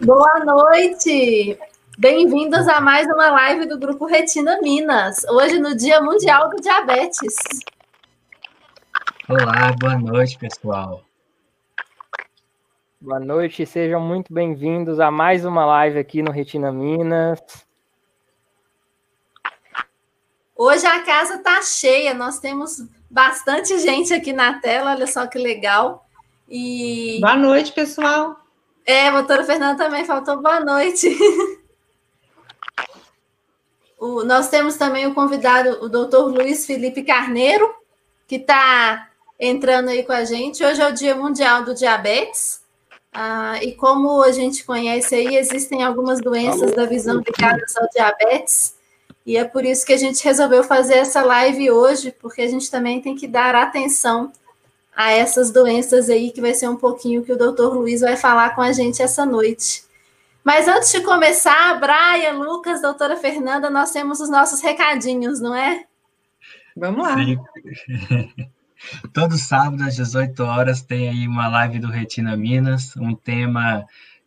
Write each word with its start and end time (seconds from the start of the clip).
Boa 0.00 0.44
noite! 0.46 1.58
Bem-vindos 1.98 2.66
a 2.68 2.80
mais 2.80 3.06
uma 3.06 3.28
live 3.30 3.66
do 3.66 3.78
Grupo 3.78 4.06
Retina 4.06 4.58
Minas, 4.62 5.24
hoje 5.28 5.58
no 5.58 5.76
Dia 5.76 6.00
Mundial 6.00 6.48
do 6.48 6.56
Diabetes. 6.56 7.34
Olá, 9.28 9.74
boa 9.78 9.98
noite, 9.98 10.38
pessoal. 10.38 11.07
Boa 13.00 13.20
noite, 13.20 13.64
sejam 13.64 14.00
muito 14.00 14.34
bem-vindos 14.34 14.98
a 14.98 15.08
mais 15.08 15.44
uma 15.44 15.64
live 15.64 16.00
aqui 16.00 16.20
no 16.20 16.32
Retina 16.32 16.72
Minas. 16.72 17.40
Hoje 20.56 20.84
a 20.84 21.00
casa 21.04 21.36
está 21.36 21.62
cheia, 21.62 22.12
nós 22.12 22.40
temos 22.40 22.84
bastante 23.08 23.78
gente 23.78 24.12
aqui 24.12 24.32
na 24.32 24.58
tela, 24.58 24.90
olha 24.90 25.06
só 25.06 25.28
que 25.28 25.38
legal. 25.38 26.08
E... 26.48 27.20
Boa 27.20 27.36
noite, 27.36 27.70
pessoal. 27.70 28.36
É, 28.84 29.06
a 29.06 29.12
doutora 29.12 29.44
Fernanda 29.44 29.84
também 29.84 30.04
faltou 30.04 30.42
boa 30.42 30.58
noite. 30.58 31.16
o, 33.96 34.24
nós 34.24 34.48
temos 34.48 34.76
também 34.76 35.06
o 35.06 35.14
convidado, 35.14 35.84
o 35.84 35.88
doutor 35.88 36.32
Luiz 36.32 36.66
Felipe 36.66 37.04
Carneiro, 37.04 37.72
que 38.26 38.36
está 38.36 39.08
entrando 39.38 39.90
aí 39.90 40.02
com 40.02 40.12
a 40.12 40.24
gente. 40.24 40.64
Hoje 40.64 40.82
é 40.82 40.88
o 40.88 40.92
Dia 40.92 41.14
Mundial 41.14 41.62
do 41.62 41.76
Diabetes. 41.76 42.66
Ah, 43.20 43.58
e 43.60 43.72
como 43.72 44.22
a 44.22 44.30
gente 44.30 44.62
conhece 44.64 45.12
aí, 45.12 45.36
existem 45.38 45.82
algumas 45.82 46.20
doenças 46.20 46.62
Alô. 46.62 46.76
da 46.76 46.86
visão 46.86 47.16
ligadas 47.18 47.76
ao 47.76 47.88
diabetes. 47.88 48.76
E 49.26 49.36
é 49.36 49.42
por 49.42 49.64
isso 49.64 49.84
que 49.84 49.92
a 49.92 49.96
gente 49.96 50.22
resolveu 50.22 50.62
fazer 50.62 50.98
essa 50.98 51.20
live 51.24 51.68
hoje, 51.68 52.12
porque 52.12 52.42
a 52.42 52.46
gente 52.46 52.70
também 52.70 53.00
tem 53.02 53.16
que 53.16 53.26
dar 53.26 53.56
atenção 53.56 54.32
a 54.94 55.10
essas 55.10 55.50
doenças 55.50 56.08
aí, 56.08 56.30
que 56.30 56.40
vai 56.40 56.54
ser 56.54 56.68
um 56.68 56.76
pouquinho 56.76 57.24
que 57.24 57.32
o 57.32 57.36
doutor 57.36 57.74
Luiz 57.74 58.02
vai 58.02 58.16
falar 58.16 58.54
com 58.54 58.62
a 58.62 58.70
gente 58.70 59.02
essa 59.02 59.26
noite. 59.26 59.82
Mas 60.44 60.68
antes 60.68 60.92
de 60.92 61.00
começar, 61.00 61.74
Brian, 61.80 62.38
Lucas, 62.38 62.80
doutora 62.80 63.16
Fernanda, 63.16 63.68
nós 63.68 63.90
temos 63.90 64.20
os 64.20 64.30
nossos 64.30 64.60
recadinhos, 64.60 65.40
não 65.40 65.56
é? 65.56 65.86
Vamos 66.76 67.02
lá. 67.02 67.16
Sim. 67.16 67.36
Todo 69.12 69.36
sábado 69.36 69.82
às 69.82 69.96
18 69.96 70.42
horas 70.42 70.82
tem 70.82 71.08
aí 71.08 71.26
uma 71.26 71.48
live 71.48 71.78
do 71.78 71.88
Retina 71.88 72.36
Minas, 72.36 72.96
um 72.96 73.14
tema 73.14 73.84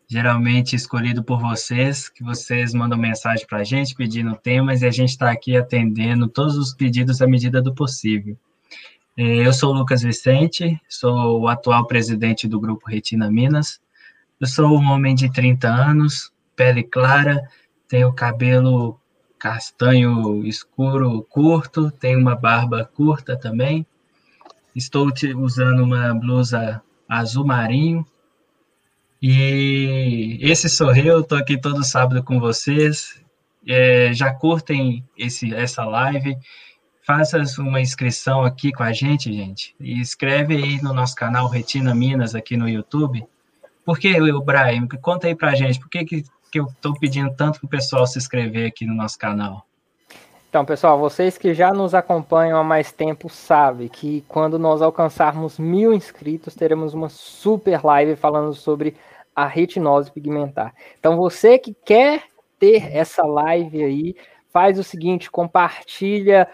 geralmente 0.07 0.75
escolhido 0.75 1.23
por 1.23 1.39
vocês, 1.39 2.09
que 2.09 2.21
vocês 2.21 2.73
mandam 2.73 2.97
mensagem 2.97 3.47
para 3.47 3.59
a 3.59 3.63
gente 3.63 3.95
pedindo 3.95 4.35
temas 4.35 4.81
e 4.81 4.85
a 4.85 4.91
gente 4.91 5.11
está 5.11 5.31
aqui 5.31 5.55
atendendo 5.55 6.27
todos 6.27 6.57
os 6.57 6.73
pedidos 6.73 7.21
à 7.21 7.27
medida 7.27 7.61
do 7.61 7.73
possível. 7.73 8.37
É, 9.15 9.23
eu 9.23 9.53
sou 9.53 9.73
o 9.73 9.77
Lucas 9.77 10.01
Vicente, 10.01 10.79
sou 10.89 11.41
o 11.41 11.47
atual 11.47 11.87
presidente 11.87 12.47
do 12.47 12.59
Grupo 12.59 12.89
Retina 12.89 13.31
Minas. 13.31 13.79
Eu 14.39 14.47
sou 14.47 14.77
um 14.77 14.91
homem 14.91 15.15
de 15.15 15.31
30 15.31 15.67
anos, 15.67 16.31
pele 16.55 16.83
clara, 16.83 17.41
tenho 17.87 18.11
cabelo 18.11 18.99
castanho 19.39 20.45
escuro 20.45 21.25
curto, 21.29 21.89
tenho 21.89 22.19
uma 22.19 22.35
barba 22.35 22.83
curta 22.83 23.37
também. 23.37 23.85
Estou 24.75 25.11
usando 25.37 25.83
uma 25.83 26.13
blusa 26.13 26.81
azul 27.07 27.45
marinho. 27.45 28.05
E 29.21 30.37
esse 30.41 30.69
sou 30.69 30.95
eu, 30.95 31.21
estou 31.21 31.37
aqui 31.37 31.59
todo 31.59 31.83
sábado 31.83 32.23
com 32.23 32.39
vocês. 32.39 33.21
É, 33.67 34.11
já 34.13 34.33
curtem 34.33 35.03
esse, 35.15 35.53
essa 35.53 35.85
live, 35.85 36.35
faça 37.05 37.43
uma 37.59 37.79
inscrição 37.79 38.43
aqui 38.43 38.71
com 38.71 38.81
a 38.81 38.91
gente, 38.91 39.31
gente, 39.31 39.75
e 39.79 40.01
escreve 40.01 40.55
aí 40.55 40.81
no 40.81 40.93
nosso 40.93 41.15
canal 41.15 41.47
Retina 41.47 41.93
Minas 41.93 42.33
aqui 42.33 42.57
no 42.57 42.67
YouTube. 42.67 43.23
Por 43.85 43.99
que, 43.99 44.19
o 44.19 44.41
Brian, 44.41 44.87
conta 44.99 45.27
aí 45.27 45.35
pra 45.35 45.53
gente, 45.53 45.79
por 45.79 45.89
que, 45.89 46.03
que, 46.05 46.23
que 46.51 46.59
eu 46.59 46.65
estou 46.65 46.97
pedindo 46.97 47.31
tanto 47.35 47.59
para 47.59 47.67
o 47.67 47.69
pessoal 47.69 48.07
se 48.07 48.17
inscrever 48.17 48.67
aqui 48.67 48.85
no 48.85 48.95
nosso 48.95 49.19
canal? 49.19 49.67
Então, 50.51 50.65
pessoal, 50.65 50.99
vocês 50.99 51.37
que 51.37 51.53
já 51.53 51.71
nos 51.71 51.95
acompanham 51.95 52.59
há 52.59 52.63
mais 52.63 52.91
tempo 52.91 53.29
sabem 53.29 53.87
que 53.87 54.25
quando 54.27 54.59
nós 54.59 54.81
alcançarmos 54.81 55.57
mil 55.57 55.93
inscritos, 55.93 56.53
teremos 56.53 56.93
uma 56.93 57.07
super 57.07 57.81
live 57.81 58.17
falando 58.17 58.53
sobre 58.53 58.97
a 59.33 59.45
retinose 59.45 60.11
pigmentar. 60.11 60.75
Então, 60.99 61.15
você 61.15 61.57
que 61.57 61.73
quer 61.85 62.23
ter 62.59 62.93
essa 62.93 63.25
live 63.25 63.81
aí, 63.81 64.13
faz 64.51 64.77
o 64.77 64.83
seguinte, 64.83 65.31
compartilha 65.31 66.45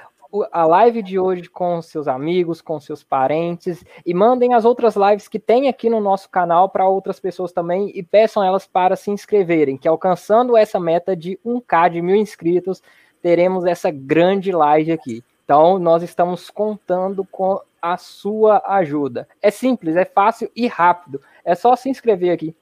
a 0.51 0.67
live 0.67 1.01
de 1.01 1.17
hoje 1.17 1.49
com 1.49 1.81
seus 1.81 2.07
amigos, 2.07 2.61
com 2.61 2.79
seus 2.79 3.03
parentes 3.03 3.83
e 4.05 4.13
mandem 4.13 4.53
as 4.53 4.63
outras 4.63 4.95
lives 4.95 5.27
que 5.27 5.39
tem 5.39 5.69
aqui 5.69 5.89
no 5.89 5.99
nosso 5.99 6.29
canal 6.29 6.69
para 6.69 6.87
outras 6.87 7.19
pessoas 7.19 7.51
também 7.51 7.91
e 7.95 8.03
peçam 8.03 8.43
elas 8.43 8.67
para 8.67 8.95
se 8.95 9.09
inscreverem, 9.09 9.75
que 9.75 9.87
alcançando 9.87 10.55
essa 10.55 10.79
meta 10.79 11.15
de 11.15 11.39
1k 11.43 11.89
de 11.89 12.01
mil 12.01 12.15
inscritos, 12.15 12.83
teremos 13.27 13.65
essa 13.65 13.91
grande 13.91 14.53
live 14.53 14.93
aqui. 14.93 15.21
Então, 15.43 15.77
nós 15.77 16.01
estamos 16.01 16.49
contando 16.49 17.25
com 17.25 17.59
a 17.81 17.97
sua 17.97 18.63
ajuda. 18.65 19.27
É 19.41 19.51
simples, 19.51 19.97
é 19.97 20.05
fácil 20.05 20.49
e 20.55 20.65
rápido. 20.65 21.21
É 21.43 21.53
só 21.53 21.75
se 21.75 21.89
inscrever 21.89 22.31
aqui. 22.31 22.55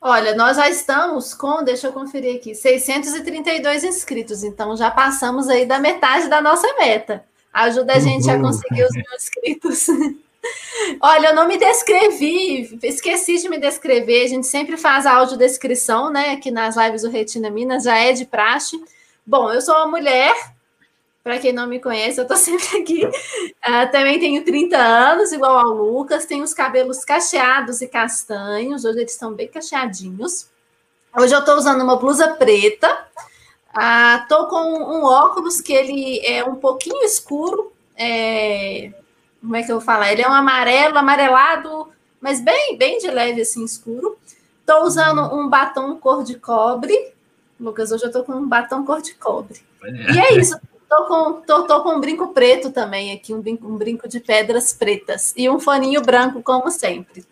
Olha, 0.00 0.34
nós 0.34 0.56
já 0.56 0.70
estamos 0.70 1.34
com, 1.34 1.62
deixa 1.62 1.88
eu 1.88 1.92
conferir 1.92 2.36
aqui, 2.36 2.54
632 2.54 3.84
inscritos, 3.84 4.42
então 4.42 4.74
já 4.78 4.90
passamos 4.90 5.46
aí 5.46 5.66
da 5.66 5.78
metade 5.78 6.28
da 6.28 6.40
nossa 6.40 6.66
meta. 6.78 7.22
Ajuda 7.52 7.92
a 7.92 7.98
gente 7.98 8.26
uhum. 8.28 8.34
a 8.34 8.40
conseguir 8.40 8.84
os 8.84 8.94
mil 8.94 9.04
inscritos. 9.14 9.88
Olha, 11.02 11.28
eu 11.28 11.34
não 11.34 11.46
me 11.46 11.58
descrevi, 11.58 12.78
esqueci 12.82 13.36
de 13.42 13.48
me 13.50 13.58
descrever. 13.58 14.24
A 14.24 14.28
gente 14.28 14.46
sempre 14.46 14.78
faz 14.78 15.04
a 15.04 15.12
audiodescrição, 15.16 16.10
né? 16.10 16.30
Aqui 16.30 16.50
nas 16.50 16.76
lives 16.78 17.02
do 17.02 17.10
Retina 17.10 17.50
Minas, 17.50 17.84
já 17.84 17.98
é 17.98 18.14
de 18.14 18.24
praxe. 18.24 18.82
Bom, 19.24 19.52
eu 19.52 19.60
sou 19.60 19.74
uma 19.76 19.86
mulher, 19.86 20.34
para 21.22 21.38
quem 21.38 21.52
não 21.52 21.68
me 21.68 21.78
conhece, 21.78 22.18
eu 22.18 22.22
estou 22.22 22.36
sempre 22.38 22.78
aqui. 22.78 23.06
Uh, 23.06 23.90
também 23.92 24.18
tenho 24.18 24.44
30 24.44 24.76
anos, 24.76 25.32
igual 25.32 25.56
ao 25.56 25.72
Lucas. 25.72 26.26
Tenho 26.26 26.42
os 26.42 26.52
cabelos 26.52 27.04
cacheados 27.04 27.80
e 27.80 27.86
castanhos. 27.86 28.84
Hoje 28.84 28.98
eles 28.98 29.12
estão 29.12 29.32
bem 29.32 29.48
cacheadinhos. 29.48 30.50
Hoje 31.16 31.34
eu 31.34 31.40
estou 31.40 31.56
usando 31.56 31.82
uma 31.82 31.96
blusa 31.96 32.28
preta. 32.34 33.06
Estou 34.22 34.44
uh, 34.44 34.48
com 34.48 34.60
um 34.60 35.04
óculos 35.04 35.60
que 35.60 35.72
ele 35.72 36.20
é 36.26 36.44
um 36.44 36.56
pouquinho 36.56 37.04
escuro. 37.04 37.72
É... 37.96 38.92
Como 39.40 39.56
é 39.56 39.62
que 39.62 39.70
eu 39.70 39.76
vou 39.76 39.84
falar? 39.84 40.12
Ele 40.12 40.22
é 40.22 40.28
um 40.28 40.32
amarelo, 40.32 40.98
amarelado, 40.98 41.88
mas 42.20 42.40
bem, 42.40 42.76
bem 42.76 42.98
de 42.98 43.10
leve, 43.10 43.40
assim, 43.40 43.64
escuro. 43.64 44.16
Estou 44.60 44.84
usando 44.84 45.34
um 45.34 45.48
batom 45.48 45.96
cor 45.96 46.22
de 46.22 46.36
cobre. 46.36 47.12
Lucas, 47.62 47.92
hoje 47.92 48.02
eu 48.02 48.08
estou 48.08 48.24
com 48.24 48.32
um 48.32 48.48
batom 48.48 48.84
cor 48.84 49.00
de 49.00 49.14
cobre. 49.14 49.60
E 49.84 50.18
é 50.18 50.34
isso. 50.34 50.58
Tô 50.88 51.06
com, 51.06 51.40
tô, 51.42 51.62
tô 51.62 51.82
com 51.82 51.96
um 51.96 52.00
brinco 52.00 52.34
preto 52.34 52.70
também 52.70 53.12
aqui, 53.12 53.32
um 53.32 53.40
brinco, 53.40 53.66
um 53.66 53.78
brinco 53.78 54.08
de 54.08 54.20
pedras 54.20 54.72
pretas 54.72 55.32
e 55.36 55.48
um 55.48 55.58
foninho 55.58 56.02
branco, 56.02 56.42
como 56.42 56.70
sempre. 56.70 57.24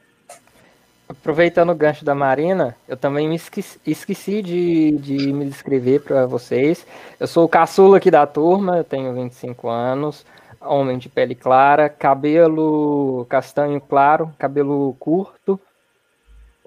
Aproveitando 1.08 1.70
o 1.70 1.74
gancho 1.74 2.04
da 2.04 2.14
Marina, 2.14 2.76
eu 2.88 2.96
também 2.96 3.28
me 3.28 3.34
esqueci, 3.34 3.78
esqueci 3.84 4.40
de, 4.40 4.92
de 4.92 5.32
me 5.32 5.44
descrever 5.44 6.00
para 6.00 6.24
vocês. 6.24 6.86
Eu 7.18 7.26
sou 7.26 7.44
o 7.44 7.48
caçula 7.48 7.96
aqui 7.96 8.10
da 8.10 8.26
turma, 8.26 8.78
eu 8.78 8.84
tenho 8.84 9.12
25 9.12 9.68
anos, 9.68 10.24
homem 10.60 10.96
de 10.96 11.08
pele 11.08 11.34
clara, 11.34 11.88
cabelo 11.88 13.26
castanho 13.28 13.80
claro, 13.80 14.32
cabelo 14.38 14.94
curto, 14.98 15.60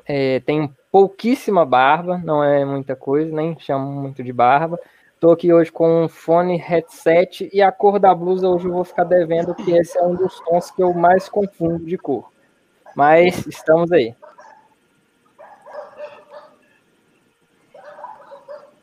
é, 0.06 0.42
tenho 0.42 0.70
pouquíssima 0.94 1.66
barba, 1.66 2.22
não 2.24 2.44
é 2.44 2.63
muita 2.63 2.95
coisa, 2.95 3.36
nem 3.36 3.57
chamo 3.57 3.92
muito 3.92 4.24
de 4.24 4.31
barba. 4.31 4.80
Estou 5.16 5.31
aqui 5.31 5.51
hoje 5.51 5.72
com 5.72 6.04
um 6.04 6.07
fone, 6.07 6.56
headset 6.56 7.50
e 7.51 7.63
a 7.63 7.72
cor 7.72 7.98
da 7.98 8.13
blusa 8.13 8.48
hoje 8.48 8.68
eu 8.68 8.74
vou 8.74 8.84
ficar 8.86 9.04
devendo, 9.04 9.56
que 9.56 9.72
esse 9.72 9.98
é 9.98 10.04
um 10.04 10.13
dos 10.13 10.40
tons 10.42 10.69
que 10.69 10.84
eu 10.84 10.94
mais 10.94 11.28
confundo 11.28 11.84
de 11.84 11.98
cor. 11.98 12.31
Mas 12.95 13.48
estamos 13.48 13.92
aí. 13.92 14.16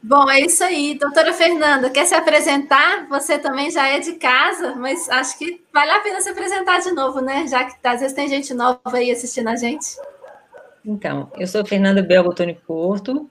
Bom, 0.02 0.28
é 0.28 0.40
isso 0.40 0.64
aí. 0.64 0.98
Doutora 0.98 1.32
Fernanda, 1.32 1.90
quer 1.90 2.06
se 2.06 2.14
apresentar? 2.16 3.06
Você 3.08 3.38
também 3.38 3.70
já 3.70 3.86
é 3.86 4.00
de 4.00 4.14
casa, 4.14 4.74
mas 4.74 5.08
acho 5.10 5.38
que 5.38 5.62
vale 5.72 5.92
a 5.92 6.00
pena 6.00 6.20
se 6.20 6.28
apresentar 6.28 6.80
de 6.80 6.90
novo, 6.90 7.20
né? 7.20 7.46
Já 7.46 7.66
que 7.66 7.76
às 7.84 8.00
vezes 8.00 8.16
tem 8.16 8.26
gente 8.26 8.52
nova 8.52 8.80
aí 8.94 9.12
assistindo 9.12 9.46
a 9.46 9.54
gente. 9.54 9.86
Então, 10.84 11.30
eu 11.36 11.46
sou 11.46 11.64
Fernanda 11.64 12.02
Belgo 12.02 12.34
Tony 12.34 12.54
Porto, 12.54 13.30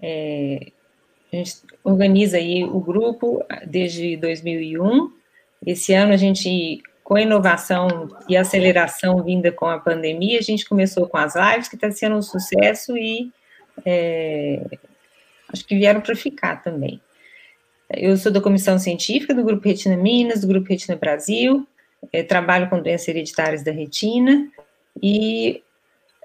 é, 0.00 0.72
a 1.32 1.36
gente 1.36 1.56
organiza 1.84 2.38
aí 2.38 2.64
o 2.64 2.80
grupo 2.80 3.44
desde 3.66 4.16
2001. 4.16 5.12
Esse 5.66 5.92
ano 5.92 6.12
a 6.12 6.16
gente 6.16 6.82
com 7.04 7.14
a 7.14 7.22
inovação 7.22 8.10
e 8.28 8.36
aceleração 8.36 9.22
vinda 9.22 9.50
com 9.50 9.64
a 9.64 9.78
pandemia, 9.78 10.38
a 10.38 10.42
gente 10.42 10.68
começou 10.68 11.08
com 11.08 11.16
as 11.16 11.34
lives, 11.34 11.66
que 11.66 11.74
está 11.74 11.90
sendo 11.90 12.16
um 12.16 12.22
sucesso 12.22 12.98
e 12.98 13.32
é, 13.86 14.62
acho 15.50 15.64
que 15.66 15.74
vieram 15.74 16.02
para 16.02 16.14
ficar 16.14 16.62
também. 16.62 17.00
Eu 17.90 18.14
sou 18.18 18.30
da 18.30 18.42
comissão 18.42 18.78
científica 18.78 19.32
do 19.32 19.42
Grupo 19.42 19.66
Retina 19.66 19.96
Minas, 19.96 20.42
do 20.42 20.48
Grupo 20.48 20.68
Retina 20.68 20.96
Brasil, 20.96 21.66
é, 22.12 22.22
trabalho 22.22 22.68
com 22.68 22.82
doenças 22.82 23.08
hereditárias 23.08 23.62
da 23.62 23.72
retina 23.72 24.46
e 25.02 25.62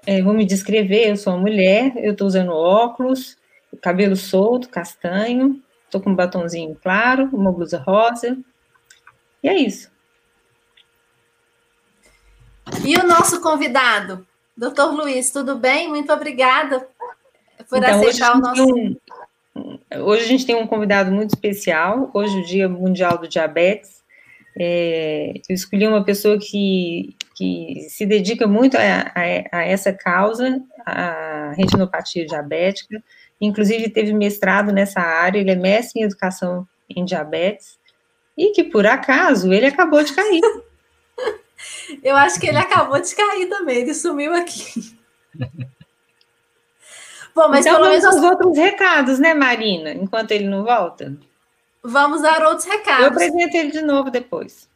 é, 0.06 0.22
vou 0.22 0.34
me 0.34 0.44
descrever, 0.44 1.08
eu 1.08 1.16
sou 1.16 1.32
uma 1.32 1.42
mulher, 1.42 1.92
eu 1.96 2.12
estou 2.12 2.26
usando 2.26 2.52
óculos, 2.52 3.36
cabelo 3.80 4.16
solto, 4.16 4.68
castanho, 4.68 5.62
estou 5.84 6.00
com 6.00 6.10
um 6.10 6.14
batonzinho 6.14 6.76
claro, 6.82 7.28
uma 7.32 7.52
blusa 7.52 7.78
rosa, 7.78 8.36
e 9.42 9.48
é 9.48 9.56
isso. 9.56 9.90
E 12.84 12.96
o 12.96 13.06
nosso 13.06 13.40
convidado, 13.40 14.26
doutor 14.56 14.92
Luiz, 14.92 15.30
tudo 15.30 15.56
bem? 15.56 15.88
Muito 15.88 16.12
obrigada 16.12 16.86
por 17.68 17.78
então, 17.78 18.00
aceitar 18.00 18.36
o 18.36 18.40
nosso. 18.40 18.62
Um, 18.64 19.78
hoje 20.00 20.24
a 20.24 20.28
gente 20.28 20.46
tem 20.46 20.56
um 20.56 20.66
convidado 20.66 21.12
muito 21.12 21.30
especial, 21.30 22.10
hoje 22.12 22.36
é 22.36 22.40
o 22.40 22.44
Dia 22.44 22.68
Mundial 22.68 23.18
do 23.18 23.28
Diabetes. 23.28 24.02
É, 24.58 25.34
eu 25.48 25.54
escolhi 25.54 25.86
uma 25.86 26.04
pessoa 26.04 26.38
que, 26.38 27.14
que 27.34 27.86
se 27.90 28.06
dedica 28.06 28.46
muito 28.46 28.76
a, 28.76 28.80
a, 28.80 29.58
a 29.58 29.64
essa 29.64 29.92
causa, 29.92 30.62
a 30.86 31.52
retinopatia 31.56 32.24
diabética, 32.24 33.02
inclusive 33.40 33.88
teve 33.90 34.12
mestrado 34.12 34.72
nessa 34.72 35.00
área, 35.00 35.38
ele 35.38 35.50
é 35.50 35.56
mestre 35.56 36.00
em 36.00 36.04
educação 36.04 36.66
em 36.88 37.04
diabetes, 37.04 37.78
e 38.36 38.50
que 38.52 38.64
por 38.64 38.86
acaso 38.86 39.52
ele 39.52 39.66
acabou 39.66 40.02
de 40.02 40.12
cair. 40.12 40.40
Eu 42.02 42.16
acho 42.16 42.38
que 42.38 42.46
ele 42.46 42.58
acabou 42.58 43.00
de 43.00 43.14
cair 43.14 43.48
também, 43.48 43.78
ele 43.78 43.94
sumiu 43.94 44.34
aqui. 44.34 44.96
Bom, 47.34 47.48
mas 47.48 47.66
então, 47.66 47.80
pelo 47.80 47.90
menos 47.90 48.04
os 48.14 48.22
outros 48.22 48.56
recados, 48.56 49.18
né, 49.18 49.34
Marina? 49.34 49.90
Enquanto 49.90 50.30
ele 50.30 50.46
não 50.46 50.62
volta. 50.62 51.16
Vamos 51.82 52.22
dar 52.22 52.44
outros 52.44 52.64
recados. 52.64 53.02
Eu 53.02 53.08
apresento 53.08 53.56
ele 53.56 53.72
de 53.72 53.82
novo 53.82 54.08
depois. 54.08 54.68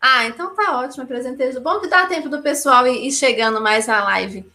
Ah, 0.00 0.26
então 0.26 0.54
tá 0.54 0.78
ótimo, 0.78 1.04
apresentei. 1.04 1.52
Bom 1.60 1.80
que 1.80 1.88
dá 1.88 2.06
tempo 2.06 2.28
do 2.28 2.40
pessoal 2.40 2.86
ir 2.86 3.12
chegando 3.12 3.60
mais 3.60 3.86
na 3.86 4.02
live. 4.04 4.50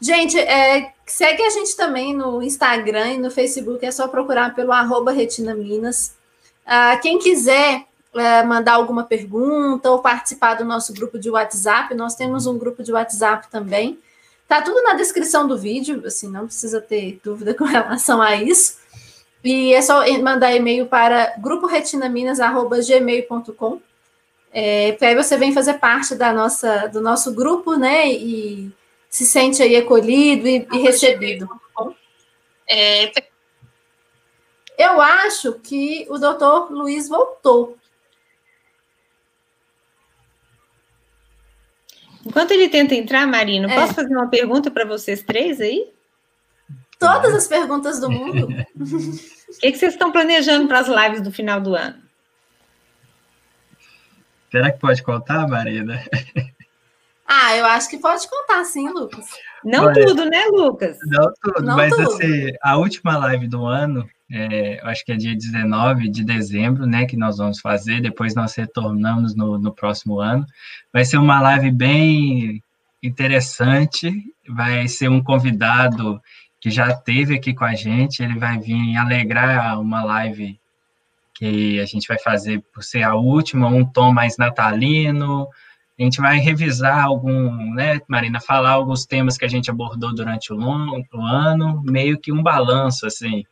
Gente, 0.00 0.38
é, 0.38 0.92
segue 1.06 1.42
a 1.42 1.50
gente 1.50 1.74
também 1.74 2.14
no 2.14 2.42
Instagram 2.42 3.14
e 3.14 3.18
no 3.18 3.30
Facebook, 3.30 3.84
é 3.84 3.90
só 3.90 4.06
procurar 4.08 4.54
pelo 4.54 4.72
arroba. 4.72 5.12
Ah, 6.66 6.96
quem 6.98 7.18
quiser 7.18 7.86
é, 8.14 8.42
mandar 8.42 8.74
alguma 8.74 9.04
pergunta 9.04 9.90
ou 9.90 10.00
participar 10.00 10.54
do 10.54 10.64
nosso 10.64 10.92
grupo 10.92 11.18
de 11.18 11.30
WhatsApp, 11.30 11.94
nós 11.94 12.14
temos 12.14 12.46
um 12.46 12.58
grupo 12.58 12.82
de 12.82 12.92
WhatsApp 12.92 13.50
também. 13.50 13.98
Tá 14.46 14.60
tudo 14.60 14.82
na 14.82 14.92
descrição 14.94 15.46
do 15.46 15.56
vídeo, 15.56 16.02
assim, 16.04 16.28
não 16.28 16.46
precisa 16.46 16.80
ter 16.80 17.20
dúvida 17.24 17.54
com 17.58 17.64
relação 17.64 18.20
a 18.20 18.36
isso. 18.36 18.78
E 19.42 19.72
é 19.72 19.80
só 19.80 20.02
mandar 20.20 20.54
e-mail 20.54 20.84
para 20.86 21.34
gruporetinaminas@gmail.com. 21.38 23.80
É, 24.52 24.96
aí 25.00 25.14
você 25.14 25.36
vem 25.36 25.52
fazer 25.52 25.74
parte 25.74 26.14
da 26.14 26.32
nossa, 26.32 26.88
do 26.88 27.00
nosso 27.00 27.32
grupo, 27.34 27.76
né? 27.76 28.10
E 28.10 28.72
se 29.08 29.24
sente 29.24 29.62
aí 29.62 29.76
acolhido 29.76 30.48
e, 30.48 30.66
e 30.72 30.78
recebido. 30.78 31.48
É... 32.68 33.12
Eu 34.78 35.00
acho 35.00 35.54
que 35.54 36.06
o 36.08 36.18
doutor 36.18 36.72
Luiz 36.72 37.08
voltou. 37.08 37.76
Enquanto 42.24 42.52
ele 42.52 42.68
tenta 42.68 42.94
entrar, 42.94 43.26
Marino, 43.26 43.68
é. 43.68 43.74
posso 43.74 43.94
fazer 43.94 44.14
uma 44.14 44.28
pergunta 44.28 44.70
para 44.70 44.84
vocês 44.84 45.22
três 45.22 45.60
aí? 45.60 45.90
Todas 46.98 47.34
as 47.34 47.48
perguntas 47.48 48.00
do 48.00 48.10
mundo. 48.10 48.48
O 49.50 49.58
que, 49.58 49.72
que 49.72 49.78
vocês 49.78 49.94
estão 49.94 50.12
planejando 50.12 50.68
para 50.68 50.78
as 50.78 50.86
lives 50.86 51.22
do 51.22 51.32
final 51.32 51.60
do 51.60 51.74
ano? 51.74 52.00
Será 54.50 54.72
que 54.72 54.78
pode 54.78 55.02
contar, 55.02 55.46
Marina? 55.48 56.02
Ah, 57.32 57.56
eu 57.56 57.64
acho 57.64 57.88
que 57.88 57.96
pode 57.96 58.28
contar, 58.28 58.64
sim, 58.64 58.88
Lucas. 58.88 59.24
Não 59.64 59.84
Olha, 59.84 60.04
tudo, 60.04 60.24
né, 60.24 60.46
Lucas? 60.46 60.98
Não 61.06 61.32
tudo, 61.40 61.62
não 61.62 61.76
mas 61.76 61.94
tudo. 61.94 62.08
assim, 62.08 62.50
a 62.60 62.76
última 62.76 63.16
live 63.18 63.46
do 63.46 63.66
ano, 63.66 64.04
é, 64.28 64.80
acho 64.82 65.04
que 65.04 65.12
é 65.12 65.16
dia 65.16 65.36
19 65.36 66.08
de 66.08 66.24
dezembro, 66.24 66.86
né, 66.86 67.06
que 67.06 67.16
nós 67.16 67.38
vamos 67.38 67.60
fazer, 67.60 68.00
depois 68.00 68.34
nós 68.34 68.56
retornamos 68.56 69.36
no, 69.36 69.58
no 69.58 69.72
próximo 69.72 70.18
ano. 70.18 70.44
Vai 70.92 71.04
ser 71.04 71.18
uma 71.18 71.40
live 71.40 71.70
bem 71.70 72.60
interessante, 73.00 74.12
vai 74.48 74.88
ser 74.88 75.08
um 75.08 75.22
convidado 75.22 76.20
que 76.60 76.68
já 76.68 76.92
teve 76.92 77.36
aqui 77.36 77.54
com 77.54 77.64
a 77.64 77.74
gente, 77.74 78.24
ele 78.24 78.40
vai 78.40 78.58
vir 78.58 78.96
alegrar 78.96 79.80
uma 79.80 80.02
live 80.02 80.59
que 81.40 81.80
a 81.80 81.86
gente 81.86 82.06
vai 82.06 82.18
fazer 82.18 82.62
por 82.70 82.82
ser 82.82 83.02
a 83.02 83.14
última, 83.14 83.66
um 83.66 83.82
tom 83.82 84.12
mais 84.12 84.36
natalino, 84.36 85.48
a 85.98 86.02
gente 86.02 86.20
vai 86.20 86.38
revisar 86.38 87.02
algum, 87.02 87.74
né, 87.74 87.98
Marina, 88.06 88.38
falar 88.38 88.72
alguns 88.72 89.06
temas 89.06 89.38
que 89.38 89.46
a 89.46 89.48
gente 89.48 89.70
abordou 89.70 90.14
durante 90.14 90.52
o, 90.52 90.58
o 90.58 91.22
ano, 91.22 91.82
meio 91.82 92.18
que 92.18 92.30
um 92.30 92.42
balanço, 92.42 93.06
assim. 93.06 93.42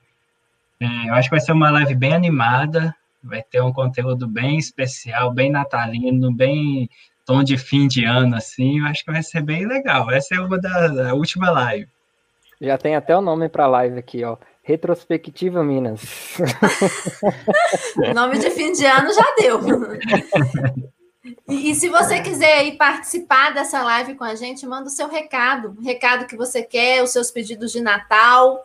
É, 0.79 1.08
eu 1.08 1.14
acho 1.14 1.31
que 1.31 1.35
vai 1.35 1.40
ser 1.40 1.52
uma 1.52 1.70
live 1.70 1.94
bem 1.94 2.12
animada, 2.12 2.94
vai 3.25 3.43
ter 3.43 3.62
um 3.62 3.73
conteúdo 3.73 4.29
bem 4.29 4.58
especial, 4.58 5.32
bem 5.32 5.50
natalino, 5.50 6.31
bem 6.31 6.90
tom 7.25 7.43
de 7.43 7.56
fim 7.56 7.88
de 7.88 8.05
ano, 8.05 8.37
assim, 8.37 8.81
eu 8.81 8.87
acho 8.87 9.02
que 9.02 9.12
vai 9.12 9.23
ser 9.23 9.43
bem 9.43 9.67
legal. 9.67 10.11
Essa 10.11 10.35
é 10.35 10.40
uma 10.40 10.58
da, 10.58 10.88
da 10.88 11.14
última 11.14 11.50
live. 11.50 11.88
Já 12.61 12.76
tem 12.76 12.96
até 12.96 13.17
o 13.17 13.23
nome 13.23 13.49
para 13.49 13.64
a 13.64 13.69
live 13.69 13.99
aqui, 13.99 14.25
ó. 14.25 14.37
Retrospectiva 14.69 15.65
Minas. 15.65 16.03
nome 18.15 18.38
de 18.38 18.50
fim 18.50 18.70
de 18.70 18.85
ano 18.85 19.11
já 19.15 19.35
deu. 19.38 19.61
E, 21.49 21.70
e, 21.70 21.75
se 21.75 21.88
você 21.88 22.20
quiser 22.20 22.59
aí 22.59 22.76
participar 22.76 23.55
dessa 23.55 23.82
live 23.82 24.15
com 24.15 24.25
a 24.25 24.35
gente, 24.35 24.67
manda 24.67 24.88
o 24.88 24.91
seu 24.91 25.09
recado, 25.09 25.75
o 25.79 25.82
recado 25.82 26.26
que 26.26 26.37
você 26.37 26.62
quer, 26.62 27.03
os 27.03 27.11
seus 27.11 27.31
pedidos 27.31 27.73
de 27.73 27.81
Natal. 27.81 28.62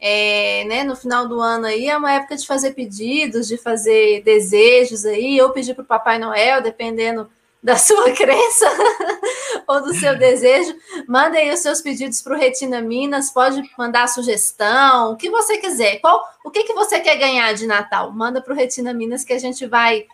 É, 0.00 0.64
né, 0.64 0.82
no 0.82 0.96
final 0.96 1.28
do 1.28 1.40
ano 1.40 1.66
aí 1.66 1.88
é 1.88 1.96
uma 1.96 2.12
época 2.12 2.36
de 2.36 2.46
fazer 2.46 2.72
pedidos, 2.72 3.46
de 3.46 3.56
fazer 3.56 4.22
desejos 4.24 5.04
aí, 5.04 5.40
ou 5.40 5.50
pedir 5.50 5.74
para 5.74 5.82
o 5.84 5.86
Papai 5.86 6.18
Noel, 6.18 6.62
dependendo 6.62 7.30
da 7.62 7.76
sua 7.76 8.10
crença 8.16 8.66
ou 9.66 9.82
do 9.82 9.94
seu 9.94 10.16
desejo. 10.16 10.74
Manda 11.06 11.38
aí 11.38 11.52
os 11.52 11.60
seus 11.60 11.80
pedidos 11.80 12.22
para 12.22 12.34
o 12.34 12.38
Retina 12.38 12.80
Minas, 12.80 13.30
pode 13.30 13.62
mandar 13.76 14.08
sugestão, 14.08 15.12
o 15.12 15.16
que 15.16 15.30
você 15.30 15.58
quiser. 15.58 16.00
Qual, 16.00 16.22
o 16.44 16.50
que, 16.50 16.64
que 16.64 16.74
você 16.74 17.00
quer 17.00 17.16
ganhar 17.16 17.52
de 17.54 17.66
Natal? 17.66 18.12
Manda 18.12 18.40
para 18.40 18.52
o 18.52 18.56
Retina 18.56 18.92
Minas 18.92 19.24
que 19.24 19.32
a 19.32 19.38
gente 19.38 19.66
vai 19.66 20.06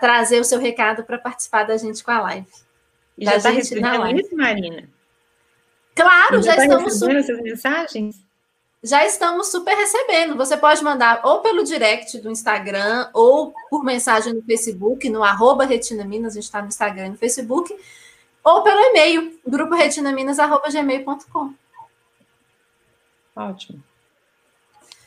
trazer 0.00 0.40
o 0.40 0.44
seu 0.44 0.60
recado 0.60 1.02
para 1.02 1.18
participar 1.18 1.64
da 1.64 1.76
gente 1.76 2.02
com 2.04 2.10
a 2.10 2.20
live. 2.20 2.46
E 3.18 3.24
já 3.24 3.36
está 3.36 3.50
recebendo 3.50 4.20
isso, 4.20 4.36
Marina? 4.36 4.88
Claro, 5.94 6.42
já, 6.42 6.52
já 6.52 6.56
tá 6.56 6.62
estamos. 6.64 6.92
Recebendo 6.92 7.18
essas 7.18 7.40
mensagens? 7.40 8.16
Já 8.84 9.06
estamos 9.06 9.50
super 9.50 9.74
recebendo. 9.74 10.36
Você 10.36 10.58
pode 10.58 10.84
mandar 10.84 11.22
ou 11.24 11.40
pelo 11.40 11.64
direct 11.64 12.18
do 12.18 12.30
Instagram 12.30 13.08
ou 13.14 13.54
por 13.70 13.82
mensagem 13.82 14.34
no 14.34 14.42
Facebook, 14.42 15.08
no 15.08 15.24
arroba 15.24 15.64
Retina 15.64 16.04
Minas, 16.04 16.32
a 16.32 16.34
gente 16.34 16.44
está 16.44 16.60
no 16.60 16.68
Instagram 16.68 17.06
e 17.06 17.10
no 17.10 17.16
Facebook, 17.16 17.74
ou 18.44 18.62
pelo 18.62 18.78
e-mail, 18.78 19.40
grupo 19.46 19.74
retinaminas.gmail.com. 19.74 21.54
Ótimo. 23.34 23.82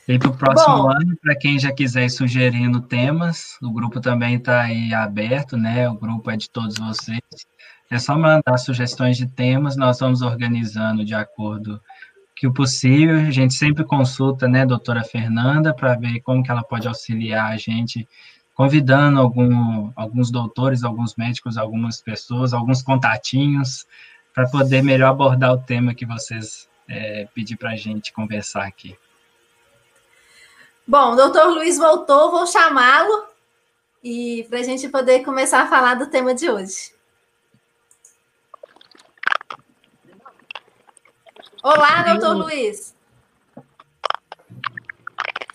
E 0.08 0.18
para 0.18 0.30
o 0.30 0.36
próximo 0.36 0.78
Bom, 0.78 0.90
ano, 0.90 1.16
para 1.22 1.36
quem 1.36 1.60
já 1.60 1.72
quiser 1.72 2.06
ir 2.06 2.10
sugerindo 2.10 2.82
temas, 2.82 3.58
o 3.62 3.70
grupo 3.70 4.02
também 4.02 4.38
está 4.38 4.62
aí 4.62 4.92
aberto, 4.92 5.56
né? 5.56 5.88
O 5.88 5.94
grupo 5.94 6.32
é 6.32 6.36
de 6.36 6.50
todos 6.50 6.78
vocês. 6.80 7.22
É 7.92 8.00
só 8.00 8.18
mandar 8.18 8.58
sugestões 8.58 9.18
de 9.18 9.28
temas, 9.28 9.78
nós 9.78 10.00
vamos 10.00 10.24
organizando 10.24 11.06
de 11.06 11.14
acordo 11.14 11.80
que 12.38 12.48
o 12.48 12.54
possível. 12.54 13.16
A 13.16 13.32
gente 13.32 13.54
sempre 13.54 13.84
consulta, 13.84 14.48
né, 14.48 14.66
doutora 14.66 15.04
Fernanda, 15.04 15.74
para 15.74 15.96
ver 15.96 16.22
como 16.22 16.44
que 16.44 16.52
ela 16.52 16.64
pode 16.64 16.88
auxiliar 16.88 17.52
a 17.52 17.58
gente, 17.58 18.08
convidando 18.54 19.20
algum, 19.20 19.92
alguns 19.96 20.30
doutores, 20.30 20.84
alguns 20.84 21.16
médicos, 21.16 21.58
algumas 21.58 22.00
pessoas, 22.00 22.54
alguns 22.54 22.82
contatinhos, 22.82 23.86
para 24.34 24.48
poder 24.48 24.84
melhor 24.84 25.10
abordar 25.10 25.52
o 25.52 25.58
tema 25.58 25.96
que 25.96 26.06
vocês 26.06 26.70
é, 26.88 27.28
pedir 27.34 27.58
para 27.58 27.72
a 27.72 27.76
gente 27.76 28.14
conversar 28.14 28.66
aqui. 28.66 28.96
Bom, 30.88 31.14
o 31.14 31.16
doutor 31.16 31.50
Luiz 31.50 31.78
voltou, 31.78 32.32
vou 32.32 32.48
chamá-lo 32.48 33.26
e 34.02 34.46
para 34.50 34.60
a 34.60 34.64
gente 34.64 34.88
poder 34.88 35.22
começar 35.24 35.64
a 35.64 35.68
falar 35.68 35.96
do 35.96 36.08
tema 36.08 36.34
de 36.34 36.50
hoje. 36.50 36.97
Olá, 41.70 42.02
doutor 42.14 42.34
Luiz. 42.38 42.96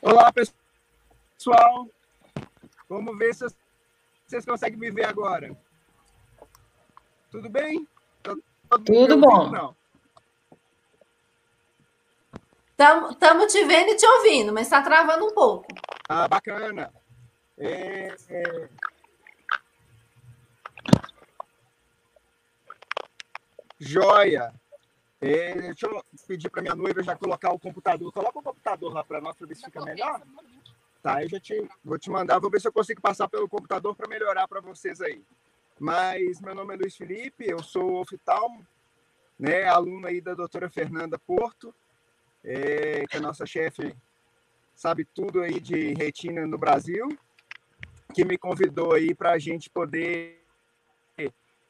Olá, 0.02 0.30
pessoal. 0.30 1.88
Vamos 2.86 3.16
ver 3.16 3.34
se 3.34 3.46
vocês 4.26 4.44
conseguem 4.44 4.78
me 4.78 4.90
ver 4.90 5.06
agora. 5.06 5.56
Tudo 7.30 7.48
bem? 7.48 7.88
Tudo 8.22 9.16
bom. 9.16 9.74
Estamos 13.10 13.50
te 13.50 13.64
vendo 13.64 13.92
e 13.92 13.96
te 13.96 14.06
ouvindo, 14.06 14.52
mas 14.52 14.66
está 14.66 14.82
travando 14.82 15.24
um 15.24 15.32
pouco. 15.32 15.66
Ah, 16.06 16.28
bacana. 16.28 16.92
É, 17.56 18.14
é... 18.28 18.68
Joia. 23.80 24.52
É, 25.22 25.54
deixa 25.54 25.86
eu 25.86 26.04
pedir 26.26 26.50
para 26.50 26.62
minha 26.62 26.74
noiva 26.74 27.00
já 27.00 27.16
colocar 27.16 27.52
o 27.52 27.58
computador. 27.58 28.12
Coloca 28.12 28.40
o 28.40 28.42
computador 28.42 28.92
lá 28.92 29.04
para 29.04 29.20
nós, 29.20 29.36
para 29.36 29.46
ver 29.46 29.54
se 29.54 29.64
fica 29.64 29.80
melhor. 29.84 30.20
Tá, 31.00 31.22
eu 31.22 31.28
já 31.28 31.38
te, 31.38 31.68
vou 31.84 31.96
te 31.96 32.10
mandar, 32.10 32.40
vou 32.40 32.50
ver 32.50 32.60
se 32.60 32.66
eu 32.66 32.72
consigo 32.72 33.00
passar 33.00 33.28
pelo 33.28 33.48
computador 33.48 33.94
para 33.94 34.08
melhorar 34.08 34.48
para 34.48 34.60
vocês 34.60 35.00
aí. 35.00 35.22
Mas 35.78 36.40
meu 36.40 36.56
nome 36.56 36.74
é 36.74 36.76
Luiz 36.76 36.96
Felipe, 36.96 37.48
eu 37.48 37.62
sou 37.62 38.00
oftalmo, 38.00 38.66
né, 39.38 39.64
aluno 39.64 40.06
aí 40.06 40.20
da 40.20 40.34
doutora 40.34 40.68
Fernanda 40.68 41.18
Porto, 41.18 41.74
é, 42.44 43.04
que 43.08 43.16
é 43.16 43.18
a 43.18 43.22
nossa 43.22 43.46
chefe 43.46 43.96
sabe 44.74 45.04
tudo 45.04 45.42
aí 45.42 45.60
de 45.60 45.94
retina 45.94 46.46
no 46.46 46.58
Brasil, 46.58 47.08
que 48.12 48.24
me 48.24 48.36
convidou 48.36 48.94
aí 48.94 49.14
para 49.14 49.32
a 49.32 49.38
gente 49.38 49.70
poder 49.70 50.42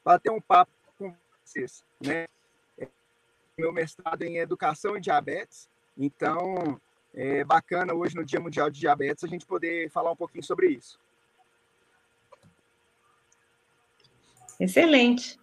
bater 0.03 0.31
um 0.31 0.41
papo 0.41 0.71
com 0.97 1.15
vocês, 1.43 1.85
né? 2.03 2.27
Meu 3.57 3.71
mestrado 3.71 4.23
em 4.23 4.37
educação 4.37 4.97
e 4.97 5.01
diabetes, 5.01 5.69
então 5.95 6.81
é 7.13 7.43
bacana 7.43 7.93
hoje 7.93 8.15
no 8.15 8.25
Dia 8.25 8.39
Mundial 8.39 8.69
de 8.69 8.79
Diabetes 8.79 9.23
a 9.23 9.27
gente 9.27 9.45
poder 9.45 9.91
falar 9.91 10.11
um 10.11 10.15
pouquinho 10.15 10.43
sobre 10.43 10.69
isso. 10.69 10.99
Excelente. 14.59 15.39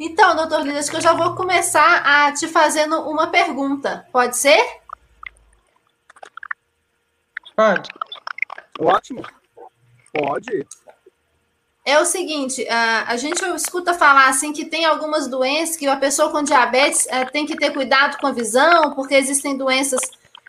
Então, 0.00 0.34
doutor 0.34 0.62
Lino, 0.62 0.78
acho 0.78 0.90
que 0.90 0.96
eu 0.96 1.02
já 1.02 1.12
vou 1.12 1.36
começar 1.36 2.02
a 2.04 2.32
te 2.32 2.48
fazendo 2.48 2.96
uma 3.08 3.30
pergunta. 3.30 4.08
Pode 4.10 4.36
ser? 4.36 4.80
Pode. 7.54 7.90
Ótimo. 8.80 9.22
Pode. 10.12 10.66
É 11.84 11.98
o 11.98 12.04
seguinte, 12.04 12.64
a, 12.68 13.16
gente 13.16 13.44
escuta 13.56 13.92
falar 13.92 14.28
assim 14.28 14.52
que 14.52 14.64
tem 14.64 14.84
algumas 14.84 15.26
doenças 15.26 15.76
que 15.76 15.86
a 15.88 15.96
pessoa 15.96 16.30
com 16.30 16.40
diabetes 16.40 17.08
é, 17.08 17.24
tem 17.24 17.44
que 17.44 17.56
ter 17.56 17.72
cuidado 17.72 18.18
com 18.18 18.28
a 18.28 18.32
visão, 18.32 18.94
porque 18.94 19.14
existem 19.16 19.56
doenças 19.56 20.00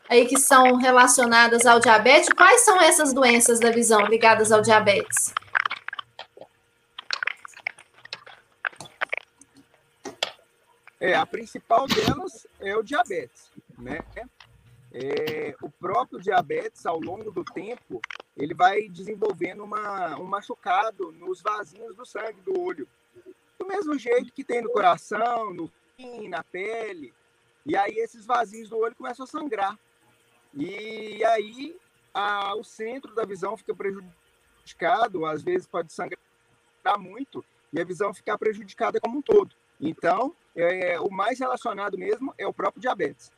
aí 0.08 0.28
que 0.28 0.40
são 0.40 0.76
relacionadas 0.76 1.66
ao 1.66 1.80
diabetes. 1.80 2.30
Quais 2.30 2.62
são 2.62 2.80
essas 2.80 3.14
doenças 3.14 3.60
da 3.60 3.72
visão 3.72 4.06
ligadas 4.06 4.52
ao 4.52 4.62
diabetes? 4.62 5.34
É, 11.00 11.16
a 11.16 11.26
principal 11.26 11.88
delas 11.88 12.46
é 12.62 12.78
o 12.78 12.84
diabetes, 12.84 13.52
né? 13.80 14.00
É, 14.94 15.56
o 15.64 15.70
próprio 15.70 16.22
diabetes, 16.22 16.86
ao 16.86 17.00
longo 17.00 17.32
do 17.32 17.44
tempo, 17.44 18.00
ele 18.36 18.54
vai 18.54 18.88
desenvolvendo 18.90 19.64
uma, 19.64 20.18
um 20.20 20.26
machucado 20.26 21.12
nos 21.12 21.42
vasinhos 21.42 21.96
do 21.96 22.06
sangue 22.06 22.42
do 22.42 22.60
olho. 22.60 22.88
Do 23.60 23.68
mesmo 23.68 23.98
jeito 23.98 24.34
que 24.34 24.44
tem 24.44 24.62
no 24.62 24.72
coração, 24.72 25.54
no 25.54 25.72
rim, 25.98 26.28
na 26.28 26.44
pele. 26.44 27.14
E 27.66 27.78
aí 27.78 27.98
esses 27.98 28.26
vasinhos 28.26 28.70
do 28.70 28.78
olho 28.78 28.96
começam 28.96 29.24
a 29.24 29.28
sangrar. 29.28 29.78
E 30.54 31.24
aí 31.26 31.76
a, 32.14 32.56
o 32.56 32.64
centro 32.64 33.14
da 33.14 33.26
visão 33.26 33.56
fica 33.56 33.74
prejudicado, 33.74 35.26
às 35.26 35.44
vezes 35.44 35.68
pode 35.68 35.94
sangrar 35.94 36.20
muito, 37.00 37.44
e 37.72 37.80
a 37.80 37.86
visão 37.86 38.14
ficar 38.14 38.38
prejudicada 38.38 39.00
como 39.00 39.20
um 39.20 39.22
todo. 39.22 39.56
Então, 39.80 40.36
é, 40.56 41.00
o 41.00 41.10
mais 41.10 41.40
relacionado 41.40 41.98
mesmo 41.98 42.34
é 42.38 42.46
o 42.46 42.54
próprio 42.54 42.82
diabetes. 42.82 43.32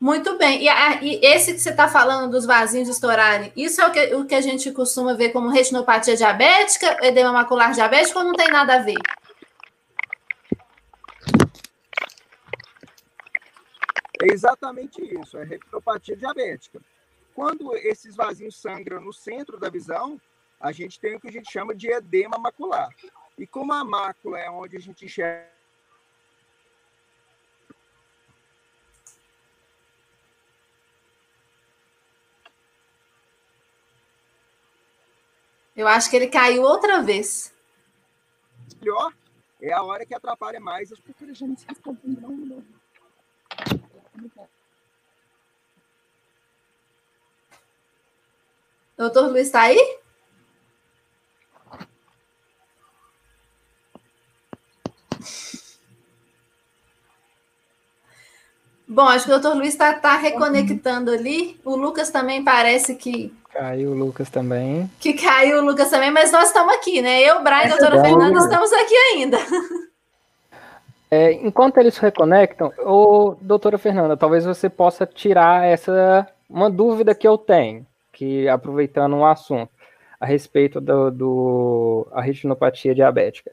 Muito 0.00 0.36
bem. 0.36 0.62
E, 0.62 0.68
a, 0.68 1.02
e 1.02 1.20
esse 1.24 1.54
que 1.54 1.58
você 1.58 1.70
está 1.70 1.88
falando 1.88 2.30
dos 2.30 2.44
vasinhos 2.44 2.88
estourarem, 2.88 3.52
isso 3.56 3.80
é 3.80 3.86
o 3.86 3.92
que, 3.92 4.14
o 4.14 4.26
que 4.26 4.34
a 4.34 4.40
gente 4.40 4.70
costuma 4.70 5.14
ver 5.14 5.30
como 5.30 5.48
retinopatia 5.48 6.14
diabética, 6.14 6.98
edema 7.06 7.32
macular 7.32 7.72
diabético 7.72 8.18
ou 8.18 8.26
não 8.26 8.34
tem 8.34 8.48
nada 8.48 8.76
a 8.76 8.78
ver? 8.78 8.98
É 14.22 14.32
exatamente 14.32 15.02
isso, 15.02 15.38
é 15.38 15.44
retinopatia 15.44 16.16
diabética. 16.16 16.80
Quando 17.34 17.74
esses 17.76 18.16
vasinhos 18.16 18.60
sangram 18.60 19.00
no 19.00 19.12
centro 19.12 19.58
da 19.58 19.70
visão, 19.70 20.20
a 20.60 20.72
gente 20.72 20.98
tem 21.00 21.16
o 21.16 21.20
que 21.20 21.28
a 21.28 21.32
gente 21.32 21.50
chama 21.50 21.74
de 21.74 21.90
edema 21.90 22.38
macular. 22.38 22.88
E 23.38 23.46
como 23.46 23.72
a 23.72 23.84
mácula 23.84 24.38
é 24.38 24.50
onde 24.50 24.76
a 24.76 24.80
gente 24.80 25.04
enxerga 25.04 25.55
Eu 35.76 35.86
acho 35.86 36.08
que 36.08 36.16
ele 36.16 36.28
caiu 36.28 36.62
outra 36.62 37.02
vez. 37.02 37.52
Melhor 38.80 39.12
é 39.60 39.72
a 39.72 39.82
hora 39.82 40.06
que 40.06 40.14
atrapalha 40.14 40.58
mais 40.58 40.90
as 40.92 40.98
gente 41.34 41.66
Doutor 48.96 49.30
Luiz 49.30 49.48
está 49.48 49.62
aí? 49.62 49.98
Bom, 58.88 59.02
acho 59.02 59.24
que 59.24 59.32
o 59.32 59.40
doutor 59.40 59.56
Luiz 59.56 59.70
está 59.70 59.94
tá 59.94 60.16
reconectando 60.16 61.10
ali. 61.10 61.58
O 61.64 61.74
Lucas 61.74 62.10
também 62.10 62.44
parece 62.44 62.94
que. 62.94 63.34
Caiu 63.52 63.90
o 63.90 63.94
Lucas 63.94 64.30
também. 64.30 64.88
Que 65.00 65.14
caiu 65.14 65.58
o 65.58 65.64
Lucas 65.64 65.90
também, 65.90 66.10
mas 66.10 66.30
nós 66.30 66.48
estamos 66.48 66.74
aqui, 66.74 67.02
né? 67.02 67.22
Eu, 67.22 67.42
Brian 67.42 67.62
e 67.62 67.64
a 67.64 67.68
doutora 67.68 68.02
Fernanda 68.02 68.38
estamos 68.38 68.72
aqui 68.72 68.94
ainda. 69.12 69.38
É, 71.08 71.32
enquanto 71.34 71.78
eles 71.78 71.96
reconectam, 71.98 72.72
ô, 72.80 73.36
doutora 73.40 73.78
Fernanda, 73.78 74.16
talvez 74.16 74.44
você 74.44 74.68
possa 74.68 75.06
tirar 75.06 75.64
essa 75.64 76.26
uma 76.50 76.68
dúvida 76.68 77.14
que 77.14 77.26
eu 77.26 77.38
tenho, 77.38 77.86
que 78.12 78.48
aproveitando 78.48 79.14
um 79.14 79.24
assunto 79.24 79.70
a 80.20 80.26
respeito 80.26 80.80
do, 80.80 81.10
do 81.10 82.08
a 82.12 82.20
retinopatia 82.20 82.94
diabética 82.94 83.52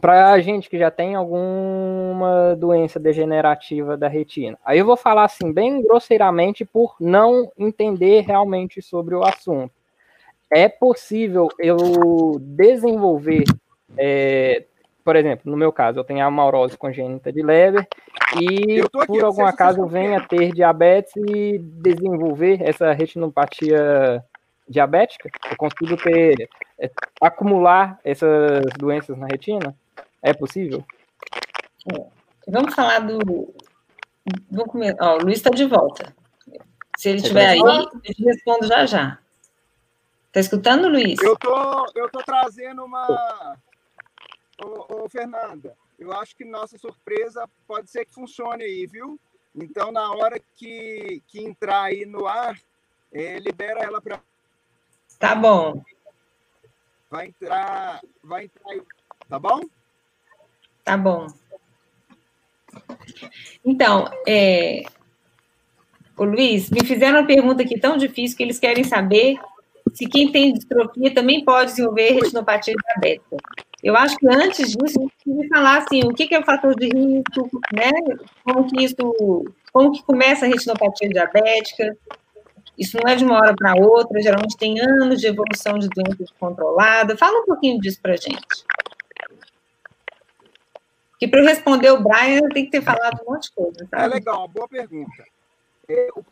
para 0.00 0.32
a 0.32 0.40
gente 0.40 0.68
que 0.68 0.78
já 0.78 0.90
tem 0.90 1.14
alguma 1.14 2.56
doença 2.56 2.98
degenerativa 2.98 3.96
da 3.96 4.08
retina. 4.08 4.58
Aí 4.64 4.78
eu 4.78 4.84
vou 4.84 4.96
falar 4.96 5.24
assim, 5.24 5.52
bem 5.52 5.82
grosseiramente, 5.82 6.64
por 6.64 6.96
não 7.00 7.50
entender 7.56 8.22
realmente 8.22 8.82
sobre 8.82 9.14
o 9.14 9.24
assunto. 9.24 9.72
É 10.50 10.68
possível 10.68 11.48
eu 11.58 12.38
desenvolver, 12.40 13.44
é, 13.96 14.64
por 15.04 15.16
exemplo, 15.16 15.50
no 15.50 15.56
meu 15.56 15.72
caso, 15.72 16.00
eu 16.00 16.04
tenho 16.04 16.22
a 16.22 16.26
amaurose 16.26 16.76
congênita 16.76 17.32
de 17.32 17.42
Leber 17.42 17.86
e 18.40 18.80
aqui, 18.80 19.06
por 19.06 19.24
algum 19.24 19.46
acaso 19.46 19.80
eu 19.80 19.86
venha 19.86 20.20
ter 20.20 20.52
diabetes 20.52 21.14
e 21.16 21.58
desenvolver 21.58 22.60
essa 22.62 22.92
retinopatia 22.92 24.22
diabética, 24.68 25.28
eu 25.50 25.56
consigo 25.56 25.96
ter, 25.96 26.48
é, 26.78 26.90
acumular 27.20 27.98
essas 28.02 28.64
doenças 28.78 29.16
na 29.16 29.26
retina? 29.26 29.74
É 30.24 30.32
possível? 30.32 30.82
É. 31.92 32.06
Vamos 32.48 32.74
falar 32.74 33.00
do. 33.00 33.54
Vamos 34.50 34.72
comer. 34.72 34.96
Ó, 34.98 35.16
o 35.16 35.22
Luiz 35.22 35.36
está 35.36 35.50
de 35.50 35.66
volta. 35.66 36.16
Se 36.96 37.10
ele 37.10 37.18
estiver 37.18 37.46
aí, 37.46 37.58
eu 37.58 38.00
te 38.00 38.24
respondo 38.24 38.66
já 38.66 38.86
já. 38.86 39.18
Está 40.28 40.40
escutando, 40.40 40.88
Luiz? 40.88 41.20
Eu 41.22 41.36
tô, 41.36 41.86
eu 41.94 42.08
tô 42.10 42.22
trazendo 42.22 42.86
uma. 42.86 43.54
Ô, 44.64 45.04
ô, 45.04 45.08
Fernanda, 45.10 45.76
eu 45.98 46.10
acho 46.14 46.34
que 46.34 46.44
nossa 46.44 46.78
surpresa 46.78 47.46
pode 47.66 47.90
ser 47.90 48.06
que 48.06 48.14
funcione 48.14 48.64
aí, 48.64 48.86
viu? 48.86 49.20
Então, 49.54 49.92
na 49.92 50.10
hora 50.10 50.40
que, 50.56 51.22
que 51.28 51.44
entrar 51.44 51.82
aí 51.82 52.06
no 52.06 52.26
ar, 52.26 52.58
é, 53.12 53.38
libera 53.38 53.80
ela 53.82 54.00
para. 54.00 54.22
Tá 55.18 55.34
bom. 55.34 55.84
Vai 57.10 57.26
entrar, 57.26 58.00
vai 58.22 58.44
entrar 58.46 58.70
aí, 58.70 58.82
tá 59.28 59.38
bom? 59.38 59.60
Tá 60.84 60.96
bom. 60.96 61.26
Então, 63.64 64.10
é... 64.26 64.82
o 66.16 66.24
Luiz, 66.24 66.68
me 66.70 66.84
fizeram 66.84 67.20
uma 67.20 67.26
pergunta 67.26 67.62
aqui 67.62 67.78
tão 67.78 67.96
difícil 67.96 68.36
que 68.36 68.42
eles 68.42 68.58
querem 68.58 68.84
saber 68.84 69.38
se 69.94 70.06
quem 70.06 70.30
tem 70.30 70.52
distrofia 70.52 71.14
também 71.14 71.44
pode 71.44 71.70
desenvolver 71.70 72.12
retinopatia 72.12 72.74
diabética. 72.74 73.36
Eu 73.82 73.96
acho 73.96 74.16
que 74.16 74.26
antes 74.26 74.72
disso, 74.72 74.98
a 74.98 75.30
gente 75.30 75.48
falar 75.48 75.78
assim, 75.78 76.00
o 76.04 76.12
que 76.12 76.34
é 76.34 76.40
o 76.40 76.44
fator 76.44 76.74
de 76.74 76.86
risco, 76.86 77.50
né? 77.72 77.90
Como 78.42 78.66
que 78.66 78.82
isso, 78.82 78.96
como 79.72 79.92
que 79.92 80.02
começa 80.02 80.46
a 80.46 80.48
retinopatia 80.48 81.08
diabética? 81.08 81.96
Isso 82.78 82.96
não 82.96 83.12
é 83.12 83.14
de 83.14 83.24
uma 83.24 83.36
hora 83.36 83.54
para 83.54 83.74
outra, 83.76 84.20
geralmente 84.20 84.56
tem 84.56 84.80
anos 84.80 85.20
de 85.20 85.28
evolução 85.28 85.78
de 85.78 85.88
doença 85.88 86.16
descontrolada. 86.18 87.16
Fala 87.16 87.40
um 87.40 87.44
pouquinho 87.44 87.80
disso 87.80 88.00
para 88.02 88.16
gente. 88.16 88.64
Que 91.24 91.28
para 91.28 91.40
eu 91.40 91.46
responder 91.46 91.90
o 91.90 92.02
Brian, 92.02 92.40
eu 92.42 92.50
tenho 92.50 92.66
que 92.66 92.70
ter 92.70 92.82
falado 92.82 93.22
um 93.22 93.32
monte 93.32 93.44
de 93.44 93.52
coisa. 93.52 93.88
Sabe? 93.88 94.02
É 94.02 94.06
legal, 94.08 94.40
uma 94.40 94.48
boa 94.48 94.68
pergunta. 94.68 95.24
É, 95.88 96.08
o, 96.14 96.22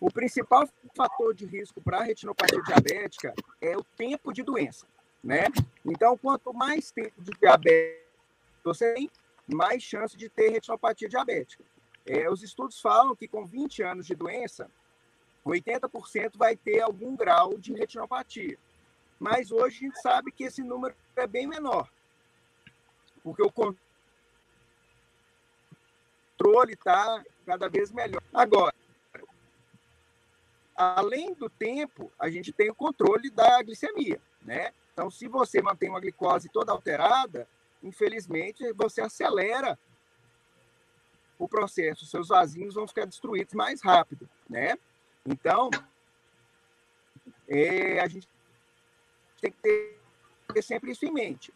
o 0.00 0.12
principal 0.12 0.68
fator 0.96 1.34
de 1.34 1.44
risco 1.44 1.80
para 1.80 1.98
a 1.98 2.02
retinopatia 2.04 2.62
diabética 2.62 3.34
é 3.60 3.76
o 3.76 3.82
tempo 3.82 4.32
de 4.32 4.44
doença, 4.44 4.86
né? 5.24 5.46
Então, 5.84 6.16
quanto 6.16 6.54
mais 6.54 6.92
tempo 6.92 7.20
de 7.20 7.32
diabetes 7.32 8.04
você 8.62 8.94
tem, 8.94 9.10
mais 9.44 9.82
chance 9.82 10.16
de 10.16 10.28
ter 10.28 10.50
retinopatia 10.50 11.08
diabética. 11.08 11.64
É, 12.06 12.30
os 12.30 12.44
estudos 12.44 12.80
falam 12.80 13.16
que 13.16 13.26
com 13.26 13.44
20 13.44 13.82
anos 13.82 14.06
de 14.06 14.14
doença, 14.14 14.70
80% 15.44 16.36
vai 16.36 16.54
ter 16.54 16.80
algum 16.80 17.16
grau 17.16 17.58
de 17.58 17.72
retinopatia. 17.72 18.56
Mas 19.18 19.50
hoje 19.50 19.78
a 19.78 19.80
gente 19.88 20.00
sabe 20.00 20.30
que 20.30 20.44
esse 20.44 20.62
número 20.62 20.94
é 21.16 21.26
bem 21.26 21.46
menor, 21.46 21.90
porque 23.22 23.42
o 23.42 23.50
controle 23.50 23.94
está 26.74 27.24
cada 27.44 27.68
vez 27.68 27.90
melhor. 27.90 28.22
Agora, 28.32 28.74
além 30.76 31.34
do 31.34 31.50
tempo, 31.50 32.12
a 32.18 32.30
gente 32.30 32.52
tem 32.52 32.70
o 32.70 32.74
controle 32.74 33.28
da 33.30 33.60
glicemia, 33.62 34.20
né? 34.42 34.72
Então, 34.92 35.10
se 35.10 35.26
você 35.26 35.60
mantém 35.60 35.90
uma 35.90 36.00
glicose 36.00 36.48
toda 36.48 36.70
alterada, 36.72 37.48
infelizmente, 37.82 38.72
você 38.72 39.00
acelera 39.00 39.78
o 41.38 41.48
processo, 41.48 42.06
seus 42.06 42.28
vasinhos 42.28 42.74
vão 42.74 42.86
ficar 42.86 43.04
destruídos 43.04 43.54
mais 43.54 43.82
rápido, 43.82 44.28
né? 44.48 44.76
Então, 45.24 45.70
é, 47.48 48.00
a 48.00 48.08
gente 48.08 48.28
tem 49.40 49.52
que 49.52 49.58
ter, 50.52 50.62
sempre 50.62 50.92
isso 50.92 51.04
em 51.04 51.12
mente. 51.12 51.52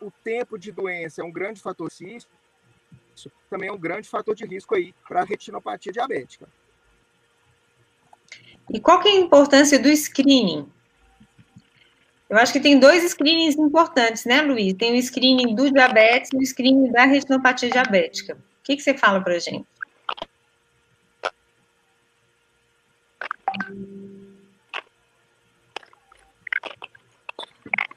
O 0.00 0.10
tempo 0.10 0.58
de 0.58 0.72
doença 0.72 1.22
é 1.22 1.24
um 1.24 1.32
grande 1.32 1.60
fator 1.60 1.88
isso 3.20 3.30
também 3.50 3.68
é 3.68 3.72
um 3.72 3.78
grande 3.78 4.08
fator 4.08 4.34
de 4.34 4.46
risco 4.46 4.74
aí 4.74 4.94
para 5.06 5.20
a 5.20 5.24
retinopatia 5.24 5.92
diabética. 5.92 6.48
E 8.72 8.80
qual 8.80 9.00
que 9.00 9.08
é 9.08 9.12
a 9.12 9.16
importância 9.16 9.78
do 9.78 9.94
screening? 9.94 10.70
Eu 12.28 12.38
acho 12.38 12.52
que 12.52 12.60
tem 12.60 12.78
dois 12.78 13.02
screenings 13.10 13.56
importantes, 13.56 14.24
né, 14.24 14.40
Luiz? 14.40 14.72
Tem 14.74 14.96
o 14.96 15.02
screening 15.02 15.54
do 15.54 15.70
diabetes 15.70 16.30
e 16.32 16.36
o 16.36 16.46
screening 16.46 16.92
da 16.92 17.04
retinopatia 17.04 17.68
diabética. 17.68 18.34
O 18.34 18.62
que, 18.62 18.76
que 18.76 18.82
você 18.82 18.96
fala 18.96 19.20
para 19.20 19.38
gente? 19.38 19.66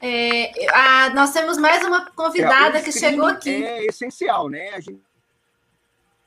É, 0.06 0.52
a, 0.70 1.08
nós 1.14 1.32
temos 1.32 1.56
mais 1.56 1.82
uma 1.82 2.10
convidada 2.10 2.78
é, 2.78 2.82
que 2.82 2.92
chegou 2.92 3.24
aqui. 3.24 3.64
É 3.64 3.86
essencial, 3.86 4.50
né? 4.50 4.68
A 4.74 4.80
gente 4.80 5.02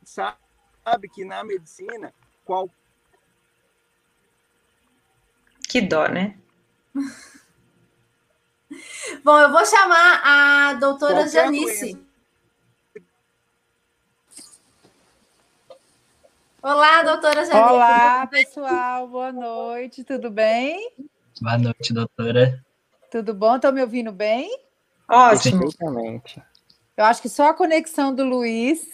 sabe 0.04 1.08
que 1.14 1.24
na 1.24 1.44
medicina, 1.44 2.12
qual 2.44 2.68
que 5.70 5.80
dó, 5.80 6.08
né? 6.08 6.40
Bom, 9.24 9.40
eu 9.40 9.52
vou 9.52 9.64
chamar 9.64 10.22
a 10.24 10.74
doutora 10.74 11.26
Qualquer 11.26 11.30
Janice. 11.30 11.94
Doença. 11.94 12.08
Olá, 16.64 17.04
doutora 17.04 17.46
Janice. 17.46 17.74
Olá, 17.74 18.26
pessoal, 18.26 19.08
boa 19.08 19.32
noite, 19.32 20.04
tudo 20.04 20.32
bem? 20.32 20.92
Boa 21.40 21.60
noite, 21.60 21.94
doutora. 21.94 22.66
Tudo 23.18 23.34
bom? 23.34 23.56
Estão 23.56 23.72
me 23.72 23.82
ouvindo 23.82 24.12
bem? 24.12 24.48
Ótimo. 25.10 25.62
Perfeitamente. 25.62 26.40
Eu 26.96 27.06
acho 27.06 27.20
que 27.20 27.28
só 27.28 27.50
a 27.50 27.54
conexão 27.54 28.14
do 28.14 28.24
Luiz, 28.24 28.88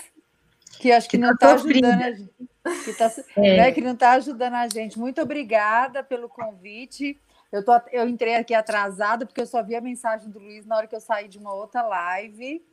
que 0.80 0.94
acho 0.94 1.10
que, 1.10 1.18
que 1.18 1.22
não 1.22 1.34
está 1.34 1.48
tá 1.48 1.54
ajudando 1.56 2.02
a 2.02 2.12
gente 2.12 2.34
que, 2.86 2.94
tá, 2.94 3.12
é. 3.36 3.58
né, 3.58 3.72
que 3.74 3.82
não 3.82 3.92
está 3.92 4.12
ajudando 4.14 4.54
a 4.54 4.70
gente. 4.70 4.98
Muito 4.98 5.22
obrigada 5.22 6.02
pelo 6.06 6.30
convite. 6.30 7.20
Eu, 7.52 7.66
tô, 7.66 7.74
eu 7.92 8.08
entrei 8.08 8.36
aqui 8.36 8.54
atrasada 8.54 9.26
porque 9.26 9.42
eu 9.42 9.46
só 9.46 9.62
vi 9.62 9.76
a 9.76 9.82
mensagem 9.82 10.30
do 10.30 10.40
Luiz 10.40 10.66
na 10.66 10.78
hora 10.78 10.88
que 10.88 10.96
eu 10.96 11.02
saí 11.02 11.28
de 11.28 11.38
uma 11.38 11.54
outra 11.54 11.82
live. 11.82 12.64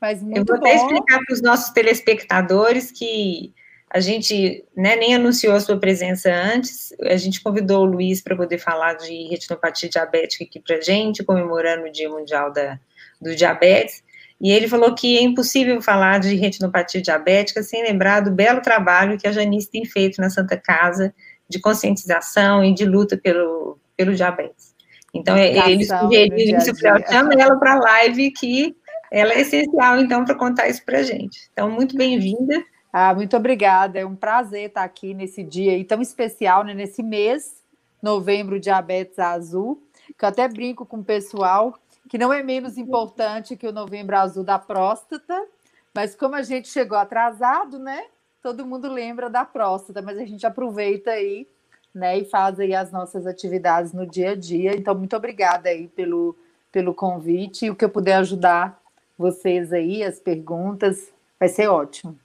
Mas 0.00 0.20
muito 0.20 0.38
eu 0.38 0.44
vou 0.44 0.58
bom. 0.58 0.66
até 0.66 0.74
explicar 0.74 1.20
para 1.24 1.34
os 1.34 1.40
nossos 1.40 1.70
telespectadores 1.70 2.90
que 2.90 3.54
a 3.88 4.00
gente 4.00 4.64
né, 4.76 4.96
nem 4.96 5.14
anunciou 5.14 5.54
a 5.54 5.60
sua 5.60 5.78
presença 5.78 6.30
antes. 6.30 6.92
A 7.02 7.16
gente 7.16 7.42
convidou 7.42 7.82
o 7.82 7.90
Luiz 7.90 8.20
para 8.20 8.36
poder 8.36 8.58
falar 8.58 8.94
de 8.94 9.28
retinopatia 9.28 9.88
diabética 9.88 10.44
aqui 10.44 10.60
para 10.60 10.76
a 10.76 10.80
gente, 10.80 11.24
comemorando 11.24 11.86
o 11.86 11.92
Dia 11.92 12.08
Mundial 12.08 12.52
da, 12.52 12.78
do 13.20 13.34
Diabetes. 13.34 14.02
E 14.40 14.50
ele 14.52 14.68
falou 14.68 14.94
que 14.94 15.16
é 15.16 15.22
impossível 15.22 15.80
falar 15.80 16.18
de 16.18 16.34
retinopatia 16.34 17.00
diabética 17.00 17.62
sem 17.62 17.82
lembrar 17.82 18.20
do 18.20 18.30
belo 18.30 18.60
trabalho 18.60 19.16
que 19.18 19.26
a 19.26 19.32
Janice 19.32 19.70
tem 19.70 19.84
feito 19.84 20.20
na 20.20 20.28
Santa 20.28 20.56
Casa 20.56 21.14
de 21.48 21.60
conscientização 21.60 22.64
e 22.64 22.74
de 22.74 22.84
luta 22.84 23.16
pelo, 23.16 23.78
pelo 23.96 24.14
diabetes. 24.14 24.74
Então, 25.14 25.36
é, 25.36 25.70
ele 25.70 25.84
sugeriu 25.84 26.58
isso 26.58 26.74
para 26.78 27.00
chama 27.06 27.32
ela 27.34 27.56
para 27.56 27.74
a 27.74 27.78
live, 27.78 28.30
que 28.32 28.76
ela 29.10 29.32
é 29.32 29.40
essencial, 29.40 29.98
então, 29.98 30.24
para 30.24 30.34
contar 30.34 30.68
isso 30.68 30.84
para 30.84 30.98
a 30.98 31.02
gente. 31.02 31.48
Então, 31.52 31.70
muito 31.70 31.96
bem-vinda. 31.96 32.62
Ah, 32.98 33.12
muito 33.12 33.36
obrigada. 33.36 33.98
É 33.98 34.06
um 34.06 34.16
prazer 34.16 34.68
estar 34.68 34.82
aqui 34.82 35.12
nesse 35.12 35.44
dia 35.44 35.84
tão 35.84 36.00
especial, 36.00 36.64
né? 36.64 36.72
nesse 36.72 37.02
mês, 37.02 37.62
novembro, 38.02 38.58
diabetes 38.58 39.18
azul, 39.18 39.86
que 40.16 40.24
eu 40.24 40.28
até 40.30 40.48
brinco 40.48 40.86
com 40.86 41.00
o 41.00 41.04
pessoal 41.04 41.78
que 42.08 42.16
não 42.16 42.32
é 42.32 42.42
menos 42.42 42.78
importante 42.78 43.54
que 43.54 43.68
o 43.68 43.72
Novembro 43.72 44.16
Azul 44.16 44.42
da 44.42 44.58
próstata, 44.58 45.46
mas 45.94 46.14
como 46.14 46.36
a 46.36 46.42
gente 46.42 46.68
chegou 46.68 46.96
atrasado, 46.96 47.78
né? 47.78 48.02
Todo 48.42 48.64
mundo 48.64 48.88
lembra 48.90 49.28
da 49.28 49.44
próstata, 49.44 50.00
mas 50.00 50.16
a 50.16 50.24
gente 50.24 50.46
aproveita 50.46 51.10
aí, 51.10 51.46
né, 51.94 52.16
e 52.16 52.24
faz 52.24 52.58
aí 52.58 52.74
as 52.74 52.90
nossas 52.90 53.26
atividades 53.26 53.92
no 53.92 54.06
dia 54.06 54.30
a 54.30 54.34
dia. 54.34 54.74
Então, 54.74 54.94
muito 54.94 55.14
obrigada 55.14 55.68
aí 55.68 55.86
pelo, 55.88 56.34
pelo 56.72 56.94
convite 56.94 57.66
e 57.66 57.70
o 57.70 57.76
que 57.76 57.84
eu 57.84 57.90
puder 57.90 58.14
ajudar 58.14 58.80
vocês 59.18 59.70
aí, 59.70 60.02
as 60.02 60.18
perguntas, 60.18 61.12
vai 61.38 61.50
ser 61.50 61.68
ótimo. 61.68 62.18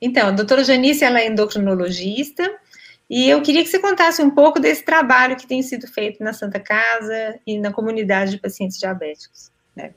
Então, 0.00 0.28
a 0.28 0.30
doutora 0.30 0.64
Janice, 0.64 1.04
ela 1.04 1.20
é 1.20 1.26
endocrinologista, 1.26 2.50
e 3.08 3.28
eu 3.28 3.42
queria 3.42 3.62
que 3.62 3.68
você 3.68 3.78
contasse 3.78 4.22
um 4.22 4.30
pouco 4.30 4.58
desse 4.58 4.84
trabalho 4.84 5.36
que 5.36 5.46
tem 5.46 5.62
sido 5.62 5.86
feito 5.86 6.22
na 6.22 6.32
Santa 6.32 6.58
Casa 6.58 7.38
e 7.46 7.58
na 7.58 7.72
comunidade 7.72 8.32
de 8.32 8.38
pacientes 8.38 8.78
diabéticos. 8.78 9.52
É, 9.76 9.92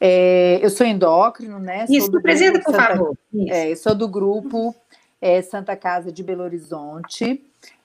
é 0.00 0.60
eu 0.62 0.70
sou 0.70 0.86
endócrino, 0.86 1.58
né? 1.58 1.86
Isso, 1.88 2.06
sou 2.06 2.18
apresenta, 2.18 2.60
por 2.60 2.72
Santa, 2.72 2.88
favor. 2.88 3.16
É, 3.48 3.72
eu 3.72 3.76
sou 3.76 3.94
do 3.94 4.06
grupo 4.06 4.74
é, 5.20 5.42
Santa 5.42 5.76
Casa 5.76 6.12
de 6.12 6.22
Belo 6.22 6.44
Horizonte. 6.44 7.44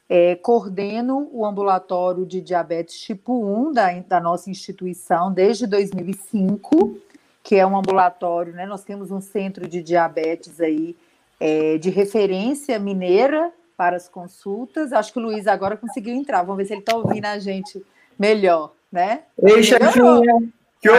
É, 0.09 0.35
coordeno 0.35 1.29
o 1.33 1.45
ambulatório 1.45 2.25
de 2.25 2.39
diabetes 2.39 2.97
tipo 2.97 3.43
1 3.43 3.73
da, 3.73 3.91
da 3.99 4.21
nossa 4.21 4.49
instituição 4.49 5.33
desde 5.33 5.67
2005, 5.67 6.97
que 7.43 7.55
é 7.55 7.67
um 7.67 7.77
ambulatório, 7.77 8.53
né? 8.53 8.65
Nós 8.65 8.83
temos 8.83 9.11
um 9.11 9.19
centro 9.19 9.67
de 9.67 9.81
diabetes 9.81 10.61
aí 10.61 10.95
é, 11.39 11.77
de 11.77 11.89
referência 11.89 12.77
mineira, 12.79 13.51
para 13.77 13.95
as 13.95 14.09
consultas. 14.09 14.91
Acho 14.91 15.13
que 15.13 15.19
o 15.19 15.21
Luiz 15.21 15.45
agora 15.45 15.77
conseguiu 15.77 16.15
entrar. 16.15 16.41
Vamos 16.41 16.57
ver 16.57 16.65
se 16.65 16.73
ele 16.73 16.81
está 16.81 16.97
ouvindo 16.97 17.25
a 17.25 17.37
gente 17.37 17.85
melhor, 18.17 18.73
né? 18.91 19.21
Ei, 19.41 19.61
chefinha. 19.61 20.23
Que 20.81 20.89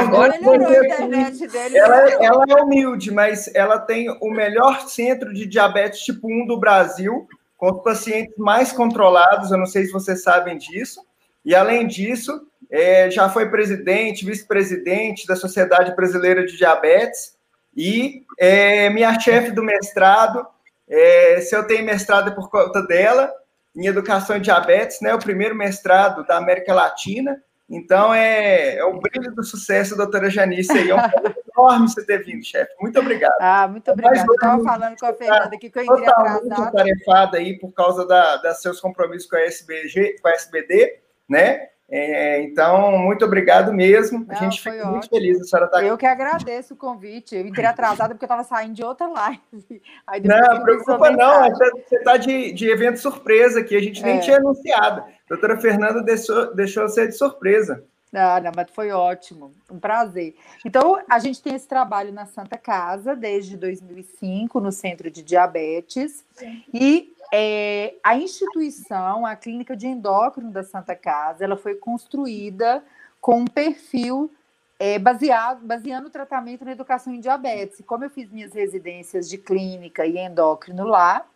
dele. 1.46 1.78
Ela, 1.78 2.10
é, 2.10 2.24
ela, 2.24 2.44
é 2.48 2.54
humilde, 2.62 3.12
mas 3.12 3.52
ela 3.54 3.78
tem 3.78 4.08
o 4.20 4.30
melhor 4.30 4.88
centro 4.88 5.32
de 5.32 5.46
diabetes 5.46 6.00
tipo 6.00 6.26
1 6.28 6.46
do 6.46 6.58
Brasil, 6.58 7.28
com 7.56 7.70
os 7.70 7.82
pacientes 7.82 8.34
mais 8.36 8.72
controlados. 8.72 9.50
Eu 9.50 9.58
não 9.58 9.66
sei 9.66 9.84
se 9.84 9.92
vocês 9.92 10.22
sabem 10.22 10.56
disso. 10.58 11.00
E, 11.44 11.54
além 11.54 11.86
disso, 11.86 12.40
é, 12.70 13.08
já 13.10 13.28
foi 13.28 13.48
presidente, 13.50 14.24
vice-presidente 14.26 15.26
da 15.26 15.36
Sociedade 15.36 15.94
Brasileira 15.94 16.44
de 16.44 16.56
Diabetes 16.56 17.37
e 17.78 18.24
é, 18.38 18.90
minha 18.90 19.18
chefe 19.20 19.52
do 19.52 19.62
mestrado 19.62 20.44
é, 20.88 21.40
se 21.40 21.54
eu 21.54 21.66
tenho 21.66 21.84
mestrado 21.84 22.30
é 22.30 22.34
por 22.34 22.50
conta 22.50 22.82
dela, 22.82 23.32
em 23.76 23.86
educação 23.86 24.36
e 24.36 24.40
diabetes, 24.40 25.00
né? 25.00 25.14
O 25.14 25.18
primeiro 25.18 25.54
mestrado 25.54 26.26
da 26.26 26.38
América 26.38 26.74
Latina. 26.74 27.40
Então, 27.70 28.14
é, 28.14 28.76
é 28.76 28.84
o 28.84 28.98
brilho 28.98 29.32
do 29.34 29.44
sucesso, 29.44 29.94
doutora 29.94 30.30
Janice. 30.30 30.72
Aí. 30.72 30.90
É 30.90 30.94
um 30.94 31.10
prazer 31.10 31.36
enorme 31.54 31.88
você 31.88 32.04
ter 32.04 32.24
vindo, 32.24 32.42
chefe. 32.42 32.72
Muito 32.80 32.98
obrigado. 32.98 33.36
Ah, 33.40 33.68
muito 33.68 33.90
obrigada. 33.90 34.24
Eu 34.26 34.34
estava 34.34 34.64
falando 34.64 34.96
com 34.98 35.06
a 35.06 35.12
Fernanda 35.12 35.54
aqui 35.54 35.70
que 35.70 35.78
eu 35.78 35.84
entrei 35.84 36.08
atrasada. 36.08 36.72
tarefada 36.72 37.36
aí 37.36 37.58
por 37.58 37.72
causa 37.72 38.06
da, 38.06 38.36
dos 38.36 38.62
seus 38.62 38.80
compromissos 38.80 39.28
com 39.28 39.36
a, 39.36 39.42
SBG, 39.42 40.16
com 40.22 40.28
a 40.28 40.32
SBD, 40.32 41.00
né? 41.28 41.68
É, 41.90 42.42
então, 42.42 42.98
muito 42.98 43.24
obrigado 43.24 43.72
mesmo. 43.72 44.26
A 44.28 44.34
gente 44.34 44.60
fica 44.60 44.76
ótimo. 44.76 44.92
muito 44.92 45.08
feliz. 45.08 45.40
A 45.40 45.44
senhora 45.44 45.70
tá 45.70 45.82
Eu 45.82 45.96
que 45.96 46.04
agradeço 46.04 46.74
o 46.74 46.76
convite. 46.76 47.34
Eu 47.34 47.46
entrei 47.46 47.64
atrasada 47.64 48.14
porque 48.14 48.24
eu 48.24 48.26
estava 48.26 48.44
saindo 48.44 48.74
de 48.74 48.84
outra 48.84 49.06
live. 49.06 49.40
não, 50.24 50.62
preocupa 50.62 51.10
não. 51.10 51.48
Você 51.50 51.96
está 51.96 52.18
de, 52.18 52.52
de 52.52 52.70
evento 52.70 52.98
surpresa 52.98 53.60
aqui. 53.60 53.74
A 53.74 53.80
gente 53.80 54.02
nem 54.02 54.18
é. 54.18 54.20
tinha 54.20 54.36
anunciado. 54.36 55.00
A 55.00 55.28
doutora 55.30 55.58
Fernanda 55.58 56.02
deixou, 56.02 56.54
deixou 56.54 56.86
você 56.86 57.06
de 57.06 57.14
surpresa. 57.14 57.82
Ah, 58.12 58.40
não, 58.40 58.52
mas 58.56 58.70
foi 58.70 58.90
ótimo, 58.90 59.52
um 59.70 59.78
prazer. 59.78 60.34
Então, 60.64 60.98
a 61.08 61.18
gente 61.18 61.42
tem 61.42 61.54
esse 61.54 61.68
trabalho 61.68 62.12
na 62.12 62.24
Santa 62.24 62.56
Casa 62.56 63.14
desde 63.14 63.56
2005, 63.56 64.60
no 64.60 64.72
Centro 64.72 65.10
de 65.10 65.22
Diabetes, 65.22 66.24
e 66.72 67.12
é, 67.32 67.94
a 68.02 68.16
instituição, 68.16 69.26
a 69.26 69.36
Clínica 69.36 69.76
de 69.76 69.86
Endócrino 69.86 70.50
da 70.50 70.62
Santa 70.62 70.94
Casa, 70.94 71.44
ela 71.44 71.56
foi 71.56 71.74
construída 71.74 72.82
com 73.20 73.40
um 73.40 73.44
perfil 73.44 74.32
é, 74.78 74.98
baseado, 74.98 75.66
baseando 75.66 76.08
o 76.08 76.10
tratamento 76.10 76.64
na 76.64 76.72
educação 76.72 77.12
em 77.12 77.20
diabetes. 77.20 77.82
Como 77.84 78.04
eu 78.04 78.10
fiz 78.10 78.30
minhas 78.30 78.54
residências 78.54 79.28
de 79.28 79.36
clínica 79.36 80.06
e 80.06 80.16
endócrino 80.16 80.84
lá, 80.84 81.26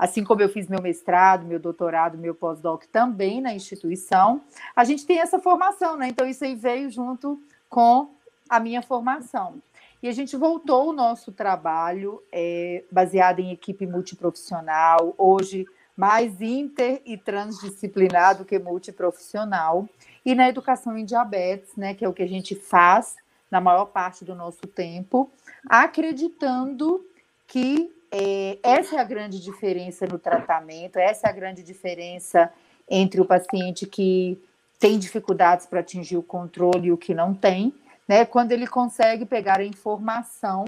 assim 0.00 0.24
como 0.24 0.40
eu 0.40 0.48
fiz 0.48 0.66
meu 0.66 0.80
mestrado, 0.80 1.44
meu 1.44 1.60
doutorado, 1.60 2.16
meu 2.16 2.34
pós-doc 2.34 2.84
também 2.86 3.38
na 3.38 3.52
instituição, 3.52 4.40
a 4.74 4.82
gente 4.82 5.04
tem 5.04 5.20
essa 5.20 5.38
formação, 5.38 5.94
né? 5.94 6.08
Então, 6.08 6.26
isso 6.26 6.42
aí 6.42 6.54
veio 6.54 6.90
junto 6.90 7.38
com 7.68 8.08
a 8.48 8.58
minha 8.58 8.80
formação. 8.80 9.60
E 10.02 10.08
a 10.08 10.12
gente 10.12 10.38
voltou 10.38 10.88
o 10.88 10.92
nosso 10.94 11.30
trabalho 11.30 12.22
é, 12.32 12.82
baseado 12.90 13.40
em 13.40 13.52
equipe 13.52 13.86
multiprofissional, 13.86 15.14
hoje 15.18 15.66
mais 15.94 16.40
inter 16.40 17.02
e 17.04 17.18
transdisciplinar 17.18 18.38
do 18.38 18.46
que 18.46 18.58
multiprofissional, 18.58 19.86
e 20.24 20.34
na 20.34 20.48
educação 20.48 20.96
em 20.96 21.04
diabetes, 21.04 21.76
né, 21.76 21.92
que 21.92 22.06
é 22.06 22.08
o 22.08 22.14
que 22.14 22.22
a 22.22 22.28
gente 22.28 22.54
faz 22.54 23.16
na 23.50 23.60
maior 23.60 23.84
parte 23.84 24.24
do 24.24 24.34
nosso 24.34 24.66
tempo, 24.66 25.30
acreditando 25.68 27.04
que 27.46 27.92
é, 28.10 28.58
essa 28.62 28.96
é 28.96 28.98
a 28.98 29.04
grande 29.04 29.40
diferença 29.40 30.06
no 30.06 30.18
tratamento, 30.18 30.98
essa 30.98 31.26
é 31.26 31.30
a 31.30 31.32
grande 31.32 31.62
diferença 31.62 32.52
entre 32.88 33.20
o 33.20 33.24
paciente 33.24 33.86
que 33.86 34.38
tem 34.78 34.98
dificuldades 34.98 35.66
para 35.66 35.80
atingir 35.80 36.16
o 36.16 36.22
controle 36.22 36.88
e 36.88 36.92
o 36.92 36.96
que 36.96 37.14
não 37.14 37.32
tem, 37.34 37.72
né? 38.08 38.24
Quando 38.24 38.52
ele 38.52 38.66
consegue 38.66 39.24
pegar 39.24 39.60
a 39.60 39.64
informação 39.64 40.64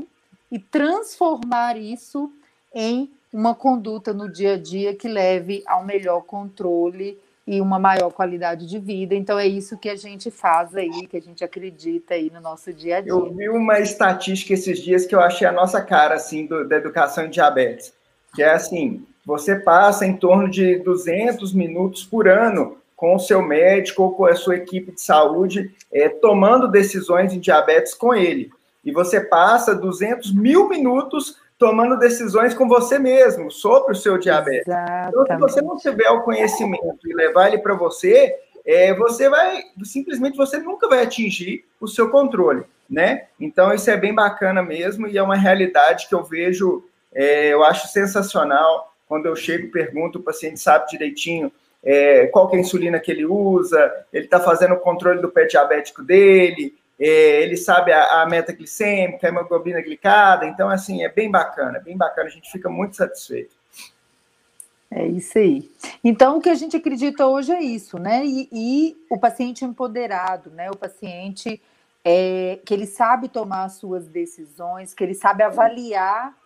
e 0.51 0.59
transformar 0.59 1.77
isso 1.77 2.31
em 2.75 3.11
uma 3.33 3.55
conduta 3.55 4.13
no 4.13 4.31
dia 4.31 4.55
a 4.55 4.59
dia 4.59 4.95
que 4.95 5.09
leve 5.09 5.63
ao 5.67 5.83
melhor 5.83 6.21
controle 6.23 7.19
e 7.47 7.61
uma 7.61 7.79
maior 7.79 8.11
qualidade 8.11 8.67
de 8.67 8.79
vida. 8.79 9.15
Então 9.15 9.39
é 9.39 9.47
isso 9.47 9.77
que 9.77 9.89
a 9.89 9.97
gente 9.97 10.31
faz 10.31 10.75
aí, 10.77 11.07
que 11.07 11.17
a 11.17 11.21
gente 11.21 11.43
acredita 11.43 12.15
aí 12.15 12.31
no 12.31 12.41
nosso 12.41 12.73
dia 12.73 12.99
a 12.99 13.01
dia. 13.01 13.11
Eu 13.11 13.35
vi 13.35 13.49
uma 13.49 13.81
estatística 13.81 14.55
esses 14.55 14.79
dias 14.79 15.07
que 15.07 15.15
eu 15.15 15.21
achei 15.21 15.47
a 15.47 15.53
nossa 15.53 15.81
cara 15.81 16.15
assim 16.15 16.47
do, 16.47 16.67
da 16.69 16.77
educação 16.77 17.25
em 17.27 17.31
diabetes, 17.31 17.93
que 18.35 18.43
é 18.43 18.53
assim, 18.53 19.05
você 19.25 19.57
passa 19.57 20.07
em 20.07 20.17
torno 20.17 20.49
de 20.49 20.79
200 20.79 21.53
minutos 21.53 22.05
por 22.05 22.29
ano 22.29 22.77
com 22.97 23.17
o 23.17 23.19
seu 23.19 23.43
médico 23.43 24.05
ou 24.05 24.13
com 24.13 24.27
a 24.27 24.35
sua 24.37 24.57
equipe 24.57 24.93
de 24.93 25.01
saúde, 25.01 25.75
é, 25.93 26.09
tomando 26.09 26.69
decisões 26.69 27.33
em 27.33 27.41
diabetes 27.41 27.95
com 27.95 28.15
ele. 28.15 28.51
E 28.85 28.93
você 28.93 29.21
passa 29.21 29.75
200 29.75 30.33
mil 30.33 30.69
minutos 30.69 31.37
tomando 31.63 31.97
decisões 31.97 32.55
com 32.55 32.67
você 32.67 32.99
mesmo 32.99 33.49
sobre 33.49 33.93
o 33.93 33.95
seu 33.95 34.19
diabetes. 34.19 34.67
Exatamente. 34.67 35.33
Então, 35.33 35.49
se 35.49 35.55
você 35.55 35.63
não 35.63 35.77
tiver 35.77 36.11
o 36.11 36.23
conhecimento 36.23 37.09
e 37.09 37.15
levar 37.15 37.47
ele 37.47 37.59
para 37.59 37.73
você, 37.73 38.37
é, 38.67 38.93
você 38.95 39.29
vai 39.31 39.63
simplesmente 39.85 40.37
você 40.37 40.59
nunca 40.59 40.89
vai 40.89 41.05
atingir 41.05 41.65
o 41.81 41.87
seu 41.87 42.11
controle, 42.11 42.65
né? 42.91 43.27
Então 43.39 43.73
isso 43.73 43.89
é 43.89 43.97
bem 43.97 44.13
bacana 44.13 44.61
mesmo 44.61 45.07
e 45.07 45.17
é 45.17 45.23
uma 45.23 45.37
realidade 45.37 46.09
que 46.09 46.15
eu 46.17 46.25
vejo, 46.25 46.85
é, 47.15 47.53
eu 47.53 47.63
acho 47.63 47.87
sensacional 47.87 48.93
quando 49.07 49.27
eu 49.27 49.37
chego 49.37 49.67
e 49.67 49.71
pergunto, 49.71 50.19
o 50.19 50.23
paciente 50.23 50.59
sabe 50.59 50.91
direitinho 50.91 51.53
é, 51.81 52.27
qual 52.27 52.51
é 52.53 52.57
a 52.57 52.61
insulina 52.61 52.99
que 52.99 53.13
ele 53.13 53.25
usa, 53.25 53.93
ele 54.13 54.25
está 54.25 54.41
fazendo 54.41 54.75
o 54.75 54.81
controle 54.81 55.21
do 55.21 55.29
pé 55.29 55.45
diabético 55.45 56.03
dele, 56.03 56.75
ele 57.05 57.57
sabe 57.57 57.93
a, 57.93 58.23
a 58.23 58.27
metaglicêmica, 58.27 59.27
a 59.27 59.31
hemoglobina 59.31 59.81
glicada, 59.81 60.47
então, 60.47 60.69
assim, 60.69 61.03
é 61.03 61.09
bem 61.09 61.31
bacana, 61.31 61.81
bem 61.81 61.97
bacana, 61.97 62.29
a 62.29 62.31
gente 62.31 62.51
fica 62.51 62.69
muito 62.69 62.97
satisfeito. 62.97 63.55
É 64.91 65.07
isso 65.07 65.39
aí. 65.39 65.71
Então, 66.05 66.37
o 66.37 66.41
que 66.41 66.51
a 66.51 66.55
gente 66.55 66.77
acredita 66.77 67.27
hoje 67.27 67.51
é 67.51 67.63
isso, 67.63 67.99
né? 67.99 68.25
E, 68.25 68.49
e 68.53 68.97
o 69.11 69.19
paciente 69.19 69.65
empoderado, 69.65 70.51
né? 70.51 70.71
O 70.71 70.77
paciente 70.77 71.61
é, 72.05 72.61
que 72.65 72.75
ele 72.75 72.87
sabe 72.87 73.29
tomar 73.29 73.65
as 73.65 73.75
suas 73.75 74.07
decisões, 74.07 74.93
que 74.93 75.03
ele 75.03 75.15
sabe 75.15 75.43
avaliar 75.43 76.37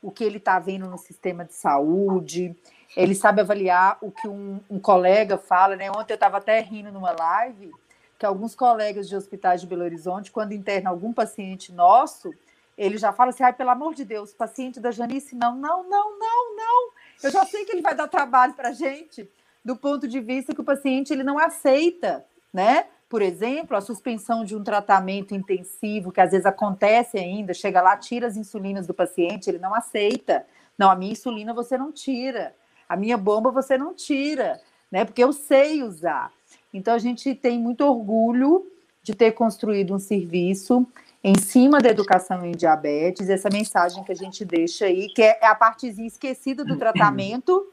o 0.00 0.12
que 0.12 0.22
ele 0.22 0.38
está 0.38 0.60
vendo 0.60 0.86
no 0.86 0.96
sistema 0.96 1.44
de 1.44 1.54
saúde, 1.54 2.54
ele 2.96 3.16
sabe 3.16 3.40
avaliar 3.40 3.98
o 4.00 4.12
que 4.12 4.28
um, 4.28 4.60
um 4.70 4.78
colega 4.78 5.36
fala, 5.36 5.74
né? 5.74 5.90
Ontem 5.90 6.12
eu 6.12 6.14
estava 6.14 6.38
até 6.38 6.60
rindo 6.60 6.92
numa 6.92 7.10
live 7.10 7.72
que 8.18 8.26
alguns 8.26 8.54
colegas 8.54 9.08
de 9.08 9.14
hospitais 9.14 9.60
de 9.60 9.66
Belo 9.66 9.84
Horizonte, 9.84 10.32
quando 10.32 10.52
interna 10.52 10.90
algum 10.90 11.12
paciente 11.12 11.72
nosso, 11.72 12.34
ele 12.76 12.98
já 12.98 13.12
fala 13.12 13.30
assim: 13.30 13.44
ai, 13.44 13.52
pelo 13.52 13.70
amor 13.70 13.94
de 13.94 14.04
Deus, 14.04 14.32
paciente 14.32 14.80
da 14.80 14.90
Janice, 14.90 15.36
não, 15.36 15.54
não, 15.54 15.88
não, 15.88 16.18
não, 16.18 16.56
não. 16.56 16.90
Eu 17.22 17.30
já 17.30 17.44
sei 17.46 17.64
que 17.64 17.72
ele 17.72 17.82
vai 17.82 17.94
dar 17.94 18.08
trabalho 18.08 18.54
para 18.54 18.70
a 18.70 18.72
gente, 18.72 19.30
do 19.64 19.76
ponto 19.76 20.08
de 20.08 20.20
vista 20.20 20.54
que 20.54 20.60
o 20.60 20.64
paciente 20.64 21.12
ele 21.12 21.22
não 21.22 21.38
aceita, 21.38 22.24
né? 22.52 22.86
Por 23.08 23.22
exemplo, 23.22 23.76
a 23.76 23.80
suspensão 23.80 24.44
de 24.44 24.54
um 24.54 24.62
tratamento 24.62 25.34
intensivo, 25.34 26.12
que 26.12 26.20
às 26.20 26.30
vezes 26.30 26.44
acontece 26.44 27.16
ainda, 27.16 27.54
chega 27.54 27.80
lá, 27.80 27.96
tira 27.96 28.26
as 28.26 28.36
insulinas 28.36 28.86
do 28.86 28.92
paciente, 28.92 29.48
ele 29.48 29.58
não 29.58 29.74
aceita. 29.74 30.44
Não, 30.76 30.90
a 30.90 30.96
minha 30.96 31.12
insulina 31.12 31.54
você 31.54 31.78
não 31.78 31.90
tira. 31.90 32.54
A 32.88 32.96
minha 32.96 33.16
bomba 33.16 33.50
você 33.50 33.78
não 33.78 33.94
tira, 33.94 34.60
né? 34.90 35.04
Porque 35.04 35.24
eu 35.24 35.32
sei 35.32 35.82
usar. 35.82 36.32
Então 36.72 36.94
a 36.94 36.98
gente 36.98 37.34
tem 37.34 37.58
muito 37.58 37.84
orgulho 37.84 38.66
de 39.02 39.14
ter 39.14 39.32
construído 39.32 39.94
um 39.94 39.98
serviço 39.98 40.86
em 41.22 41.36
cima 41.38 41.80
da 41.80 41.88
educação 41.90 42.44
em 42.44 42.52
diabetes, 42.52 43.28
essa 43.28 43.48
mensagem 43.50 44.04
que 44.04 44.12
a 44.12 44.14
gente 44.14 44.44
deixa 44.44 44.84
aí, 44.84 45.08
que 45.08 45.22
é 45.22 45.44
a 45.44 45.54
partezinha 45.54 46.06
esquecida 46.06 46.64
do 46.64 46.76
tratamento, 46.78 47.66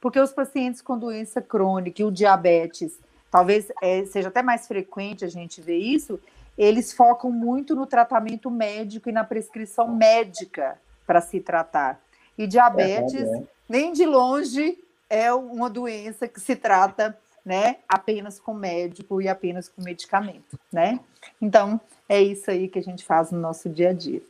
porque 0.00 0.20
os 0.20 0.32
pacientes 0.32 0.82
com 0.82 0.98
doença 0.98 1.40
crônica 1.40 2.02
e 2.02 2.04
o 2.04 2.10
diabetes, 2.10 2.98
talvez 3.30 3.70
é, 3.82 4.04
seja 4.04 4.28
até 4.28 4.42
mais 4.42 4.66
frequente 4.66 5.24
a 5.24 5.28
gente 5.28 5.60
ver 5.60 5.78
isso, 5.78 6.20
eles 6.58 6.92
focam 6.92 7.30
muito 7.30 7.74
no 7.74 7.86
tratamento 7.86 8.50
médico 8.50 9.08
e 9.08 9.12
na 9.12 9.24
prescrição 9.24 9.88
médica 9.88 10.78
para 11.06 11.20
se 11.20 11.40
tratar. 11.40 12.00
E 12.36 12.46
diabetes 12.46 13.22
é, 13.22 13.36
é 13.38 13.42
nem 13.68 13.92
de 13.92 14.04
longe 14.04 14.78
é 15.08 15.32
uma 15.32 15.70
doença 15.70 16.28
que 16.28 16.38
se 16.38 16.54
trata 16.54 17.18
né, 17.44 17.76
apenas 17.88 18.38
com 18.38 18.52
médico 18.52 19.20
e 19.20 19.28
apenas 19.28 19.68
com 19.68 19.82
medicamento, 19.82 20.58
né? 20.72 21.00
Então, 21.40 21.80
é 22.08 22.20
isso 22.20 22.50
aí 22.50 22.68
que 22.68 22.78
a 22.78 22.82
gente 22.82 23.04
faz 23.04 23.30
no 23.30 23.38
nosso 23.38 23.68
dia 23.68 23.90
a 23.90 23.92
dia. 23.92 24.22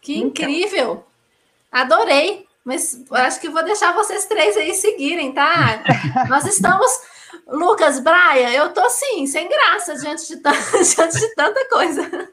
Que 0.00 0.16
então. 0.16 0.28
incrível! 0.28 1.04
Adorei! 1.70 2.46
Mas 2.64 3.02
acho 3.12 3.40
que 3.40 3.48
vou 3.48 3.64
deixar 3.64 3.94
vocês 3.94 4.26
três 4.26 4.54
aí 4.56 4.74
seguirem, 4.74 5.32
tá? 5.32 5.82
Nós 6.28 6.44
estamos. 6.44 6.90
Lucas, 7.46 7.98
Braia, 8.00 8.54
eu 8.54 8.74
tô 8.74 8.80
assim, 8.80 9.26
sem 9.26 9.48
graça 9.48 9.94
diante 9.94 10.28
de, 10.28 10.36
diante 10.42 11.18
de 11.18 11.34
tanta 11.34 11.66
coisa. 11.68 12.30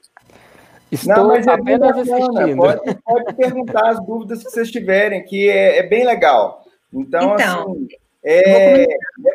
Estou 0.92 1.16
Não, 1.16 1.28
mas 1.28 1.48
é 1.48 1.52
apenas 1.52 1.98
assistindo. 1.98 2.58
Pode, 2.58 2.96
pode, 3.02 3.34
perguntar 3.34 3.90
as 3.90 4.06
dúvidas 4.06 4.44
que 4.44 4.52
vocês 4.52 4.70
tiverem, 4.72 5.24
que 5.24 5.50
é, 5.50 5.80
é 5.80 5.84
bem 5.84 6.06
legal. 6.06 6.65
Então, 6.94 7.34
então 7.34 7.72
assim, 7.72 7.88
é, 8.24 8.84
é, 8.84 8.88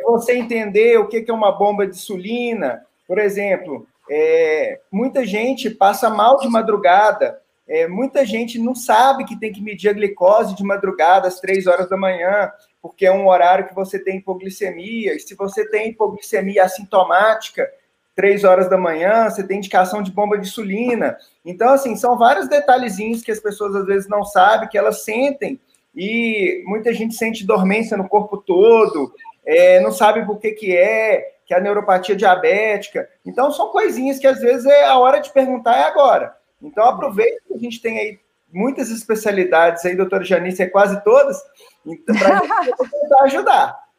você 0.05 0.35
entender 0.35 0.99
o 0.99 1.07
que 1.07 1.25
é 1.27 1.33
uma 1.33 1.53
bomba 1.53 1.87
de 1.87 1.95
insulina. 1.95 2.85
Por 3.07 3.19
exemplo, 3.19 3.87
é, 4.11 4.81
muita 4.91 5.25
gente 5.25 5.71
passa 5.71 6.11
mal 6.11 6.39
de 6.39 6.49
madrugada, 6.49 7.41
é, 7.69 7.87
muita 7.87 8.27
gente 8.27 8.59
não 8.59 8.75
sabe 8.75 9.25
que 9.25 9.39
tem 9.39 9.53
que 9.53 9.63
medir 9.63 9.89
a 9.89 9.93
glicose 9.93 10.57
de 10.57 10.65
madrugada 10.65 11.29
às 11.29 11.39
três 11.39 11.69
horas 11.69 11.89
da 11.89 11.97
manhã, 11.97 12.51
porque 12.83 13.07
é 13.07 13.13
um 13.13 13.29
horário 13.29 13.69
que 13.69 13.75
você 13.75 13.97
tem 13.97 14.17
hipoglicemia. 14.17 15.15
E 15.15 15.21
se 15.21 15.37
você 15.37 15.69
tem 15.69 15.91
hipoglicemia 15.91 16.65
assintomática, 16.65 17.71
três 18.17 18.43
horas 18.43 18.69
da 18.69 18.77
manhã, 18.77 19.31
você 19.31 19.47
tem 19.47 19.59
indicação 19.59 20.03
de 20.03 20.11
bomba 20.11 20.37
de 20.37 20.49
insulina. 20.49 21.17
Então, 21.45 21.73
assim, 21.73 21.95
são 21.95 22.19
vários 22.19 22.49
detalhezinhos 22.49 23.23
que 23.23 23.31
as 23.31 23.39
pessoas 23.39 23.77
às 23.77 23.87
vezes 23.87 24.09
não 24.09 24.25
sabem, 24.25 24.69
que 24.69 24.77
elas 24.77 25.05
sentem, 25.05 25.61
e 25.95 26.63
muita 26.67 26.93
gente 26.93 27.15
sente 27.15 27.47
dormência 27.47 27.97
no 27.97 28.09
corpo 28.09 28.37
todo, 28.37 29.13
é, 29.45 29.81
não 29.81 29.91
sabe 29.91 30.25
por 30.25 30.39
que, 30.39 30.53
que 30.53 30.77
é, 30.77 31.35
que 31.45 31.55
é 31.55 31.57
a 31.57 31.61
neuropatia 31.61 32.15
diabética. 32.15 33.09
Então, 33.27 33.51
são 33.51 33.69
coisinhas 33.69 34.19
que 34.19 34.27
às 34.27 34.41
vezes 34.41 34.67
é 34.67 34.85
a 34.85 34.99
hora 34.99 35.21
de 35.21 35.33
perguntar 35.33 35.77
é 35.77 35.83
agora. 35.85 36.37
Então, 36.63 36.85
aproveita 36.85 37.41
que 37.47 37.55
a 37.55 37.59
gente 37.59 37.81
tem 37.81 37.99
aí 37.99 38.21
muitas 38.53 38.91
especialidades 38.91 39.85
aí, 39.85 39.97
doutora 39.97 40.25
Janice, 40.25 40.63
é 40.63 40.69
quase 40.69 41.03
todas, 41.03 41.41
então, 41.85 42.15
para 42.17 42.41
tentar 42.77 43.23
ajudar. 43.25 43.91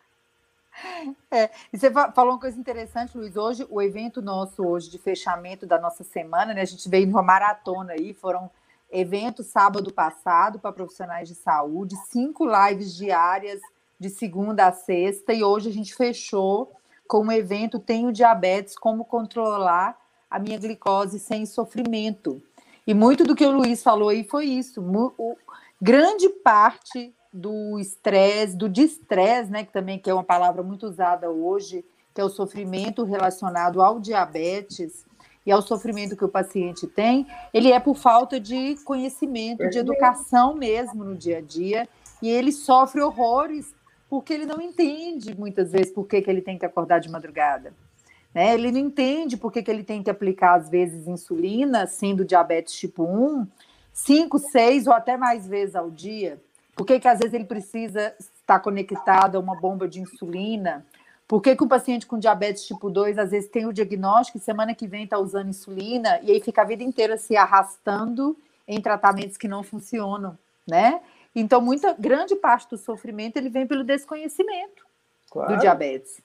É, 1.30 1.49
e 1.71 1.77
você 1.77 1.91
falou 1.91 2.34
uma 2.34 2.39
coisa 2.39 2.60
interessante, 2.60 3.17
Luiz. 3.17 3.36
Hoje, 3.36 3.65
o 3.69 3.82
evento 3.82 4.21
nosso 4.21 4.65
hoje 4.65 4.89
de 4.89 4.97
fechamento 4.97 5.65
da 5.65 5.80
nossa 5.80 6.04
semana, 6.04 6.54
né? 6.54 6.62
A 6.62 6.65
gente 6.65 6.88
veio 6.89 7.06
numa 7.08 7.21
maratona 7.21 7.93
aí, 7.93 8.13
foram 8.13 8.49
eventos 8.91 9.47
sábado 9.47 9.93
passado 9.93 10.60
para 10.60 10.71
profissionais 10.71 11.27
de 11.27 11.36
saúde, 11.36 11.95
cinco 12.10 12.45
lives 12.45 12.93
diárias 12.93 13.62
de 13.99 14.10
segunda 14.10 14.67
a 14.67 14.71
sexta, 14.71 15.34
e 15.34 15.43
hoje 15.43 15.69
a 15.69 15.73
gente 15.73 15.95
fechou 15.95 16.71
com 17.08 17.25
um 17.25 17.32
evento 17.32 17.80
Tenho 17.80 18.12
Diabetes, 18.12 18.75
como 18.75 19.06
controlar 19.06 19.97
a 20.30 20.39
minha 20.39 20.58
glicose 20.58 21.19
sem 21.19 21.45
sofrimento. 21.45 22.41
E 22.88 22.93
muito 22.93 23.23
do 23.23 23.36
que 23.36 23.45
o 23.45 23.51
Luiz 23.51 23.84
falou 23.84 24.10
aí 24.10 24.23
foi 24.23 24.45
isso. 24.45 24.82
O, 24.82 25.38
grande 25.82 26.30
parte 26.30 27.13
do 27.34 27.80
estresse, 27.80 28.56
do 28.56 28.69
distress, 28.69 29.49
né, 29.49 29.63
que 29.63 29.71
também 29.71 29.97
que 29.99 30.10
é 30.10 30.13
uma 30.13 30.23
palavra 30.23 30.62
muito 30.62 30.88
usada 30.88 31.30
hoje, 31.30 31.84
que 32.13 32.21
é 32.21 32.23
o 32.23 32.30
sofrimento 32.30 33.04
relacionado 33.04 33.82
ao 33.82 33.99
diabetes 33.99 35.06
e 35.45 35.51
ao 35.51 35.62
sofrimento 35.62 36.15
que 36.15 36.25
o 36.25 36.30
paciente 36.30 36.88
tem, 36.88 37.25
ele 37.54 37.71
é 37.71 37.80
por 37.80 37.95
falta 37.95 38.39
de 38.39 38.75
conhecimento, 38.84 39.69
de 39.69 39.80
educação 39.80 40.54
mesmo 40.54 41.04
no 41.04 41.15
dia 41.15 41.39
a 41.39 41.41
dia, 41.41 41.88
e 42.21 42.30
ele 42.30 42.51
sofre 42.51 43.01
horrores 43.01 43.73
porque 44.10 44.34
ele 44.34 44.45
não 44.45 44.62
entende 44.62 45.34
muitas 45.34 45.71
vezes 45.71 45.91
por 45.91 46.06
que, 46.06 46.21
que 46.21 46.30
ele 46.30 46.41
tem 46.41 46.58
que 46.58 46.65
acordar 46.65 46.99
de 46.99 47.10
madrugada. 47.10 47.73
Né? 48.34 48.54
Ele 48.54 48.71
não 48.71 48.80
entende 48.80 49.38
por 49.38 49.51
que, 49.51 49.63
que 49.63 49.71
ele 49.71 49.84
tem 49.84 50.04
que 50.04 50.10
aplicar, 50.10 50.56
às 50.56 50.69
vezes, 50.69 51.08
insulina, 51.08 51.88
sendo 51.88 52.25
diabetes 52.25 52.73
tipo 52.73 53.04
1, 53.04 53.47
cinco, 53.93 54.38
seis 54.38 54.88
ou 54.88 54.93
até 54.93 55.17
mais 55.17 55.47
vezes 55.47 55.75
ao 55.75 55.89
dia. 55.89 56.41
Por 56.75 56.86
que, 56.86 56.99
que 56.99 57.08
às 57.08 57.19
vezes 57.19 57.34
ele 57.34 57.45
precisa 57.45 58.13
estar 58.19 58.60
conectado 58.60 59.38
a 59.38 59.39
uma 59.39 59.60
bomba 59.60 59.88
de 59.88 60.01
insulina? 60.01 60.86
Por 61.32 61.41
que, 61.41 61.56
que 61.56 61.63
um 61.63 61.67
paciente 61.70 62.06
com 62.06 62.20
diabetes 62.20 62.67
tipo 62.67 62.89
2 62.89 63.17
às 63.17 63.32
vezes 63.32 63.50
tem 63.50 63.65
o 63.65 63.72
diagnóstico 63.72 64.38
e 64.38 64.41
semana 64.41 64.76
que 64.76 64.86
vem 64.86 65.06
está 65.06 65.17
usando 65.17 65.48
insulina 65.48 66.20
e 66.24 66.30
aí 66.30 66.41
fica 66.41 66.62
a 66.62 66.65
vida 66.65 66.84
inteira 66.84 67.15
se 67.15 67.38
arrastando 67.38 68.36
em 68.67 68.82
tratamentos 68.82 69.38
que 69.38 69.48
não 69.48 69.63
funcionam, 69.63 70.38
né? 70.67 71.00
Então, 71.34 71.62
muita 71.62 71.96
grande 71.98 72.36
parte 72.36 72.72
do 72.72 72.78
sofrimento 72.78 73.38
ele 73.38 73.48
vem 73.48 73.65
pelo 73.65 73.82
desconhecimento 73.82 74.86
claro. 75.32 75.56
do 75.56 75.62
diabetes. 75.62 76.20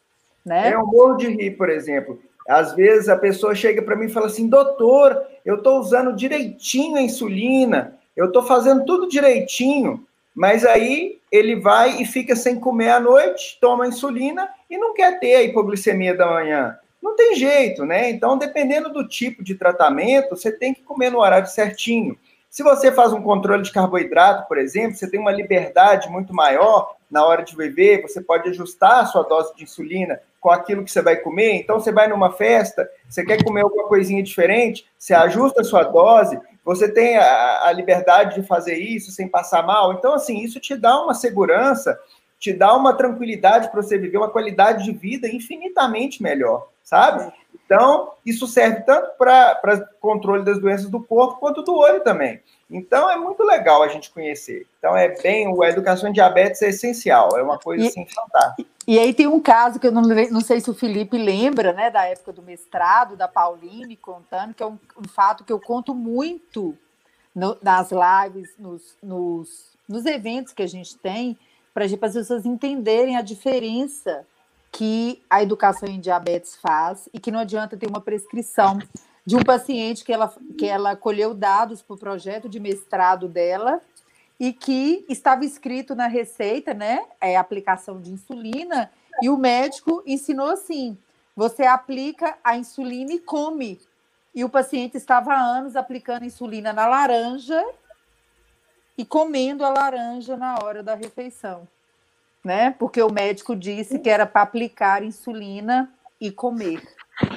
Né? 0.45 0.71
É 0.71 0.77
um 0.77 0.87
morro 0.87 1.15
de 1.15 1.29
rir, 1.29 1.53
por 1.53 1.71
exemplo. 1.71 2.21
Às 2.49 2.75
vezes 2.75 3.09
a 3.09 3.17
pessoa 3.17 3.55
chega 3.55 3.83
para 3.83 3.95
mim 3.95 4.07
e 4.07 4.13
fala 4.13 4.27
assim: 4.27 4.49
doutor, 4.49 5.23
eu 5.45 5.59
estou 5.59 5.79
usando 5.79 6.17
direitinho 6.17 6.97
a 6.97 7.03
insulina, 7.03 7.97
eu 8.17 8.27
estou 8.27 8.43
fazendo 8.43 8.85
tudo 8.85 9.09
direitinho, 9.09 10.05
mas 10.37 10.67
aí 10.67 11.19
ele 11.33 11.57
vai 11.57 12.03
e 12.03 12.05
fica 12.05 12.37
sem 12.37 12.61
comer 12.61 12.91
à 12.91 13.01
noite, 13.01 13.57
toma 13.59 13.89
insulina 13.89 14.47
e 14.69 14.77
não 14.77 14.93
quer 14.93 15.19
ter 15.19 15.35
a 15.35 15.43
hipoglicemia 15.43 16.15
da 16.15 16.27
manhã. 16.27 16.79
Não 17.03 17.17
tem 17.17 17.35
jeito, 17.35 17.87
né? 17.87 18.11
Então, 18.11 18.37
dependendo 18.37 18.93
do 18.93 19.09
tipo 19.09 19.43
de 19.43 19.55
tratamento, 19.55 20.37
você 20.37 20.53
tem 20.53 20.75
que 20.75 20.83
comer 20.83 21.11
no 21.11 21.21
horário 21.21 21.49
certinho. 21.49 22.19
Se 22.51 22.63
você 22.63 22.93
faz 22.93 23.15
um 23.15 23.23
controle 23.23 23.63
de 23.63 23.73
carboidrato, 23.73 24.47
por 24.47 24.59
exemplo, 24.59 24.95
você 24.95 25.11
tem 25.11 25.19
uma 25.19 25.33
liberdade 25.33 26.11
muito 26.11 26.35
maior 26.35 26.95
na 27.11 27.25
hora 27.25 27.43
de 27.43 27.57
beber, 27.57 28.03
você 28.03 28.21
pode 28.21 28.51
ajustar 28.51 29.01
a 29.01 29.07
sua 29.07 29.23
dose 29.23 29.55
de 29.57 29.63
insulina 29.63 30.21
com 30.47 30.53
aquilo 30.53 30.85
que 30.85 30.93
você 30.93 31.03
vai 31.03 31.17
comer. 31.17 31.55
Então, 31.57 31.81
você 31.81 31.91
vai 31.91 32.07
numa 32.07 32.31
festa, 32.31 32.89
você 33.09 33.25
quer 33.25 33.43
comer 33.43 33.63
alguma 33.63 33.89
coisinha 33.89 34.23
diferente, 34.23 34.87
você 34.97 35.13
ajusta 35.13 35.63
a 35.63 35.65
sua 35.65 35.83
dose, 35.83 36.39
você 36.65 36.89
tem 36.89 37.17
a, 37.17 37.65
a 37.65 37.73
liberdade 37.73 38.41
de 38.41 38.47
fazer 38.47 38.77
isso 38.77 39.11
sem 39.11 39.27
passar 39.27 39.67
mal. 39.67 39.95
Então, 39.95 40.15
assim, 40.15 40.39
isso 40.39 40.61
te 40.61 40.77
dá 40.77 41.03
uma 41.03 41.15
segurança, 41.15 41.99
te 42.39 42.53
dá 42.53 42.75
uma 42.75 42.95
tranquilidade 42.95 43.71
para 43.71 43.83
você 43.83 43.99
viver 43.99 44.19
uma 44.19 44.31
qualidade 44.31 44.85
de 44.85 44.93
vida 44.93 45.29
infinitamente 45.29 46.23
melhor, 46.23 46.69
sabe? 46.83 47.33
Então, 47.65 48.13
isso 48.25 48.47
serve 48.47 48.83
tanto 48.83 49.17
para 49.19 49.89
controle 50.01 50.45
das 50.45 50.61
doenças 50.61 50.89
do 50.89 51.03
corpo 51.03 51.41
quanto 51.41 51.63
do 51.63 51.75
olho 51.75 52.01
também. 52.01 52.41
Então, 52.71 53.11
é 53.11 53.17
muito 53.17 53.43
legal 53.43 53.83
a 53.83 53.89
gente 53.89 54.11
conhecer. 54.11 54.67
Então, 54.79 54.97
é 54.97 55.09
bem, 55.21 55.47
a 55.47 55.69
educação 55.69 56.09
em 56.09 56.13
diabetes 56.13 56.63
é 56.63 56.69
essencial, 56.69 57.31
é 57.37 57.43
uma 57.43 57.59
coisa 57.59 57.85
e, 57.85 57.89
assim 57.89 58.07
fantástica. 58.07 58.69
E 58.87 58.99
aí 59.01 59.13
tem 59.13 59.27
um 59.27 59.41
caso 59.41 59.81
que 59.81 59.87
eu 59.87 59.93
não, 59.93 60.03
não 60.03 60.41
sei 60.41 60.61
se 60.61 60.71
o 60.71 60.75
Felipe 60.75 61.19
lembra, 61.19 61.73
né, 61.73 61.91
da 61.91 62.05
época 62.05 62.33
do 62.33 62.43
mestrado, 62.43 63.17
da 63.17 63.27
Pauline 63.27 63.97
contando, 63.97 64.55
que 64.55 64.63
é 64.63 64.67
um, 64.67 64.79
um 64.97 65.09
fato 65.09 65.43
que 65.43 65.53
eu 65.53 65.59
conto 65.59 65.93
muito 65.93 66.77
no, 67.35 67.59
nas 67.61 67.91
lives, 67.91 68.55
nos, 68.57 68.97
nos, 69.03 69.77
nos 69.89 70.07
eventos 70.07 70.53
que 70.53 70.63
a 70.63 70.69
gente 70.69 70.97
tem, 70.97 71.37
para 71.77 71.85
as 71.85 71.95
pessoas 71.95 72.47
entenderem 72.47 73.19
a 73.19 73.21
diferença 73.21 74.27
que 74.73 75.23
a 75.29 75.43
educação 75.43 75.87
em 75.87 76.01
diabetes 76.01 76.57
faz 76.57 77.07
e 77.13 77.21
que 77.21 77.31
não 77.31 77.41
adianta 77.41 77.77
ter 77.77 77.87
uma 77.87 78.01
prescrição 78.01 78.79
de 79.27 79.37
um 79.37 79.43
paciente 79.43 80.03
que 80.03 80.11
ela, 80.11 80.35
que 80.57 80.65
ela 80.65 80.97
colheu 80.97 81.35
dados 81.35 81.83
para 81.83 81.93
o 81.93 81.99
projeto 81.99 82.49
de 82.49 82.59
mestrado 82.59 83.29
dela 83.29 83.83
e 84.41 84.55
que 84.55 85.05
estava 85.07 85.45
escrito 85.45 85.95
na 85.95 86.07
receita, 86.07 86.73
né? 86.73 87.05
É 87.21 87.37
aplicação 87.37 88.01
de 88.01 88.11
insulina, 88.11 88.91
e 89.21 89.29
o 89.29 89.37
médico 89.37 90.03
ensinou 90.07 90.49
assim: 90.49 90.97
você 91.37 91.65
aplica 91.65 92.39
a 92.43 92.57
insulina 92.57 93.13
e 93.13 93.19
come. 93.19 93.79
E 94.35 94.43
o 94.43 94.49
paciente 94.49 94.97
estava 94.97 95.35
há 95.35 95.39
anos 95.39 95.77
aplicando 95.77 96.25
insulina 96.25 96.73
na 96.73 96.87
laranja 96.87 97.63
e 98.97 99.05
comendo 99.05 99.65
a 99.65 99.71
laranja 99.71 100.37
na 100.37 100.57
hora 100.63 100.83
da 100.83 100.95
refeição 100.95 101.67
né? 102.47 102.75
Porque 102.79 103.03
o 103.03 103.13
médico 103.13 103.57
disse 103.57 103.99
que 103.99 104.09
era 104.09 104.25
para 104.25 104.43
aplicar 104.43 105.03
insulina 105.03 105.91
e 106.21 106.31
comer, 106.31 106.81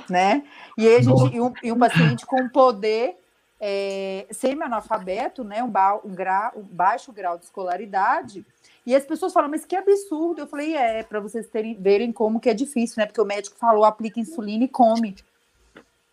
né? 0.07 0.43
E 0.77 0.87
a 0.87 1.01
gente, 1.01 1.35
e 1.35 1.41
um, 1.41 1.51
e 1.63 1.71
um 1.71 1.79
paciente 1.79 2.27
com 2.27 2.47
poder 2.47 3.17
é, 3.59 4.27
semi-analfabeto, 4.29 5.43
né? 5.43 5.63
Um, 5.63 5.67
ba, 5.67 5.99
um, 6.05 6.13
gra, 6.13 6.53
um 6.55 6.61
baixo 6.61 7.11
grau 7.11 7.39
de 7.39 7.45
escolaridade. 7.45 8.45
E 8.85 8.95
as 8.95 9.03
pessoas 9.03 9.33
falam, 9.33 9.49
mas 9.49 9.65
que 9.65 9.75
absurdo. 9.75 10.41
Eu 10.41 10.47
falei, 10.47 10.75
é, 10.75 11.01
para 11.01 11.19
vocês 11.19 11.47
terem, 11.47 11.73
verem 11.73 12.11
como 12.11 12.39
que 12.39 12.49
é 12.49 12.53
difícil, 12.53 12.95
né? 12.99 13.07
Porque 13.07 13.19
o 13.19 13.25
médico 13.25 13.57
falou, 13.57 13.83
aplica 13.85 14.19
insulina 14.19 14.63
e 14.63 14.67
come. 14.67 15.15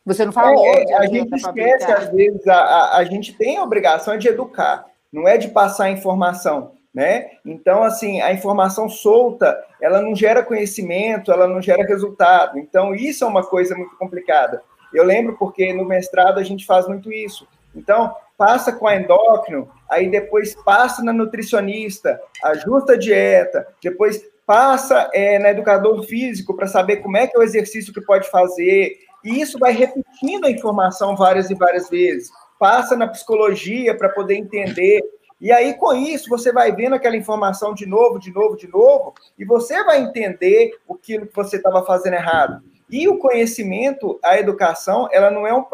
Você 0.07 0.25
não 0.25 0.33
falou. 0.33 0.65
É, 0.65 0.95
a 0.95 1.07
gente 1.07 1.35
esquece, 1.35 1.93
às 1.93 2.09
vezes, 2.11 2.49
a, 2.49 2.57
a, 2.57 2.97
a 2.97 3.05
gente 3.05 3.35
tem 3.35 3.59
a 3.59 3.63
obrigação 3.63 4.17
de 4.17 4.29
educar, 4.29 4.87
não 5.13 5.27
é 5.27 5.37
de 5.37 5.49
passar 5.49 5.91
informação 5.91 6.77
né? 6.97 7.27
Então, 7.45 7.83
assim, 7.83 8.23
a 8.23 8.33
informação 8.33 8.89
solta, 8.89 9.63
ela 9.83 10.01
não 10.01 10.17
gera 10.17 10.43
conhecimento, 10.43 11.31
ela 11.31 11.47
não 11.47 11.61
gera 11.61 11.87
resultado. 11.87 12.59
Então, 12.59 12.95
isso 12.95 13.23
é 13.23 13.27
uma 13.27 13.45
coisa 13.45 13.77
muito 13.77 13.95
complicada. 13.99 14.63
Eu 14.95 15.05
lembro 15.05 15.37
porque 15.37 15.75
no 15.75 15.85
mestrado 15.85 16.41
a 16.41 16.43
gente 16.43 16.65
faz 16.65 16.89
muito 16.89 17.13
isso. 17.13 17.47
Então, 17.75 18.17
passa 18.39 18.73
com 18.73 18.87
a 18.87 18.97
endócrino, 18.97 19.69
aí 19.91 20.11
depois 20.11 20.55
passa 20.65 21.05
na 21.05 21.13
nutricionista, 21.13 22.19
ajusta 22.43 22.95
a 22.95 22.99
dieta, 22.99 23.69
depois 23.83 24.23
passa 24.47 25.11
é, 25.13 25.39
na 25.39 25.51
educador 25.51 26.03
físico 26.05 26.57
para 26.57 26.67
saber 26.67 26.97
como 26.99 27.19
é 27.19 27.27
que 27.27 27.37
é 27.37 27.41
o 27.41 27.43
exercício 27.43 27.93
que 27.93 28.01
pode 28.01 28.31
fazer, 28.31 28.97
e 29.23 29.39
isso 29.39 29.59
vai 29.59 29.73
repetindo 29.73 30.47
a 30.47 30.51
informação 30.51 31.15
várias 31.15 31.51
e 31.51 31.55
várias 31.55 31.91
vezes. 31.91 32.31
Passa 32.59 32.97
na 32.97 33.07
psicologia 33.07 33.97
para 33.97 34.09
poder 34.09 34.37
entender 34.37 35.03
e 35.39 35.53
aí, 35.53 35.75
com 35.75 35.93
isso, 35.93 36.31
você 36.31 36.51
vai 36.51 36.73
vendo 36.73 36.95
aquela 36.95 37.17
informação 37.17 37.75
de 37.75 37.85
novo, 37.85 38.19
de 38.19 38.33
novo, 38.33 38.57
de 38.57 38.67
novo, 38.69 39.13
e 39.39 39.45
você 39.45 39.85
vai 39.85 40.01
entender 40.01 40.71
aquilo 40.91 41.27
que 41.27 41.35
você 41.35 41.57
estava 41.57 41.85
fazendo 41.85 42.15
errado. 42.15 42.63
E 42.89 43.07
o 43.07 43.19
conhecimento, 43.19 44.19
a 44.25 44.39
educação, 44.39 45.09
ela 45.13 45.31
não 45.31 45.47
é, 45.47 45.53
um, 45.53 45.65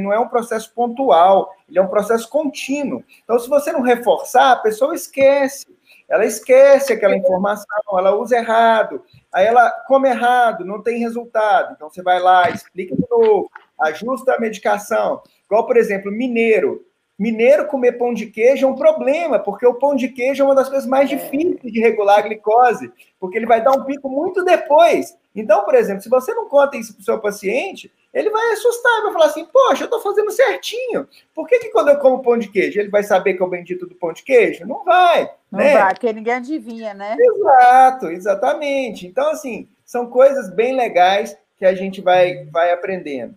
não 0.00 0.12
é 0.12 0.18
um 0.18 0.28
processo 0.28 0.72
pontual, 0.74 1.54
ele 1.68 1.78
é 1.78 1.82
um 1.82 1.88
processo 1.88 2.28
contínuo. 2.28 3.04
Então, 3.22 3.38
se 3.38 3.48
você 3.48 3.70
não 3.70 3.82
reforçar, 3.82 4.52
a 4.52 4.56
pessoa 4.56 4.94
esquece. 4.94 5.66
Ela 6.08 6.26
esquece 6.26 6.92
aquela 6.92 7.16
informação, 7.16 7.98
ela 7.98 8.14
usa 8.16 8.36
errado, 8.36 9.02
aí 9.32 9.46
ela 9.46 9.70
come 9.86 10.08
errado, 10.08 10.64
não 10.64 10.82
tem 10.82 10.98
resultado. 10.98 11.74
Então, 11.74 11.88
você 11.88 12.02
vai 12.02 12.18
lá, 12.18 12.50
explica 12.50 12.94
de 12.94 13.06
novo, 13.08 13.48
ajusta 13.84 14.34
a 14.34 14.40
medicação. 14.40 15.22
Igual, 15.46 15.66
por 15.66 15.76
exemplo, 15.76 16.10
mineiro. 16.10 16.84
Mineiro 17.18 17.66
comer 17.66 17.92
pão 17.92 18.12
de 18.12 18.26
queijo 18.26 18.66
é 18.66 18.68
um 18.68 18.74
problema, 18.74 19.38
porque 19.38 19.66
o 19.66 19.74
pão 19.74 19.94
de 19.94 20.08
queijo 20.08 20.42
é 20.42 20.46
uma 20.46 20.54
das 20.54 20.68
coisas 20.68 20.88
mais 20.88 21.10
é. 21.10 21.14
difíceis 21.14 21.72
de 21.72 21.80
regular 21.80 22.18
a 22.18 22.22
glicose, 22.22 22.90
porque 23.20 23.36
ele 23.36 23.46
vai 23.46 23.62
dar 23.62 23.72
um 23.72 23.84
pico 23.84 24.08
muito 24.08 24.44
depois. 24.44 25.16
Então, 25.34 25.64
por 25.64 25.74
exemplo, 25.74 26.02
se 26.02 26.08
você 26.08 26.34
não 26.34 26.48
conta 26.48 26.76
isso 26.76 26.94
para 26.94 27.00
o 27.00 27.04
seu 27.04 27.20
paciente, 27.20 27.92
ele 28.12 28.28
vai 28.28 28.52
assustar, 28.52 29.02
vai 29.02 29.12
falar 29.12 29.26
assim: 29.26 29.44
Poxa, 29.46 29.84
eu 29.84 29.86
estou 29.86 30.00
fazendo 30.00 30.30
certinho. 30.30 31.06
Por 31.34 31.46
que, 31.46 31.58
que 31.58 31.70
quando 31.70 31.88
eu 31.88 31.98
como 31.98 32.22
pão 32.22 32.36
de 32.36 32.48
queijo, 32.48 32.78
ele 32.80 32.90
vai 32.90 33.02
saber 33.02 33.34
que 33.34 33.42
é 33.42 33.46
o 33.46 33.48
bendito 33.48 33.86
do 33.86 33.94
pão 33.94 34.12
de 34.12 34.22
queijo? 34.22 34.66
Não 34.66 34.84
vai. 34.84 35.30
Não 35.50 35.60
né? 35.60 35.78
vai, 35.78 35.94
porque 35.94 36.12
ninguém 36.12 36.34
adivinha, 36.34 36.92
né? 36.92 37.16
Exato, 37.18 38.06
exatamente. 38.10 39.06
Então, 39.06 39.30
assim, 39.30 39.68
são 39.84 40.06
coisas 40.06 40.50
bem 40.54 40.74
legais 40.74 41.36
que 41.56 41.64
a 41.64 41.74
gente 41.74 42.00
vai, 42.00 42.44
vai 42.46 42.72
aprendendo. 42.72 43.34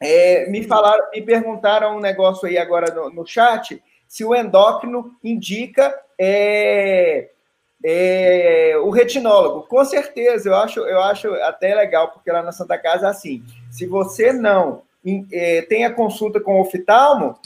É, 0.00 0.48
me 0.50 0.62
falaram, 0.62 1.06
me 1.12 1.22
perguntaram 1.22 1.96
um 1.96 2.00
negócio 2.00 2.46
aí 2.46 2.58
agora 2.58 2.94
no, 2.94 3.10
no 3.10 3.26
chat, 3.26 3.82
se 4.06 4.24
o 4.24 4.34
endócrino 4.34 5.12
indica 5.24 5.98
é, 6.18 7.30
é, 7.84 8.74
o 8.82 8.90
retinólogo, 8.90 9.66
com 9.68 9.84
certeza, 9.84 10.48
eu 10.48 10.56
acho, 10.56 10.80
eu 10.80 11.00
acho 11.00 11.32
até 11.34 11.74
legal, 11.74 12.08
porque 12.08 12.30
lá 12.30 12.42
na 12.42 12.52
Santa 12.52 12.78
Casa 12.78 13.06
é 13.06 13.10
assim: 13.10 13.42
se 13.70 13.86
você 13.86 14.32
não 14.32 14.82
é, 15.32 15.62
tem 15.62 15.84
a 15.84 15.92
consulta 15.92 16.40
com 16.40 16.56
o 16.56 16.60
oftalmo, 16.62 17.38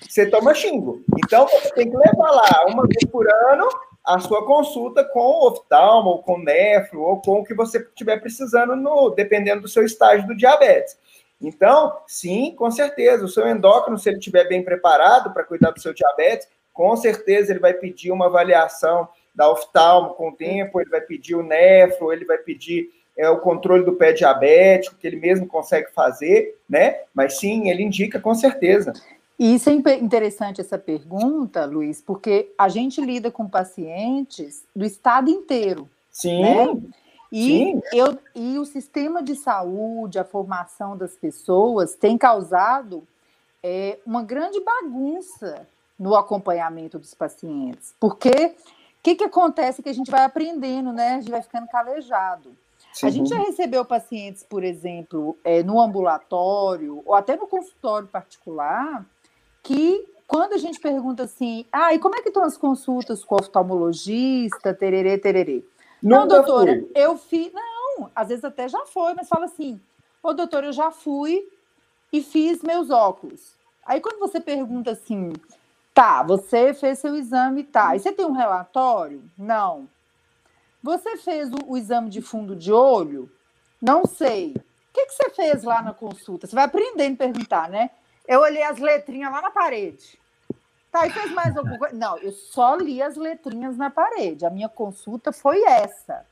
você 0.00 0.28
toma 0.28 0.54
xingo. 0.54 1.04
Então, 1.24 1.46
você 1.46 1.72
tem 1.74 1.90
que 1.90 1.96
levar 1.96 2.30
lá 2.30 2.64
uma 2.68 2.86
vez 2.86 3.04
por 3.10 3.26
ano 3.50 3.68
a 4.04 4.18
sua 4.18 4.44
consulta 4.44 5.04
com 5.04 5.20
o 5.20 5.48
oftalmo, 5.48 6.10
ou 6.10 6.22
com 6.22 6.34
o 6.34 6.42
nefro, 6.42 7.02
ou 7.02 7.20
com 7.20 7.40
o 7.40 7.44
que 7.44 7.54
você 7.54 7.78
estiver 7.78 8.20
precisando, 8.20 8.74
no, 8.74 9.10
dependendo 9.10 9.62
do 9.62 9.68
seu 9.68 9.84
estágio 9.84 10.26
do 10.26 10.36
diabetes. 10.36 10.98
Então, 11.42 11.92
sim, 12.06 12.54
com 12.56 12.70
certeza, 12.70 13.24
o 13.24 13.28
seu 13.28 13.46
endócrino, 13.48 13.98
se 13.98 14.08
ele 14.08 14.18
estiver 14.18 14.48
bem 14.48 14.62
preparado 14.62 15.32
para 15.32 15.44
cuidar 15.44 15.70
do 15.70 15.80
seu 15.80 15.92
diabetes, 15.92 16.46
com 16.72 16.96
certeza 16.96 17.52
ele 17.52 17.60
vai 17.60 17.74
pedir 17.74 18.10
uma 18.10 18.26
avaliação 18.26 19.08
da 19.34 19.50
oftalmo 19.50 20.14
com 20.14 20.28
o 20.28 20.36
tempo, 20.36 20.80
ele 20.80 20.90
vai 20.90 21.00
pedir 21.00 21.34
o 21.34 21.42
nefro, 21.42 22.12
ele 22.12 22.24
vai 22.24 22.38
pedir 22.38 22.90
é, 23.16 23.28
o 23.28 23.40
controle 23.40 23.84
do 23.84 23.94
pé 23.94 24.12
diabético, 24.12 24.96
que 24.96 25.06
ele 25.06 25.16
mesmo 25.16 25.46
consegue 25.46 25.90
fazer, 25.92 26.58
né? 26.68 27.00
Mas 27.14 27.38
sim, 27.38 27.68
ele 27.68 27.82
indica 27.82 28.20
com 28.20 28.34
certeza. 28.34 28.92
E 29.38 29.54
isso 29.54 29.68
é 29.68 29.72
interessante 29.72 30.60
essa 30.60 30.78
pergunta, 30.78 31.64
Luiz, 31.64 32.00
porque 32.00 32.52
a 32.56 32.68
gente 32.68 33.00
lida 33.00 33.30
com 33.30 33.48
pacientes 33.48 34.64
do 34.74 34.84
estado 34.84 35.30
inteiro. 35.30 35.88
Sim. 36.10 36.42
Né? 36.42 36.82
E, 37.32 37.46
sim. 37.46 37.82
Eu, 37.94 38.18
e 38.34 38.58
o 38.58 38.64
sistema 38.66 39.22
de 39.22 39.34
saúde, 39.34 40.18
a 40.18 40.24
formação 40.24 40.96
das 40.96 41.16
pessoas 41.16 41.94
tem 41.94 42.18
causado 42.18 43.02
é, 43.62 43.98
uma 44.04 44.22
grande 44.22 44.60
bagunça 44.60 45.66
no 45.98 46.14
acompanhamento 46.14 46.98
dos 46.98 47.14
pacientes. 47.14 47.94
Porque 47.98 48.28
o 48.28 49.02
que, 49.02 49.14
que 49.14 49.24
acontece 49.24 49.82
que 49.82 49.88
a 49.88 49.94
gente 49.94 50.10
vai 50.10 50.24
aprendendo, 50.24 50.92
né? 50.92 51.14
A 51.14 51.20
gente 51.20 51.30
vai 51.30 51.40
ficando 51.40 51.66
calejado. 51.68 52.54
Sim. 52.92 53.06
A 53.06 53.10
gente 53.10 53.30
já 53.30 53.38
recebeu 53.38 53.84
pacientes, 53.84 54.42
por 54.42 54.62
exemplo, 54.62 55.36
é, 55.42 55.62
no 55.62 55.80
ambulatório 55.80 57.00
ou 57.06 57.14
até 57.14 57.34
no 57.34 57.46
consultório 57.46 58.06
particular, 58.06 59.06
que 59.62 60.06
quando 60.26 60.52
a 60.52 60.58
gente 60.58 60.80
pergunta 60.80 61.22
assim, 61.22 61.64
ah, 61.72 61.94
e 61.94 61.98
como 61.98 62.16
é 62.16 62.22
que 62.22 62.28
estão 62.28 62.44
as 62.44 62.56
consultas 62.56 63.24
com 63.24 63.34
o 63.34 63.38
oftalmologista, 63.38 64.74
tererê, 64.74 65.16
tererê? 65.16 65.64
Não, 66.02 66.26
doutora, 66.26 66.72
fui. 66.72 66.90
eu 66.94 67.16
fiz. 67.16 67.52
Não, 67.52 68.10
às 68.14 68.28
vezes 68.28 68.44
até 68.44 68.68
já 68.68 68.84
foi, 68.86 69.14
mas 69.14 69.28
fala 69.28 69.44
assim: 69.44 69.80
Ô, 70.22 70.32
doutor, 70.32 70.64
eu 70.64 70.72
já 70.72 70.90
fui 70.90 71.48
e 72.12 72.22
fiz 72.22 72.62
meus 72.62 72.90
óculos. 72.90 73.56
Aí 73.84 74.00
quando 74.00 74.18
você 74.18 74.40
pergunta 74.40 74.92
assim, 74.92 75.32
tá, 75.92 76.22
você 76.22 76.72
fez 76.74 76.98
seu 76.98 77.16
exame, 77.16 77.64
tá, 77.64 77.96
e 77.96 77.98
você 77.98 78.12
tem 78.12 78.24
um 78.26 78.32
relatório? 78.32 79.22
Não. 79.36 79.88
Você 80.82 81.16
fez 81.16 81.50
o, 81.50 81.56
o 81.66 81.76
exame 81.76 82.10
de 82.10 82.20
fundo 82.20 82.54
de 82.54 82.72
olho? 82.72 83.30
Não 83.80 84.04
sei. 84.04 84.54
O 84.54 84.92
que, 84.92 85.06
que 85.06 85.12
você 85.12 85.30
fez 85.30 85.64
lá 85.64 85.82
na 85.82 85.94
consulta? 85.94 86.46
Você 86.46 86.54
vai 86.54 86.64
aprendendo 86.64 87.14
a 87.14 87.18
perguntar, 87.18 87.68
né? 87.68 87.90
Eu 88.26 88.40
olhei 88.40 88.62
as 88.62 88.78
letrinhas 88.78 89.32
lá 89.32 89.40
na 89.40 89.50
parede. 89.50 90.18
Tá, 90.92 91.06
e 91.06 91.10
fez 91.10 91.32
mais 91.32 91.56
alguma 91.56 91.78
coisa? 91.78 91.96
Não, 91.96 92.18
eu 92.18 92.32
só 92.32 92.76
li 92.76 93.02
as 93.02 93.16
letrinhas 93.16 93.78
na 93.78 93.88
parede. 93.88 94.44
A 94.44 94.50
minha 94.50 94.68
consulta 94.68 95.32
foi 95.32 95.64
essa. 95.64 96.26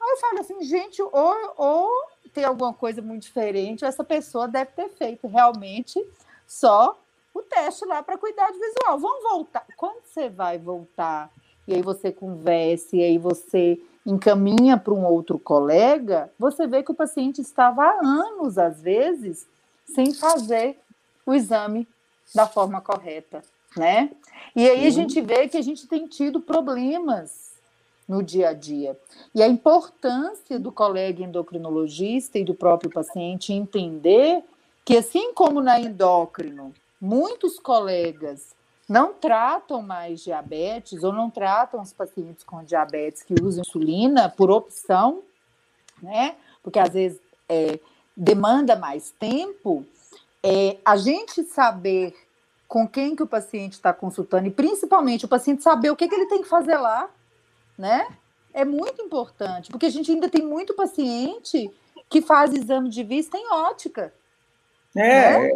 Aí 0.00 0.10
eu 0.10 0.16
falo 0.16 0.40
assim, 0.40 0.62
gente, 0.62 1.02
ou, 1.02 1.52
ou 1.58 1.90
tem 2.32 2.42
alguma 2.42 2.72
coisa 2.72 3.02
muito 3.02 3.24
diferente, 3.24 3.84
ou 3.84 3.88
essa 3.88 4.02
pessoa 4.02 4.48
deve 4.48 4.70
ter 4.70 4.88
feito 4.88 5.26
realmente 5.26 6.02
só 6.46 6.98
o 7.34 7.42
teste 7.42 7.84
lá 7.84 8.02
para 8.02 8.16
cuidado 8.16 8.54
visual. 8.54 8.98
Vamos 8.98 9.22
voltar. 9.24 9.66
Quando 9.76 10.00
você 10.02 10.30
vai 10.30 10.56
voltar, 10.56 11.30
e 11.66 11.74
aí 11.74 11.82
você 11.82 12.10
conversa, 12.10 12.96
e 12.96 13.02
aí 13.02 13.18
você 13.18 13.78
encaminha 14.06 14.78
para 14.78 14.94
um 14.94 15.04
outro 15.04 15.38
colega, 15.38 16.32
você 16.38 16.66
vê 16.66 16.82
que 16.82 16.92
o 16.92 16.94
paciente 16.94 17.42
estava 17.42 17.84
há 17.84 18.00
anos, 18.02 18.56
às 18.56 18.80
vezes, 18.80 19.46
sem 19.84 20.14
fazer 20.14 20.78
o 21.26 21.34
exame 21.34 21.86
da 22.34 22.46
forma 22.46 22.80
correta, 22.80 23.42
né? 23.76 24.10
E 24.54 24.68
aí 24.68 24.86
a 24.86 24.90
gente 24.90 25.20
vê 25.20 25.48
que 25.48 25.56
a 25.56 25.62
gente 25.62 25.86
tem 25.86 26.06
tido 26.06 26.40
problemas 26.40 27.52
no 28.08 28.22
dia 28.22 28.48
a 28.50 28.52
dia. 28.54 28.98
E 29.34 29.42
a 29.42 29.46
importância 29.46 30.58
do 30.58 30.72
colega 30.72 31.22
endocrinologista 31.22 32.38
e 32.38 32.44
do 32.44 32.54
próprio 32.54 32.90
paciente 32.90 33.52
entender 33.52 34.42
que, 34.84 34.96
assim 34.96 35.34
como 35.34 35.60
na 35.60 35.78
endócrino, 35.78 36.72
muitos 36.98 37.58
colegas 37.58 38.56
não 38.88 39.12
tratam 39.12 39.82
mais 39.82 40.24
diabetes 40.24 41.04
ou 41.04 41.12
não 41.12 41.28
tratam 41.28 41.82
os 41.82 41.92
pacientes 41.92 42.42
com 42.42 42.64
diabetes 42.64 43.22
que 43.22 43.34
usam 43.42 43.60
insulina 43.60 44.30
por 44.30 44.50
opção, 44.50 45.22
né? 46.02 46.36
Porque 46.62 46.78
às 46.78 46.94
vezes 46.94 47.20
é, 47.46 47.78
demanda 48.16 48.74
mais 48.74 49.10
tempo 49.10 49.84
é, 50.42 50.78
a 50.82 50.96
gente 50.96 51.42
saber 51.44 52.16
com 52.68 52.86
quem 52.86 53.16
que 53.16 53.22
o 53.22 53.26
paciente 53.26 53.72
está 53.72 53.94
consultando 53.94 54.46
e 54.46 54.50
principalmente 54.50 55.24
o 55.24 55.28
paciente 55.28 55.62
saber 55.62 55.90
o 55.90 55.96
que, 55.96 56.06
que 56.06 56.14
ele 56.14 56.26
tem 56.26 56.42
que 56.42 56.48
fazer 56.48 56.76
lá, 56.76 57.08
né? 57.76 58.06
É 58.52 58.64
muito 58.64 59.00
importante, 59.00 59.70
porque 59.70 59.86
a 59.86 59.90
gente 59.90 60.12
ainda 60.12 60.28
tem 60.28 60.44
muito 60.44 60.74
paciente 60.74 61.70
que 62.10 62.20
faz 62.20 62.52
exame 62.52 62.90
de 62.90 63.02
vista 63.02 63.38
em 63.38 63.50
ótica. 63.50 64.12
É, 64.94 65.38
né? 65.38 65.50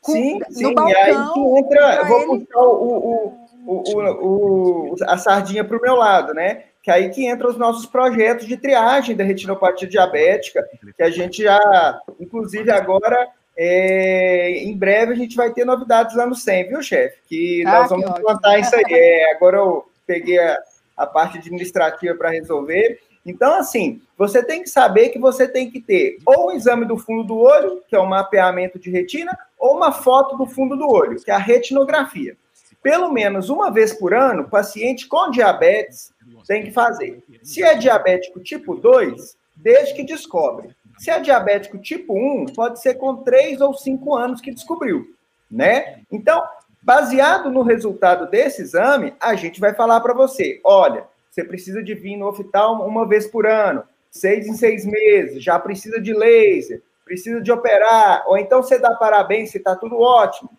com, 0.00 0.12
sim, 0.12 0.40
sim. 0.50 0.74
Balcão, 0.74 0.88
e 0.88 0.96
aí 0.96 1.32
que 1.32 1.40
entra, 1.40 1.96
eu 1.96 2.06
vou 2.06 2.20
ele... 2.20 2.46
puxar 2.46 2.60
o, 2.60 2.96
o, 2.96 3.48
o, 3.66 4.92
o, 4.92 4.96
a 5.06 5.18
sardinha 5.18 5.64
para 5.64 5.76
o 5.76 5.80
meu 5.80 5.96
lado, 5.96 6.32
né? 6.32 6.64
Que 6.82 6.90
aí 6.90 7.10
que 7.10 7.26
entra 7.26 7.48
os 7.48 7.58
nossos 7.58 7.84
projetos 7.84 8.46
de 8.46 8.56
triagem 8.56 9.14
da 9.14 9.24
retinopatia 9.24 9.88
diabética, 9.88 10.66
que 10.96 11.02
a 11.02 11.10
gente 11.10 11.42
já, 11.42 12.00
inclusive 12.18 12.70
agora, 12.70 13.28
é, 13.60 14.62
em 14.62 14.76
breve 14.76 15.12
a 15.12 15.16
gente 15.16 15.34
vai 15.34 15.52
ter 15.52 15.64
novidades 15.64 16.14
lá 16.14 16.24
no 16.24 16.36
SEM, 16.36 16.68
viu, 16.68 16.80
chefe? 16.80 17.18
Que 17.28 17.64
ah, 17.66 17.80
nós 17.80 17.90
vamos 17.90 18.08
implantar 18.08 18.60
isso 18.60 18.74
aí. 18.76 18.84
É, 18.88 19.34
agora 19.34 19.56
eu 19.56 19.84
peguei 20.06 20.38
a, 20.38 20.56
a 20.96 21.04
parte 21.04 21.38
administrativa 21.38 22.14
para 22.14 22.30
resolver. 22.30 23.00
Então, 23.26 23.58
assim, 23.58 24.00
você 24.16 24.44
tem 24.44 24.62
que 24.62 24.70
saber 24.70 25.08
que 25.08 25.18
você 25.18 25.48
tem 25.48 25.68
que 25.68 25.80
ter 25.80 26.18
ou 26.24 26.46
o 26.46 26.52
exame 26.52 26.84
do 26.84 26.96
fundo 26.96 27.24
do 27.24 27.36
olho, 27.36 27.82
que 27.88 27.96
é 27.96 27.98
o 27.98 28.08
mapeamento 28.08 28.78
de 28.78 28.90
retina, 28.90 29.36
ou 29.58 29.76
uma 29.76 29.90
foto 29.90 30.36
do 30.36 30.46
fundo 30.46 30.76
do 30.76 30.88
olho, 30.88 31.20
que 31.20 31.30
é 31.30 31.34
a 31.34 31.38
retinografia. 31.38 32.36
Pelo 32.80 33.10
menos 33.10 33.50
uma 33.50 33.72
vez 33.72 33.92
por 33.92 34.14
ano, 34.14 34.48
paciente 34.48 35.08
com 35.08 35.32
diabetes 35.32 36.12
tem 36.46 36.62
que 36.62 36.70
fazer. 36.70 37.24
Se 37.42 37.62
é 37.62 37.74
diabético 37.74 38.38
tipo 38.40 38.76
2, 38.76 39.36
desde 39.56 39.94
que 39.94 40.04
descobre. 40.04 40.70
Se 40.98 41.10
é 41.10 41.20
diabético 41.20 41.78
tipo 41.78 42.14
1, 42.14 42.46
pode 42.54 42.80
ser 42.80 42.94
com 42.94 43.16
3 43.16 43.60
ou 43.60 43.72
5 43.72 44.14
anos 44.14 44.40
que 44.40 44.50
descobriu, 44.50 45.06
né? 45.50 46.00
Então, 46.10 46.42
baseado 46.82 47.50
no 47.50 47.62
resultado 47.62 48.28
desse 48.28 48.62
exame, 48.62 49.14
a 49.20 49.34
gente 49.34 49.60
vai 49.60 49.74
falar 49.74 50.00
para 50.00 50.12
você, 50.12 50.60
olha, 50.64 51.04
você 51.30 51.44
precisa 51.44 51.82
de 51.82 51.94
vir 51.94 52.16
no 52.16 52.26
oftalmo 52.26 52.84
uma 52.84 53.06
vez 53.06 53.26
por 53.26 53.46
ano, 53.46 53.84
seis 54.10 54.46
em 54.46 54.54
seis 54.54 54.84
meses, 54.84 55.42
já 55.42 55.58
precisa 55.58 56.00
de 56.00 56.12
laser, 56.12 56.82
precisa 57.04 57.40
de 57.40 57.52
operar, 57.52 58.24
ou 58.26 58.36
então 58.36 58.62
você 58.62 58.78
dá 58.78 58.94
parabéns 58.94 59.50
se 59.50 59.58
está 59.58 59.76
tudo 59.76 60.00
ótimo. 60.00 60.50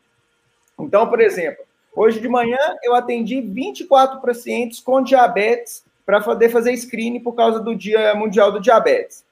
Então, 0.80 1.08
por 1.08 1.20
exemplo, 1.20 1.66
hoje 1.94 2.20
de 2.20 2.30
manhã 2.30 2.58
eu 2.82 2.96
atendi 2.96 3.42
24 3.42 4.22
pacientes 4.22 4.80
com 4.80 5.04
diabetes 5.04 5.84
para 6.06 6.22
poder 6.22 6.50
fazer 6.50 6.76
screening 6.78 7.20
por 7.20 7.34
causa 7.34 7.60
do 7.60 7.76
Dia 7.76 8.16
Mundial 8.16 8.52
do 8.52 8.62
Diabetes. 8.62 9.26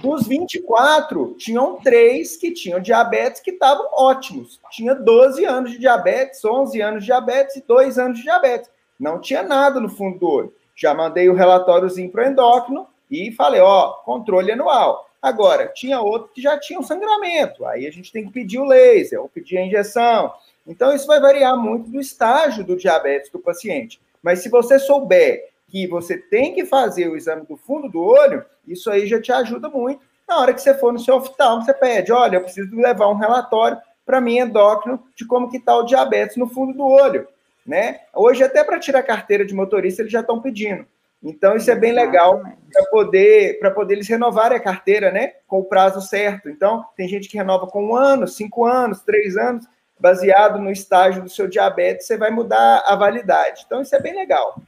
Dos 0.00 0.28
24, 0.28 1.34
tinham 1.38 1.76
três 1.80 2.36
que 2.36 2.52
tinham 2.52 2.78
diabetes 2.78 3.40
que 3.40 3.50
estavam 3.50 3.88
ótimos. 3.92 4.60
Tinha 4.70 4.94
12 4.94 5.44
anos 5.44 5.72
de 5.72 5.78
diabetes, 5.78 6.44
11 6.44 6.80
anos 6.80 7.00
de 7.00 7.06
diabetes 7.06 7.56
e 7.56 7.62
2 7.62 7.98
anos 7.98 8.18
de 8.18 8.22
diabetes. 8.22 8.70
Não 8.98 9.20
tinha 9.20 9.42
nada 9.42 9.80
no 9.80 9.88
fundo 9.88 10.18
do 10.18 10.28
olho. 10.28 10.54
Já 10.76 10.94
mandei 10.94 11.28
o 11.28 11.34
relatóriozinho 11.34 12.12
para 12.12 12.24
o 12.24 12.30
endócrino 12.30 12.86
e 13.10 13.32
falei, 13.32 13.60
ó, 13.60 13.94
controle 14.04 14.52
anual. 14.52 15.08
Agora, 15.20 15.66
tinha 15.74 16.00
outro 16.00 16.30
que 16.32 16.40
já 16.40 16.56
tinha 16.60 16.78
um 16.78 16.84
sangramento. 16.84 17.66
Aí 17.66 17.84
a 17.84 17.90
gente 17.90 18.12
tem 18.12 18.24
que 18.24 18.32
pedir 18.32 18.60
o 18.60 18.64
laser 18.64 19.20
ou 19.20 19.28
pedir 19.28 19.58
a 19.58 19.66
injeção. 19.66 20.32
Então, 20.64 20.94
isso 20.94 21.08
vai 21.08 21.18
variar 21.18 21.56
muito 21.56 21.90
do 21.90 22.00
estágio 22.00 22.62
do 22.62 22.76
diabetes 22.76 23.32
do 23.32 23.40
paciente. 23.40 24.00
Mas 24.22 24.44
se 24.44 24.48
você 24.48 24.78
souber 24.78 25.48
que 25.68 25.86
você 25.86 26.16
tem 26.16 26.54
que 26.54 26.64
fazer 26.64 27.08
o 27.08 27.16
exame 27.16 27.44
do 27.46 27.56
fundo 27.56 27.88
do 27.88 28.00
olho, 28.00 28.44
isso 28.72 28.90
aí 28.90 29.06
já 29.06 29.20
te 29.20 29.32
ajuda 29.32 29.68
muito. 29.68 30.00
Na 30.28 30.38
hora 30.38 30.52
que 30.52 30.60
você 30.60 30.74
for 30.74 30.92
no 30.92 30.98
seu 30.98 31.16
oftalmo, 31.16 31.64
você 31.64 31.72
pede, 31.72 32.12
olha, 32.12 32.36
eu 32.36 32.42
preciso 32.42 32.74
levar 32.76 33.08
um 33.08 33.16
relatório 33.16 33.78
para 34.04 34.20
mim 34.20 34.38
endócrino 34.38 35.02
de 35.14 35.26
como 35.26 35.50
que 35.50 35.58
está 35.58 35.76
o 35.76 35.84
diabetes 35.84 36.36
no 36.36 36.48
fundo 36.48 36.72
do 36.72 36.84
olho, 36.84 37.26
né? 37.66 38.00
Hoje 38.14 38.42
até 38.42 38.64
para 38.64 38.78
tirar 38.78 39.02
carteira 39.02 39.44
de 39.44 39.54
motorista 39.54 40.02
eles 40.02 40.12
já 40.12 40.20
estão 40.20 40.40
pedindo. 40.40 40.86
Então 41.22 41.56
isso 41.56 41.70
é 41.70 41.74
bem 41.74 41.92
legal 41.92 42.40
para 42.72 42.84
poder 42.90 43.58
para 43.58 43.70
poder 43.70 43.94
eles 43.94 44.08
renovarem 44.08 44.56
a 44.56 44.62
carteira, 44.62 45.10
né? 45.10 45.32
Com 45.46 45.60
o 45.60 45.64
prazo 45.64 46.00
certo. 46.00 46.48
Então 46.48 46.84
tem 46.96 47.08
gente 47.08 47.28
que 47.28 47.36
renova 47.36 47.66
com 47.66 47.86
um 47.86 47.96
ano, 47.96 48.28
cinco 48.28 48.64
anos, 48.64 49.00
três 49.00 49.36
anos, 49.36 49.66
baseado 49.98 50.58
no 50.58 50.70
estágio 50.70 51.22
do 51.22 51.28
seu 51.28 51.48
diabetes, 51.48 52.06
você 52.06 52.16
vai 52.16 52.30
mudar 52.30 52.84
a 52.86 52.94
validade. 52.94 53.64
Então 53.66 53.82
isso 53.82 53.94
é 53.94 54.00
bem 54.00 54.14
legal. 54.14 54.60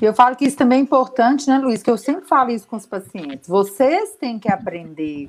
Eu 0.00 0.14
falo 0.14 0.36
que 0.36 0.44
isso 0.44 0.56
também 0.56 0.78
é 0.78 0.82
importante, 0.82 1.48
né, 1.48 1.58
Luiz? 1.58 1.82
Que 1.82 1.90
eu 1.90 1.98
sempre 1.98 2.26
falo 2.26 2.50
isso 2.50 2.66
com 2.66 2.76
os 2.76 2.86
pacientes. 2.86 3.48
Vocês 3.48 4.16
têm 4.16 4.38
que 4.38 4.50
aprender 4.50 5.28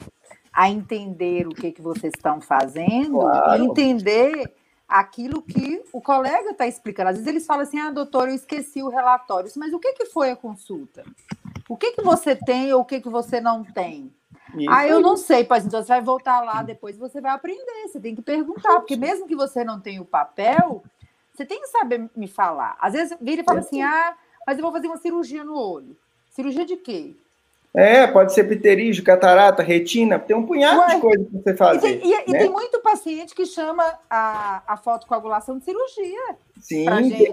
a 0.53 0.69
entender 0.69 1.47
o 1.47 1.51
que, 1.51 1.71
que 1.71 1.81
vocês 1.81 2.13
estão 2.15 2.41
fazendo 2.41 3.19
claro. 3.19 3.63
e 3.63 3.65
entender 3.65 4.53
aquilo 4.87 5.41
que 5.41 5.81
o 5.93 6.01
colega 6.01 6.51
está 6.51 6.67
explicando. 6.67 7.09
Às 7.09 7.15
vezes 7.15 7.27
eles 7.27 7.45
falam 7.45 7.63
assim, 7.63 7.79
ah, 7.79 7.89
doutor, 7.89 8.27
eu 8.27 8.35
esqueci 8.35 8.83
o 8.83 8.89
relatório. 8.89 9.49
Mas 9.55 9.71
o 9.71 9.79
que, 9.79 9.93
que 9.93 10.05
foi 10.07 10.31
a 10.31 10.35
consulta? 10.35 11.03
O 11.69 11.77
que, 11.77 11.93
que 11.93 12.01
você 12.01 12.35
tem 12.35 12.73
ou 12.73 12.81
o 12.81 12.85
que, 12.85 12.99
que 12.99 13.09
você 13.09 13.39
não 13.39 13.63
tem? 13.63 14.13
Isso 14.53 14.69
ah, 14.69 14.85
eu 14.85 14.99
não 14.99 15.15
sei, 15.15 15.45
pois 15.45 15.65
então 15.65 15.81
você 15.81 15.87
vai 15.87 16.01
voltar 16.01 16.41
lá 16.41 16.61
depois 16.61 16.97
você 16.97 17.21
vai 17.21 17.31
aprender, 17.31 17.87
você 17.87 18.01
tem 18.01 18.13
que 18.13 18.21
perguntar, 18.21 18.79
porque 18.79 18.97
mesmo 18.97 19.25
que 19.25 19.35
você 19.35 19.63
não 19.63 19.79
tenha 19.79 20.01
o 20.01 20.05
papel, 20.05 20.83
você 21.33 21.45
tem 21.45 21.61
que 21.61 21.67
saber 21.67 22.09
me 22.15 22.27
falar. 22.27 22.75
Às 22.79 22.93
vezes 22.93 23.17
vira 23.21 23.41
e 23.41 23.45
fala 23.45 23.59
assim: 23.59 23.81
ah, 23.81 24.15
mas 24.51 24.57
eu 24.57 24.63
vou 24.63 24.73
fazer 24.73 24.87
uma 24.87 24.97
cirurgia 24.97 25.45
no 25.45 25.57
olho. 25.57 25.95
Cirurgia 26.29 26.65
de 26.65 26.75
quê? 26.75 27.15
É, 27.73 28.05
pode 28.05 28.33
ser 28.33 28.43
pterígio, 28.43 29.01
catarata, 29.01 29.63
retina, 29.63 30.19
tem 30.19 30.35
um 30.35 30.45
punhado 30.45 30.81
Ué, 30.81 30.95
de 30.95 31.01
coisas 31.01 31.27
para 31.29 31.39
você 31.39 31.55
fazer. 31.55 31.87
E 31.87 31.99
tem, 31.99 32.09
e, 32.09 32.11
né? 32.11 32.23
e 32.27 32.31
tem, 32.33 32.49
muito 32.49 32.81
paciente 32.81 33.33
que 33.33 33.45
chama 33.45 33.81
a, 34.09 34.61
a 34.67 34.75
fotocoagulação 34.75 35.57
de 35.57 35.63
cirurgia. 35.63 36.35
Sim, 36.59 36.85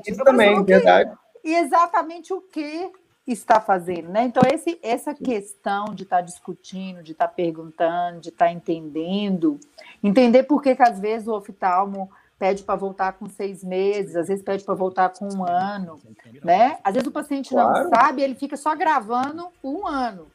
isso 0.06 0.22
também, 0.22 0.62
verdade. 0.62 1.10
E 1.42 1.56
exatamente 1.56 2.32
o 2.32 2.40
que 2.40 2.88
está 3.26 3.60
fazendo, 3.60 4.10
né? 4.10 4.26
Então, 4.26 4.44
esse, 4.54 4.78
essa 4.80 5.12
questão 5.12 5.86
de 5.86 6.04
estar 6.04 6.18
tá 6.18 6.22
discutindo, 6.22 7.02
de 7.02 7.12
estar 7.12 7.26
tá 7.26 7.34
perguntando, 7.34 8.20
de 8.20 8.28
estar 8.28 8.46
tá 8.46 8.52
entendendo, 8.52 9.58
entender 10.04 10.44
por 10.44 10.62
que, 10.62 10.76
que 10.76 10.82
às 10.82 11.00
vezes 11.00 11.26
o 11.26 11.34
oftalmo 11.34 12.08
pede 12.38 12.62
para 12.62 12.76
voltar 12.76 13.12
com 13.14 13.28
seis 13.28 13.64
meses, 13.64 14.14
às 14.14 14.28
vezes 14.28 14.44
pede 14.44 14.64
para 14.64 14.74
voltar 14.74 15.10
com 15.10 15.26
um 15.26 15.44
ano, 15.44 15.98
né? 16.44 16.78
Às 16.84 16.94
vezes 16.94 17.08
o 17.08 17.12
paciente 17.12 17.50
claro. 17.50 17.84
não 17.84 17.90
sabe, 17.90 18.22
ele 18.22 18.34
fica 18.34 18.56
só 18.56 18.74
gravando 18.76 19.48
um 19.62 19.86
ano. 19.86 20.28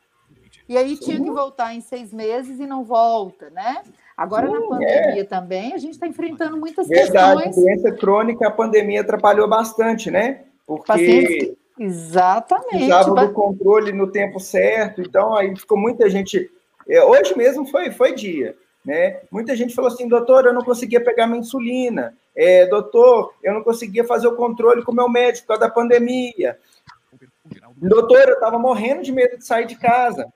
E 0.68 0.78
aí 0.78 0.98
tinha 0.98 1.22
que 1.22 1.30
voltar 1.30 1.74
em 1.74 1.82
seis 1.82 2.14
meses 2.14 2.60
e 2.60 2.66
não 2.66 2.84
volta, 2.84 3.50
né? 3.50 3.84
Agora, 4.16 4.48
Sim, 4.48 4.54
na 4.54 4.62
pandemia 4.62 5.22
é. 5.22 5.26
também, 5.26 5.74
a 5.74 5.78
gente 5.78 5.94
está 5.94 6.08
enfrentando 6.08 6.58
muitas 6.58 6.88
Verdade, 6.88 7.44
questões. 7.44 7.56
doença 7.56 7.92
crônica, 7.92 8.48
a 8.48 8.52
pandemia 8.52 9.02
atrapalhou 9.02 9.48
bastante, 9.48 10.12
né? 10.12 10.44
Porque 10.66 10.86
Pacientes... 10.86 11.58
Exatamente. 11.80 12.70
Precisavam 12.70 13.16
do 13.16 13.34
controle 13.34 13.92
no 13.92 14.12
tempo 14.12 14.40
certo, 14.40 15.02
então 15.02 15.36
aí 15.36 15.56
ficou 15.56 15.78
muita 15.78 16.10
gente... 16.10 16.50
É, 16.88 17.04
hoje 17.04 17.36
mesmo 17.36 17.66
foi, 17.66 17.92
foi 17.92 18.14
dia. 18.14 18.56
Né? 18.86 19.22
Muita 19.32 19.56
gente 19.56 19.74
falou 19.74 19.90
assim, 19.90 20.08
doutor, 20.08 20.46
eu 20.46 20.54
não 20.54 20.62
conseguia 20.62 21.02
pegar 21.02 21.26
minha 21.26 21.40
insulina, 21.40 22.16
é, 22.36 22.66
doutor, 22.66 23.34
eu 23.42 23.54
não 23.54 23.64
conseguia 23.64 24.04
fazer 24.04 24.28
o 24.28 24.36
controle 24.36 24.84
com 24.84 24.92
o 24.92 24.96
meu 24.96 25.08
médico 25.08 25.48
por 25.48 25.54
causa 25.54 25.68
da 25.68 25.74
pandemia. 25.74 26.58
Doutor, 27.78 28.28
eu 28.28 28.34
estava 28.36 28.58
morrendo 28.60 29.04
de 29.04 29.12
medo 29.12 29.38
de 29.38 29.46
sair 29.46 29.66
de 29.66 29.76
casa. 29.78 30.28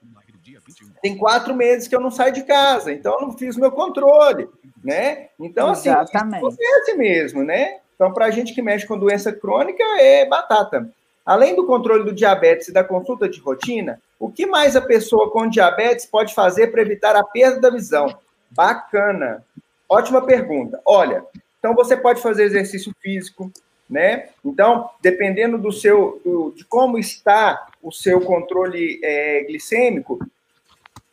Tem 1.02 1.16
quatro 1.16 1.54
meses 1.54 1.88
que 1.88 1.94
eu 1.94 2.00
não 2.00 2.10
saio 2.10 2.32
de 2.32 2.42
casa, 2.42 2.92
então 2.92 3.14
eu 3.14 3.26
não 3.26 3.36
fiz 3.36 3.56
o 3.56 3.60
meu 3.60 3.70
controle, 3.70 4.48
né? 4.82 5.28
Então, 5.38 5.70
assim, 5.70 5.88
acontece 5.88 6.94
mesmo, 6.96 7.42
né? 7.42 7.78
Então, 7.94 8.12
para 8.12 8.26
a 8.26 8.30
gente 8.30 8.54
que 8.54 8.62
mexe 8.62 8.86
com 8.86 8.98
doença 8.98 9.32
crônica, 9.32 9.82
é 9.98 10.26
batata. 10.26 10.88
Além 11.24 11.54
do 11.54 11.66
controle 11.66 12.04
do 12.04 12.12
diabetes 12.12 12.68
e 12.68 12.72
da 12.72 12.82
consulta 12.82 13.28
de 13.28 13.40
rotina, 13.40 14.00
o 14.18 14.30
que 14.30 14.46
mais 14.46 14.76
a 14.76 14.80
pessoa 14.80 15.30
com 15.30 15.48
diabetes 15.48 16.06
pode 16.06 16.34
fazer 16.34 16.68
para 16.68 16.80
evitar 16.80 17.14
a 17.14 17.24
perda 17.24 17.60
da 17.60 17.70
visão? 17.70 18.16
Bacana. 18.50 19.44
Ótima 19.88 20.24
pergunta. 20.24 20.80
Olha, 20.84 21.24
então 21.58 21.74
você 21.74 21.96
pode 21.96 22.20
fazer 22.20 22.44
exercício 22.44 22.94
físico, 23.00 23.50
né? 23.88 24.28
Então, 24.44 24.90
dependendo 25.00 25.58
do 25.58 25.72
seu, 25.72 26.20
do, 26.24 26.52
de 26.54 26.64
como 26.64 26.98
está 26.98 27.66
o 27.82 27.90
seu 27.90 28.20
controle 28.20 29.00
é, 29.02 29.44
glicêmico, 29.44 30.18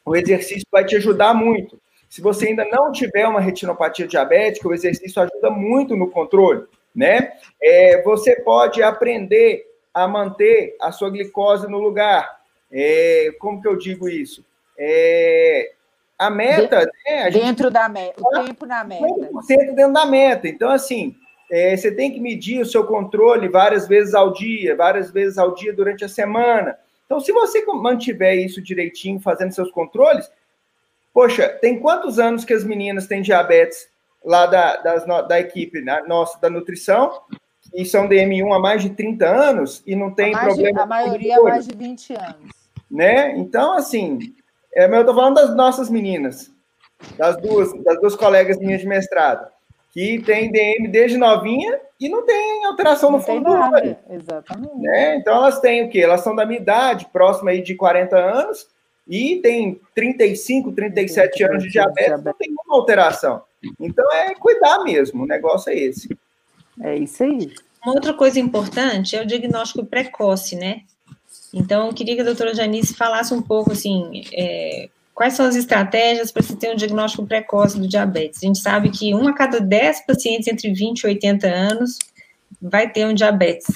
o 0.05 0.15
exercício 0.15 0.67
vai 0.71 0.85
te 0.85 0.95
ajudar 0.95 1.33
muito. 1.33 1.79
Se 2.09 2.21
você 2.21 2.47
ainda 2.47 2.65
não 2.65 2.91
tiver 2.91 3.27
uma 3.27 3.41
retinopatia 3.41 4.07
diabética, 4.07 4.67
o 4.67 4.73
exercício 4.73 5.21
ajuda 5.21 5.49
muito 5.49 5.95
no 5.95 6.09
controle, 6.09 6.65
né? 6.93 7.33
É, 7.61 8.01
você 8.03 8.35
pode 8.37 8.83
aprender 8.83 9.65
a 9.93 10.07
manter 10.07 10.75
a 10.81 10.91
sua 10.91 11.09
glicose 11.09 11.67
no 11.67 11.79
lugar. 11.79 12.39
É, 12.71 13.33
como 13.39 13.61
que 13.61 13.67
eu 13.67 13.77
digo 13.77 14.07
isso? 14.07 14.45
É, 14.77 15.71
a 16.17 16.29
meta, 16.29 16.85
de, 16.85 16.91
né, 17.11 17.23
a 17.23 17.29
dentro 17.29 17.69
da 17.69 17.89
meta, 17.89 18.21
o 18.21 18.45
tempo 18.45 18.65
na 18.65 18.83
meta. 18.83 19.03
100% 19.03 19.75
dentro 19.75 19.93
da 19.93 20.05
meta. 20.05 20.47
Então, 20.47 20.69
assim, 20.69 21.15
é, 21.51 21.75
você 21.75 21.91
tem 21.91 22.11
que 22.11 22.19
medir 22.19 22.61
o 22.61 22.65
seu 22.65 22.85
controle 22.85 23.47
várias 23.47 23.87
vezes 23.87 24.13
ao 24.13 24.31
dia, 24.33 24.75
várias 24.75 25.11
vezes 25.11 25.37
ao 25.37 25.53
dia 25.53 25.73
durante 25.73 26.05
a 26.05 26.09
semana. 26.09 26.77
Então, 27.05 27.19
se 27.19 27.31
você 27.31 27.63
mantiver 27.65 28.37
isso 28.37 28.61
direitinho, 28.61 29.19
fazendo 29.19 29.53
seus 29.53 29.69
controles, 29.71 30.29
poxa, 31.13 31.47
tem 31.49 31.79
quantos 31.79 32.17
anos 32.17 32.43
que 32.43 32.53
as 32.53 32.63
meninas 32.63 33.07
têm 33.07 33.21
diabetes 33.21 33.87
lá 34.23 34.47
da, 34.47 34.77
das, 34.77 35.05
da 35.27 35.39
equipe 35.39 35.81
né, 35.81 36.01
nossa 36.07 36.39
da 36.39 36.49
nutrição, 36.49 37.21
e 37.73 37.85
são 37.85 38.07
DM1 38.07 38.55
há 38.55 38.59
mais 38.59 38.81
de 38.81 38.89
30 38.91 39.27
anos 39.27 39.83
e 39.85 39.95
não 39.95 40.11
tem 40.11 40.31
problema. 40.31 40.73
De, 40.73 40.79
a 40.79 40.85
maioria 40.85 41.37
há 41.37 41.43
mais 41.43 41.67
de 41.67 41.75
20 41.75 42.13
anos. 42.13 42.51
Né? 42.89 43.37
Então, 43.37 43.73
assim, 43.73 44.33
é, 44.75 44.87
mas 44.87 44.97
eu 44.97 45.01
estou 45.01 45.15
falando 45.15 45.35
das 45.35 45.55
nossas 45.55 45.89
meninas, 45.89 46.51
das 47.17 47.37
duas, 47.37 47.73
das 47.83 47.99
duas 47.99 48.15
colegas 48.15 48.57
minhas 48.57 48.81
de 48.81 48.87
mestrado, 48.87 49.47
que 49.91 50.21
tem 50.23 50.51
DM 50.51 50.89
desde 50.89 51.17
novinha 51.17 51.79
e 51.99 52.09
não 52.09 52.25
tem 52.25 52.65
alteração 52.65 53.09
não 53.09 53.19
no 53.19 53.23
fundo 53.23 53.45
do 53.45 53.51
olho. 53.51 53.95
Exatamente. 54.09 54.77
Né? 54.77 55.15
Então 55.15 55.37
elas 55.37 55.59
têm 55.61 55.83
o 55.83 55.89
quê? 55.89 55.99
Elas 55.99 56.21
são 56.21 56.35
da 56.35 56.45
minha 56.45 56.59
idade, 56.59 57.07
próxima 57.13 57.51
aí 57.51 57.61
de 57.61 57.73
40 57.75 58.17
anos, 58.17 58.67
e 59.07 59.37
tem 59.37 59.79
35, 59.93 60.73
37 60.73 61.43
anos 61.43 61.63
de 61.63 61.69
diabetes, 61.69 62.23
não 62.23 62.33
tem 62.33 62.49
nenhuma 62.49 62.75
alteração. 62.75 63.43
Então 63.79 64.11
é 64.13 64.35
cuidar 64.35 64.83
mesmo, 64.83 65.23
o 65.23 65.27
negócio 65.27 65.71
é 65.71 65.75
esse. 65.75 66.09
É 66.81 66.97
isso 66.97 67.23
aí. 67.23 67.53
Uma 67.85 67.95
outra 67.95 68.13
coisa 68.13 68.39
importante 68.39 69.15
é 69.15 69.21
o 69.21 69.25
diagnóstico 69.25 69.85
precoce, 69.85 70.55
né? 70.55 70.81
Então, 71.55 71.87
eu 71.87 71.93
queria 71.93 72.15
que 72.15 72.21
a 72.21 72.25
doutora 72.25 72.53
Janice 72.53 72.93
falasse 72.93 73.33
um 73.33 73.41
pouco, 73.41 73.71
assim, 73.71 74.23
é, 74.33 74.89
quais 75.13 75.33
são 75.33 75.45
as 75.45 75.55
estratégias 75.55 76.29
para 76.29 76.43
se 76.43 76.53
ter 76.57 76.69
um 76.69 76.75
diagnóstico 76.75 77.25
precoce 77.25 77.79
do 77.79 77.87
diabetes. 77.87 78.43
A 78.43 78.45
gente 78.45 78.59
sabe 78.59 78.89
que 78.89 79.13
uma 79.13 79.29
a 79.29 79.33
cada 79.33 79.61
dez 79.61 80.05
pacientes 80.05 80.49
entre 80.49 80.73
20 80.73 80.99
e 80.99 81.07
80 81.07 81.47
anos 81.47 81.97
vai 82.61 82.91
ter 82.91 83.05
um 83.05 83.13
diabetes. 83.13 83.67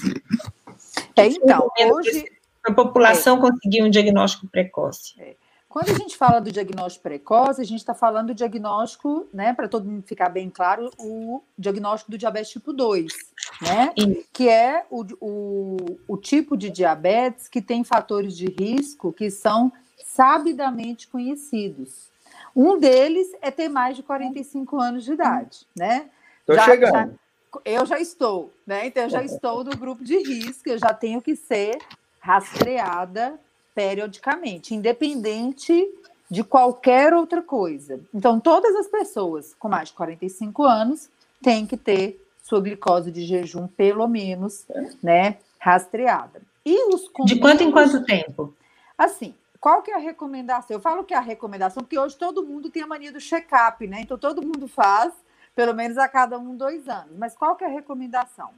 É, 1.16 1.26
então, 1.26 1.70
hoje... 1.92 2.26
A 2.62 2.74
população 2.74 3.38
é. 3.38 3.42
conseguir 3.42 3.82
um 3.82 3.90
diagnóstico 3.90 4.46
precoce. 4.48 5.14
É. 5.18 5.34
Quando 5.70 5.92
a 5.92 5.94
gente 5.94 6.18
fala 6.18 6.42
do 6.42 6.52
diagnóstico 6.52 7.04
precoce, 7.04 7.62
a 7.62 7.64
gente 7.64 7.78
está 7.78 7.94
falando 7.94 8.30
do 8.30 8.34
diagnóstico, 8.34 9.28
né, 9.32 9.54
para 9.54 9.68
todo 9.68 9.86
mundo 9.86 10.02
ficar 10.02 10.28
bem 10.28 10.50
claro, 10.50 10.90
o 10.98 11.44
diagnóstico 11.56 12.10
do 12.10 12.18
diabetes 12.18 12.50
tipo 12.50 12.74
2, 12.74 13.14
né? 13.62 13.94
Que 14.34 14.50
é 14.50 14.84
o, 14.90 15.06
o, 15.22 15.78
o 16.08 16.18
tipo 16.18 16.58
de 16.58 16.72
diabetes 16.72 17.48
que 17.48 17.62
tem 17.62 17.84
fatores 17.84 18.36
de 18.36 18.48
risco 18.48 19.14
que 19.14 19.30
são 19.30 19.72
sabidamente 20.04 21.08
conhecidos. 21.08 22.10
Um 22.56 22.80
deles 22.80 23.28
é 23.40 23.52
ter 23.52 23.70
mais 23.70 23.96
de 23.96 24.02
45 24.02 24.82
anos 24.82 25.06
de 25.06 25.14
idade, 25.14 25.68
né? 25.78 26.10
Estou 26.40 26.66
chegando. 26.66 26.92
Já, 26.94 27.62
eu 27.64 27.86
já 27.86 28.00
estou, 28.00 28.52
né? 28.66 28.88
Então 28.88 29.04
eu 29.04 29.10
já 29.12 29.22
estou 29.24 29.64
no 29.64 29.78
grupo 29.78 30.04
de 30.04 30.18
risco, 30.18 30.68
eu 30.68 30.80
já 30.80 30.96
tenho 30.96 31.22
que 31.22 31.36
ser 31.36 31.78
rastreada 32.20 33.40
periodicamente, 33.74 34.74
independente 34.76 35.88
de 36.30 36.44
qualquer 36.44 37.14
outra 37.14 37.42
coisa. 37.42 38.00
Então, 38.14 38.40
todas 38.40 38.76
as 38.76 38.88
pessoas 38.88 39.56
com 39.58 39.68
mais 39.68 39.90
de 39.90 39.96
45 39.96 40.64
anos 40.64 41.10
têm 41.42 41.66
que 41.66 41.78
ter 41.78 42.24
sua 42.44 42.62
glicose 42.62 43.12
de 43.12 43.26
jejum, 43.26 43.68
pelo 43.68 44.08
menos, 44.08 44.66
né, 45.02 45.38
rastreada. 45.60 46.42
E 46.66 46.94
os 46.94 47.10
De 47.26 47.40
quanto 47.40 47.64
em 47.64 47.72
quanto 47.72 48.04
tempo? 48.04 48.54
Assim, 48.98 49.34
qual 49.60 49.82
que 49.82 49.92
é 49.92 49.96
a 49.96 50.00
recomendação? 50.00 50.76
Eu 50.76 50.82
falo 50.82 51.04
que 51.04 51.14
é 51.14 51.18
a 51.18 51.22
recomendação, 51.22 51.84
porque 51.84 51.98
hoje 51.98 52.16
todo 52.16 52.46
mundo 52.46 52.70
tem 52.70 52.84
a 52.84 52.88
mania 52.88 53.12
do 53.12 53.20
check-up, 53.20 53.86
né? 53.88 54.02
Então, 54.02 54.18
todo 54.18 54.42
mundo 54.42 54.68
faz, 54.68 55.14
pelo 55.56 55.74
menos 55.74 55.98
a 55.98 56.08
cada 56.08 56.38
um, 56.38 56.56
dois 56.56 56.88
anos. 56.88 57.18
Mas 57.18 57.36
qual 57.36 57.56
que 57.56 57.64
é 57.64 57.68
a 57.68 57.72
recomendação? 57.72 58.52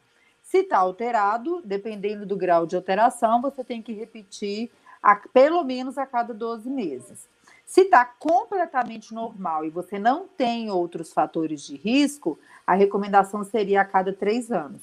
Se 0.44 0.60
está 0.60 0.80
alterado, 0.80 1.62
dependendo 1.64 2.26
do 2.26 2.36
grau 2.36 2.66
de 2.66 2.76
alteração, 2.76 3.42
você 3.42 3.64
tem 3.64 3.82
que 3.82 3.94
repetir 3.94 4.70
a, 5.02 5.16
pelo 5.16 5.64
menos 5.64 5.98
a 5.98 6.06
cada 6.06 6.34
12 6.34 6.70
meses. 6.70 7.28
Se 7.66 7.82
está 7.82 8.04
completamente 8.04 9.14
normal 9.14 9.64
e 9.64 9.70
você 9.70 9.98
não 9.98 10.28
tem 10.28 10.70
outros 10.70 11.14
fatores 11.14 11.62
de 11.62 11.78
risco, 11.78 12.38
a 12.68 12.74
recomendação 12.74 13.44
seria 13.44 13.82
a 13.82 13.86
cada 13.86 14.12
três 14.12 14.52
anos, 14.52 14.82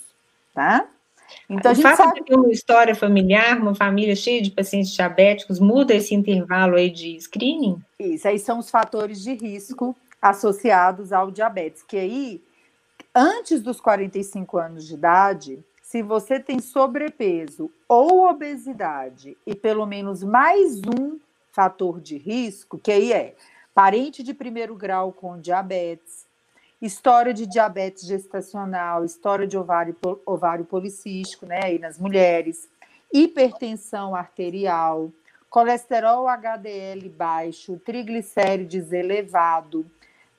tá? 0.55 0.89
Então, 1.49 1.71
o 1.71 1.73
a 1.73 1.75
gente 1.75 1.83
fato 1.83 1.97
sabe... 1.99 2.21
de 2.21 2.27
ter 2.27 2.37
uma 2.37 2.51
história 2.51 2.95
familiar, 2.95 3.61
uma 3.61 3.75
família 3.75 4.17
cheia 4.17 4.41
de 4.41 4.51
pacientes 4.51 4.91
diabéticos, 4.93 5.61
muda 5.61 5.95
esse 5.95 6.15
intervalo 6.15 6.77
aí 6.77 6.91
de 6.91 7.21
screening? 7.21 7.79
Isso, 7.99 8.27
aí 8.27 8.39
são 8.39 8.59
os 8.59 8.71
fatores 8.71 9.23
de 9.23 9.35
risco 9.35 9.95
associados 10.21 11.13
ao 11.13 11.31
diabetes, 11.31 11.83
que 11.83 11.97
aí, 11.97 12.43
antes 13.15 13.61
dos 13.61 13.81
45 13.81 14.59
anos 14.59 14.87
de 14.87 14.95
idade, 14.95 15.65
se 15.89 16.03
você 16.03 16.39
tem 16.39 16.61
sobrepeso 16.61 17.71
ou 17.89 18.29
obesidade 18.29 19.39
e 19.47 19.55
pelo 19.55 19.87
menos 19.87 20.23
mais 20.23 20.83
um 20.83 21.19
fator 21.51 21.99
de 21.99 22.19
risco, 22.19 22.77
que 22.77 22.93
aí 22.93 23.11
é 23.11 23.35
parente 23.75 24.23
de 24.23 24.35
primeiro 24.35 24.75
grau 24.75 25.11
com 25.11 25.41
diabetes, 25.41 26.27
história 26.83 27.33
de 27.33 27.47
diabetes 27.47 28.07
gestacional, 28.07 29.03
história 29.03 29.47
de 29.47 29.57
ovário, 29.57 29.97
ovário 30.27 30.67
policístico, 30.67 31.47
né, 31.47 31.61
aí 31.65 31.79
nas 31.79 31.99
mulheres, 31.99 32.69
hipertensão 33.11 34.15
arterial, 34.15 35.11
colesterol 35.49 36.29
HDL 36.29 37.09
baixo, 37.09 37.81
triglicérides 37.83 38.93
elevado, 38.93 39.91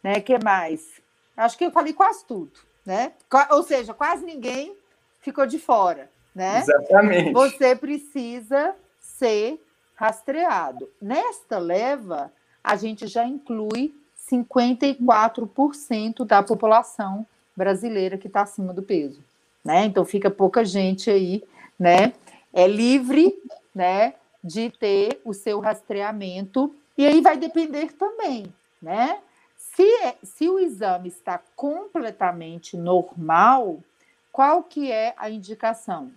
né, 0.04 0.22
que 0.22 0.38
mais? 0.38 1.02
Acho 1.36 1.58
que 1.58 1.66
eu 1.66 1.72
falei 1.72 1.93
quase 1.93 2.24
tudo, 2.24 2.52
né? 2.86 3.14
Ou 3.50 3.64
seja, 3.64 3.95
quase 3.95 4.24
ninguém 4.24 4.78
ficou 5.22 5.45
de 5.45 5.59
fora, 5.59 6.09
né? 6.34 6.59
Exatamente. 6.59 7.32
Você 7.34 7.76
precisa 7.76 8.76
ser 8.99 9.61
rastreado. 9.95 10.89
Nesta 11.01 11.57
leva, 11.57 12.32
a 12.63 12.76
gente 12.76 13.07
já 13.07 13.26
inclui 13.26 13.93
54% 14.32 16.26
da 16.26 16.41
população 16.43 17.26
brasileira 17.55 18.17
que 18.17 18.28
está 18.28 18.43
acima 18.43 18.74
do 18.74 18.82
peso, 18.82 19.22
né? 19.63 19.86
Então 19.86 20.05
fica 20.05 20.32
pouca 20.32 20.63
gente 20.63 21.09
aí, 21.09 21.43
né? 21.78 22.13
É 22.53 22.67
livre, 22.67 23.38
né? 23.76 24.13
De 24.41 24.70
ter 24.70 25.20
o 25.26 25.34
seu 25.34 25.59
rastreamento 25.59 26.74
e 26.97 27.05
aí 27.05 27.22
vai 27.22 27.38
depender 27.38 27.93
também, 27.93 28.45
né? 28.82 29.20
Se, 29.57 29.84
é, 30.03 30.15
se 30.24 30.49
o 30.49 30.59
exame 30.59 31.09
está 31.09 31.41
completamente 31.55 32.76
normal, 32.78 33.80
qual 34.39 34.63
que 34.63 34.89
é 34.89 35.13
a 35.17 35.29
indicação? 35.29 36.13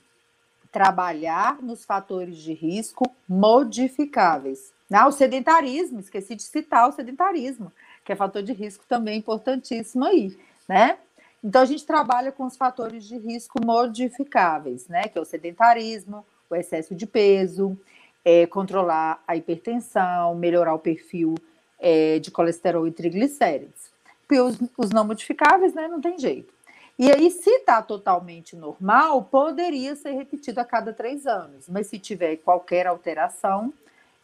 Trabalhar 0.71 1.61
nos 1.61 1.85
fatores 1.85 2.37
de 2.37 2.53
risco 2.53 3.05
modificáveis. 3.29 4.73
Ah, 4.93 5.09
o 5.09 5.11
sedentarismo, 5.11 5.99
esqueci 5.99 6.37
de 6.37 6.45
citar 6.45 6.89
o 6.89 6.93
sedentarismo, 6.93 7.73
que 8.05 8.13
é 8.13 8.15
fator 8.15 8.41
de 8.41 8.53
risco 8.53 8.85
também 8.89 9.19
importantíssimo 9.19 10.05
aí, 10.05 10.39
né? 10.69 10.99
Então 11.43 11.63
a 11.63 11.65
gente 11.65 11.85
trabalha 11.85 12.31
com 12.31 12.47
os 12.47 12.57
fatores 12.57 13.09
de 13.09 13.19
risco 13.19 13.59
modificáveis, 13.61 14.87
né? 14.87 15.09
Que 15.09 15.19
é 15.19 15.21
o 15.21 15.25
sedentarismo, 15.25 16.25
o 16.49 16.55
excesso 16.55 16.95
de 16.95 17.09
peso, 17.09 17.77
é, 18.25 18.47
controlar 18.47 19.21
a 19.27 19.35
hipertensão, 19.35 20.37
melhorar 20.37 20.75
o 20.75 20.79
perfil 20.79 21.35
é, 21.77 22.21
de 22.21 22.31
colesterol 22.31 22.87
e 22.87 22.93
triglicérides. 22.93 23.91
Porque 24.21 24.41
os, 24.41 24.61
os 24.79 24.91
não 24.91 25.05
modificáveis, 25.05 25.75
né? 25.75 25.89
Não 25.89 26.01
tem 26.01 26.17
jeito. 26.17 26.55
E 26.99 27.11
aí, 27.11 27.31
se 27.31 27.51
está 27.51 27.83
totalmente 27.83 28.55
normal, 28.55 29.25
poderia 29.25 29.97
ser 29.97 30.13
repetido 30.13 30.61
a 30.61 30.65
cada 30.65 30.93
três 30.93 31.27
anos. 31.27 31.69
Mas 31.69 31.87
se 31.87 31.99
tiver 31.99 32.37
qualquer 32.37 32.87
alteração, 32.87 33.73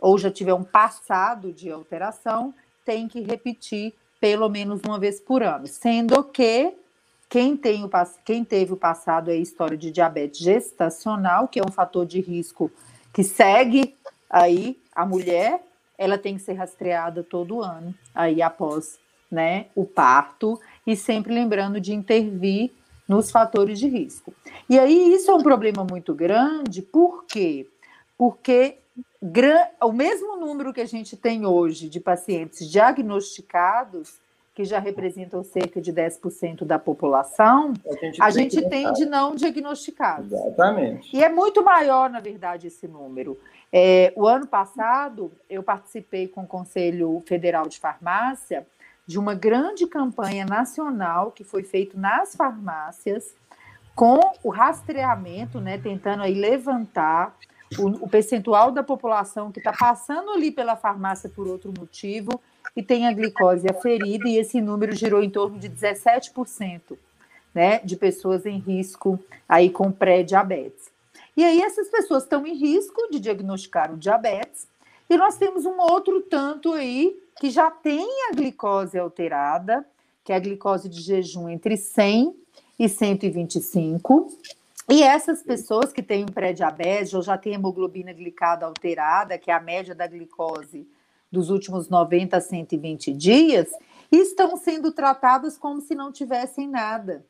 ou 0.01 0.17
já 0.19 0.31
tiver 0.31 0.55
um 0.55 0.63
passado 0.63 1.53
de 1.53 1.71
alteração, 1.71 2.55
tem 2.85 3.09
que 3.09 3.21
repetir 3.21 3.95
pelo 4.21 4.49
menos 4.49 4.81
uma 4.85 4.99
vez 4.99 5.21
por 5.21 5.43
ano. 5.43 5.67
Sendo 5.67 6.23
que 6.25 6.75
quem, 7.29 7.57
tem 7.57 7.85
o, 7.85 7.91
quem 8.25 8.45
teve 8.45 8.73
o 8.73 8.77
passado 8.77 9.31
é 9.31 9.35
a 9.35 9.37
história 9.37 9.77
de 9.77 9.91
diabetes 9.91 10.41
gestacional, 10.41 11.49
que 11.49 11.61
é 11.61 11.63
um 11.63 11.71
fator 11.71 12.07
de 12.07 12.21
risco 12.21 12.71
que 13.13 13.23
segue 13.23 13.97
aí 14.31 14.81
a 14.95 15.05
mulher, 15.05 15.63
ela 15.97 16.17
tem 16.17 16.37
que 16.37 16.43
ser 16.43 16.55
rastreada 16.55 17.23
todo 17.23 17.63
ano, 17.63 17.95
aí 18.15 18.41
após 18.41 18.99
né, 19.31 19.67
o 19.75 19.85
parto 19.85 20.59
e 20.89 20.97
sempre 20.97 21.35
lembrando 21.35 21.79
de 21.79 21.93
intervir 21.93 22.73
nos 23.07 23.31
fatores 23.31 23.79
de 23.79 23.87
risco. 23.87 24.33
E 24.71 24.79
aí 24.79 25.13
isso 25.13 25.31
é 25.31 25.35
um 25.35 25.43
problema 25.43 25.85
muito 25.85 26.15
grande, 26.15 26.81
por 26.81 27.27
quê? 27.27 27.69
Porque 28.17 28.79
o 29.83 29.93
mesmo 29.93 30.37
número 30.37 30.73
que 30.73 30.81
a 30.81 30.87
gente 30.87 31.15
tem 31.15 31.45
hoje 31.45 31.91
de 31.91 32.01
pacientes 32.01 32.67
diagnosticados, 32.71 34.19
que 34.55 34.65
já 34.65 34.79
representam 34.79 35.45
cerca 35.45 35.79
de 35.79 35.93
10% 35.93 36.65
da 36.65 36.79
população, 36.79 37.75
a 37.87 37.95
gente, 37.95 38.23
a 38.23 38.31
gente 38.31 38.69
tem 38.71 38.91
de 38.95 39.05
não 39.05 39.35
diagnosticados. 39.35 40.33
Exatamente. 40.33 41.15
E 41.15 41.23
é 41.23 41.29
muito 41.29 41.63
maior, 41.63 42.09
na 42.09 42.19
verdade, 42.19 42.69
esse 42.69 42.89
número. 42.89 43.39
É, 43.71 44.11
o 44.17 44.27
ano 44.27 44.47
passado, 44.47 45.31
eu 45.51 45.63
participei 45.63 46.27
com 46.27 46.45
o 46.45 46.47
Conselho 46.47 47.23
Federal 47.27 47.69
de 47.69 47.79
Farmácia 47.79 48.67
de 49.09 49.19
uma 49.19 49.33
grande 49.35 49.87
campanha 49.87 50.45
nacional 50.45 51.33
que 51.33 51.43
foi 51.43 51.63
feita 51.63 51.99
nas 51.99 52.37
farmácias 52.37 53.35
com 53.97 54.21
o 54.45 54.51
rastreamento, 54.51 55.59
né, 55.61 55.79
tentando 55.79 56.23
aí 56.23 56.35
levantar 56.35 57.35
o, 57.79 58.05
o 58.05 58.09
percentual 58.09 58.71
da 58.71 58.83
população 58.83 59.51
que 59.51 59.61
está 59.61 59.73
passando 59.73 60.31
ali 60.31 60.51
pela 60.51 60.77
farmácia 60.77 61.29
por 61.29 61.49
outro 61.49 61.73
motivo 61.77 62.39
e 62.77 62.83
tem 62.83 63.09
a 63.09 63.13
glicose 63.13 63.67
aferida, 63.67 64.29
e 64.29 64.37
esse 64.37 64.61
número 64.61 64.95
girou 64.95 65.23
em 65.23 65.31
torno 65.31 65.59
de 65.59 65.71
17%, 65.71 66.99
né, 67.55 67.79
de 67.79 67.97
pessoas 67.97 68.45
em 68.45 68.59
risco 68.59 69.19
aí 69.49 69.71
com 69.71 69.91
pré-diabetes. 69.91 70.91
E 71.35 71.43
aí 71.43 71.63
essas 71.63 71.89
pessoas 71.89 72.25
estão 72.25 72.47
em 72.47 72.55
risco 72.55 73.09
de 73.11 73.19
diagnosticar 73.19 73.91
o 73.91 73.97
diabetes, 73.97 74.69
e 75.09 75.17
nós 75.17 75.39
temos 75.39 75.65
um 75.65 75.81
outro 75.81 76.21
tanto 76.21 76.75
aí 76.75 77.17
que 77.39 77.51
já 77.51 77.71
tem 77.71 78.07
a 78.31 78.35
glicose 78.35 78.99
alterada, 78.99 79.87
que 80.25 80.33
é 80.33 80.37
a 80.37 80.41
glicose 80.41 80.89
de 80.89 81.01
jejum 81.01 81.49
entre 81.49 81.77
100 81.77 82.35
e 82.79 82.89
125. 82.89 84.29
E 84.89 85.03
essas 85.03 85.43
pessoas 85.43 85.93
que 85.93 86.03
têm 86.03 86.27
pré-diabetes 86.27 87.13
ou 87.13 87.23
já 87.23 87.37
têm 87.37 87.55
hemoglobina 87.55 88.13
glicada 88.13 88.65
alterada, 88.65 89.39
que 89.39 89.51
é 89.51 89.55
a 89.55 89.61
média 89.61 89.95
da 89.95 90.07
glicose 90.07 90.89
dos 91.31 91.51
últimos 91.51 91.89
90 91.89 92.37
a 92.37 92.41
120 92.41 93.13
dias, 93.13 93.71
estão 94.11 94.57
sendo 94.57 94.91
tratadas 94.91 95.59
como 95.59 95.81
se 95.81 95.95
não 95.95 96.11
tivessem 96.11 96.69
nada, 96.69 97.25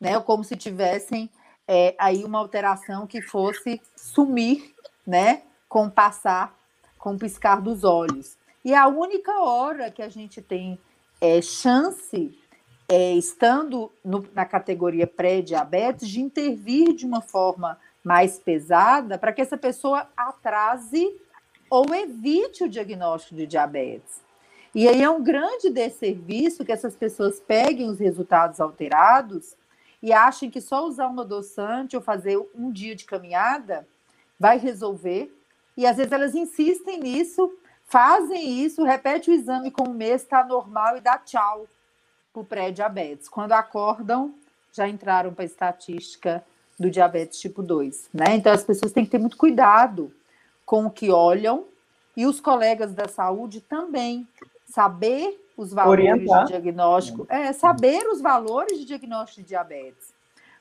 né? 0.00 0.16
Ou 0.16 0.24
como 0.24 0.42
se 0.42 0.56
tivessem 0.56 1.30
é, 1.68 1.94
aí 1.98 2.24
uma 2.24 2.40
alteração 2.40 3.06
que 3.06 3.22
fosse 3.22 3.80
sumir, 3.96 4.74
né? 5.06 5.42
Com 5.68 5.88
passar, 5.88 6.58
com 6.98 7.16
piscar 7.16 7.60
dos 7.60 7.84
olhos. 7.84 8.36
E 8.64 8.74
a 8.74 8.88
única 8.88 9.42
hora 9.42 9.90
que 9.90 10.00
a 10.00 10.08
gente 10.08 10.40
tem 10.40 10.78
é, 11.20 11.42
chance, 11.42 12.36
é, 12.88 13.12
estando 13.12 13.92
no, 14.02 14.26
na 14.34 14.46
categoria 14.46 15.06
pré-diabetes, 15.06 16.08
de 16.08 16.20
intervir 16.20 16.94
de 16.94 17.04
uma 17.04 17.20
forma 17.20 17.78
mais 18.02 18.38
pesada 18.38 19.18
para 19.18 19.32
que 19.32 19.42
essa 19.42 19.58
pessoa 19.58 20.08
atrase 20.16 21.14
ou 21.68 21.94
evite 21.94 22.64
o 22.64 22.68
diagnóstico 22.68 23.34
de 23.34 23.46
diabetes. 23.46 24.22
E 24.74 24.88
aí 24.88 25.02
é 25.02 25.10
um 25.10 25.22
grande 25.22 25.70
desserviço 25.70 26.64
que 26.64 26.72
essas 26.72 26.96
pessoas 26.96 27.40
peguem 27.40 27.88
os 27.88 27.98
resultados 27.98 28.60
alterados 28.60 29.54
e 30.02 30.12
achem 30.12 30.50
que 30.50 30.60
só 30.60 30.86
usar 30.86 31.08
um 31.08 31.20
adoçante 31.20 31.96
ou 31.96 32.02
fazer 32.02 32.38
um 32.54 32.72
dia 32.72 32.94
de 32.94 33.04
caminhada 33.04 33.86
vai 34.38 34.58
resolver. 34.58 35.32
E 35.76 35.86
às 35.86 35.96
vezes 35.96 36.12
elas 36.12 36.34
insistem 36.34 37.00
nisso 37.00 37.52
fazem 37.94 38.58
isso, 38.64 38.82
repete 38.82 39.30
o 39.30 39.32
exame 39.32 39.70
com 39.70 39.88
um 39.88 39.94
mês, 39.94 40.22
está 40.22 40.44
normal 40.44 40.96
e 40.96 41.00
dá 41.00 41.16
tchau 41.16 41.68
para 42.32 42.42
o 42.42 42.44
pré-diabetes. 42.44 43.28
Quando 43.28 43.52
acordam, 43.52 44.34
já 44.72 44.88
entraram 44.88 45.32
para 45.32 45.44
a 45.44 45.46
estatística 45.46 46.44
do 46.76 46.90
diabetes 46.90 47.38
tipo 47.38 47.62
2. 47.62 48.08
Né? 48.12 48.34
Então, 48.34 48.52
as 48.52 48.64
pessoas 48.64 48.90
têm 48.90 49.04
que 49.04 49.12
ter 49.12 49.18
muito 49.18 49.36
cuidado 49.36 50.12
com 50.66 50.86
o 50.86 50.90
que 50.90 51.08
olham 51.12 51.66
e 52.16 52.26
os 52.26 52.40
colegas 52.40 52.92
da 52.92 53.06
saúde 53.06 53.60
também. 53.60 54.26
Saber 54.66 55.40
os 55.56 55.72
valores 55.72 56.04
Orientar. 56.04 56.46
de 56.46 56.50
diagnóstico, 56.50 57.26
é, 57.28 57.52
saber 57.52 58.08
os 58.08 58.20
valores 58.20 58.76
de 58.76 58.86
diagnóstico 58.86 59.42
de 59.42 59.46
diabetes. 59.46 60.12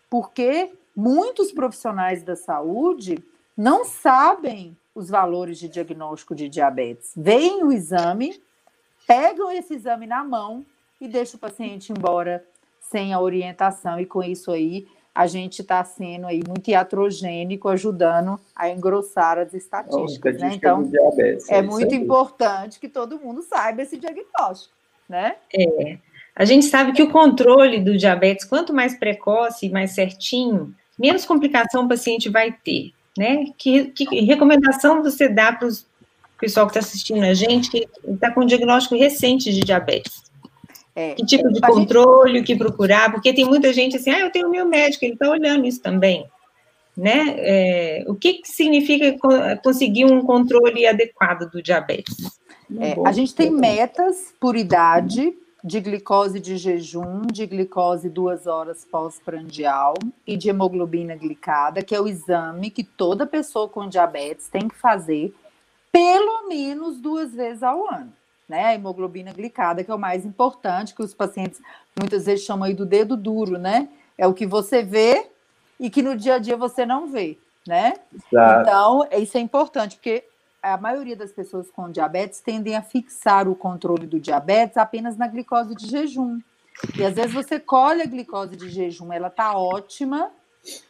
Porque 0.07 0.71
muitos 0.95 1.51
profissionais 1.51 2.21
da 2.21 2.35
saúde 2.35 3.23
não 3.57 3.85
sabem 3.85 4.77
os 4.95 5.09
valores 5.09 5.57
de 5.57 5.67
diagnóstico 5.67 6.35
de 6.35 6.47
diabetes. 6.47 7.11
Veem 7.15 7.63
o 7.63 7.71
exame, 7.71 8.41
pegam 9.07 9.51
esse 9.51 9.73
exame 9.73 10.05
na 10.05 10.23
mão 10.23 10.65
e 11.01 11.07
deixam 11.07 11.37
o 11.37 11.41
paciente 11.41 11.91
embora 11.91 12.43
sem 12.79 13.13
a 13.13 13.19
orientação, 13.19 13.99
e 13.99 14.05
com 14.05 14.21
isso 14.21 14.51
aí 14.51 14.87
a 15.15 15.27
gente 15.27 15.61
está 15.61 15.83
sendo 15.83 16.25
aí 16.25 16.41
muito 16.47 16.69
iatrogênico, 16.69 17.69
ajudando 17.69 18.39
a 18.55 18.69
engrossar 18.69 19.37
as 19.37 19.53
estatísticas. 19.53 20.39
né? 20.39 20.51
Então, 20.53 20.83
diabetes, 20.83 21.49
é, 21.49 21.57
é 21.57 21.61
muito 21.61 21.93
importante 21.93 22.79
que 22.79 22.89
todo 22.89 23.19
mundo 23.19 23.43
saiba 23.43 23.83
esse 23.83 23.97
diagnóstico, 23.97 24.73
né? 25.07 25.35
É. 25.53 25.97
A 26.35 26.45
gente 26.45 26.65
sabe 26.65 26.93
que 26.93 27.03
o 27.03 27.11
controle 27.11 27.79
do 27.79 27.95
diabetes, 27.95 28.43
quanto 28.43 28.73
mais 28.73 28.97
precoce 28.97 29.67
e 29.67 29.69
mais 29.69 29.91
certinho, 29.91 30.73
menos 30.97 31.25
complicação 31.25 31.85
o 31.85 31.87
paciente 31.87 32.27
vai 32.27 32.51
ter 32.51 32.91
né? 33.17 33.45
Que, 33.57 33.85
que 33.85 34.21
recomendação 34.21 35.03
você 35.03 35.27
dá 35.27 35.51
para 35.51 35.67
o 35.67 35.71
pessoal 36.39 36.67
que 36.67 36.77
está 36.77 36.79
assistindo 36.79 37.23
a 37.23 37.33
gente, 37.33 37.69
que 37.69 37.87
está 38.07 38.31
com 38.31 38.41
um 38.41 38.45
diagnóstico 38.45 38.95
recente 38.95 39.51
de 39.51 39.61
diabetes? 39.61 40.23
É, 40.95 41.15
que 41.15 41.25
tipo 41.25 41.51
de 41.51 41.59
controle, 41.59 42.39
o 42.39 42.43
que 42.43 42.55
procurar? 42.55 43.11
Porque 43.11 43.33
tem 43.33 43.45
muita 43.45 43.73
gente 43.73 43.97
assim, 43.97 44.11
ah, 44.11 44.19
eu 44.19 44.31
tenho 44.31 44.47
o 44.47 44.51
meu 44.51 44.67
médico, 44.67 45.03
ele 45.05 45.13
está 45.13 45.29
olhando 45.29 45.65
isso 45.65 45.81
também. 45.81 46.25
né? 46.95 47.35
É, 47.37 48.03
o 48.07 48.13
que, 48.13 48.33
que 48.35 48.47
significa 48.47 49.17
conseguir 49.63 50.05
um 50.05 50.21
controle 50.21 50.85
adequado 50.85 51.49
do 51.49 51.61
diabetes? 51.61 52.39
É, 52.79 52.95
a 53.05 53.11
gente 53.11 53.33
tem 53.33 53.51
metas 53.51 54.33
por 54.39 54.55
idade 54.55 55.33
de 55.63 55.79
glicose 55.79 56.39
de 56.39 56.57
jejum, 56.57 57.21
de 57.21 57.45
glicose 57.45 58.09
duas 58.09 58.47
horas 58.47 58.83
pós-prandial 58.83 59.93
e 60.27 60.35
de 60.35 60.49
hemoglobina 60.49 61.15
glicada, 61.15 61.81
que 61.81 61.95
é 61.95 62.01
o 62.01 62.07
exame 62.07 62.69
que 62.69 62.83
toda 62.83 63.25
pessoa 63.25 63.69
com 63.69 63.87
diabetes 63.87 64.49
tem 64.49 64.67
que 64.67 64.75
fazer 64.75 65.33
pelo 65.89 66.49
menos 66.49 66.99
duas 66.99 67.33
vezes 67.33 67.63
ao 67.63 67.87
ano. 67.87 68.11
Né? 68.49 68.65
A 68.65 68.75
hemoglobina 68.75 69.31
glicada, 69.31 69.83
que 69.83 69.91
é 69.91 69.95
o 69.95 69.99
mais 69.99 70.25
importante, 70.25 70.93
que 70.93 71.01
os 71.01 71.13
pacientes 71.13 71.61
muitas 71.97 72.25
vezes 72.25 72.43
chamam 72.43 72.67
aí 72.67 72.73
do 72.73 72.85
dedo 72.85 73.15
duro, 73.15 73.57
né? 73.57 73.87
É 74.17 74.27
o 74.27 74.33
que 74.33 74.45
você 74.45 74.83
vê 74.83 75.29
e 75.79 75.89
que 75.89 76.01
no 76.01 76.15
dia 76.15 76.35
a 76.35 76.39
dia 76.39 76.57
você 76.57 76.85
não 76.85 77.07
vê, 77.07 77.37
né? 77.65 77.93
Exato. 78.13 78.61
Então, 78.61 79.07
isso 79.13 79.37
é 79.37 79.39
importante, 79.39 79.95
porque 79.95 80.25
a 80.63 80.77
maioria 80.77 81.15
das 81.15 81.33
pessoas 81.33 81.69
com 81.69 81.91
diabetes 81.91 82.39
tendem 82.39 82.75
a 82.77 82.81
fixar 82.81 83.49
o 83.49 83.55
controle 83.55 84.07
do 84.07 84.17
diabetes 84.17 84.77
apenas 84.77 85.17
na 85.17 85.27
glicose 85.27 85.75
de 85.75 85.85
jejum. 85.87 86.39
E 86.97 87.03
às 87.03 87.15
vezes 87.15 87.33
você 87.33 87.59
colhe 87.59 88.01
a 88.01 88.05
glicose 88.05 88.55
de 88.55 88.69
jejum, 88.69 89.11
ela 89.11 89.29
tá 89.29 89.57
ótima, 89.57 90.31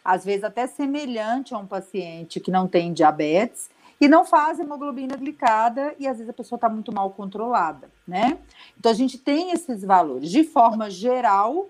às 0.05 0.23
vezes 0.23 0.43
até 0.43 0.67
semelhante 0.67 1.55
a 1.55 1.57
um 1.57 1.65
paciente 1.65 2.39
que 2.39 2.51
não 2.51 2.67
tem 2.67 2.93
diabetes, 2.93 3.69
e 3.99 4.07
não 4.07 4.25
faz 4.25 4.59
hemoglobina 4.59 5.15
glicada, 5.15 5.95
e 5.97 6.07
às 6.07 6.17
vezes 6.17 6.29
a 6.29 6.33
pessoa 6.33 6.57
está 6.57 6.69
muito 6.69 6.93
mal 6.93 7.09
controlada, 7.11 7.89
né? 8.07 8.37
Então 8.77 8.91
a 8.91 8.95
gente 8.95 9.17
tem 9.17 9.51
esses 9.51 9.81
valores. 9.81 10.29
De 10.29 10.43
forma 10.43 10.89
geral, 10.89 11.69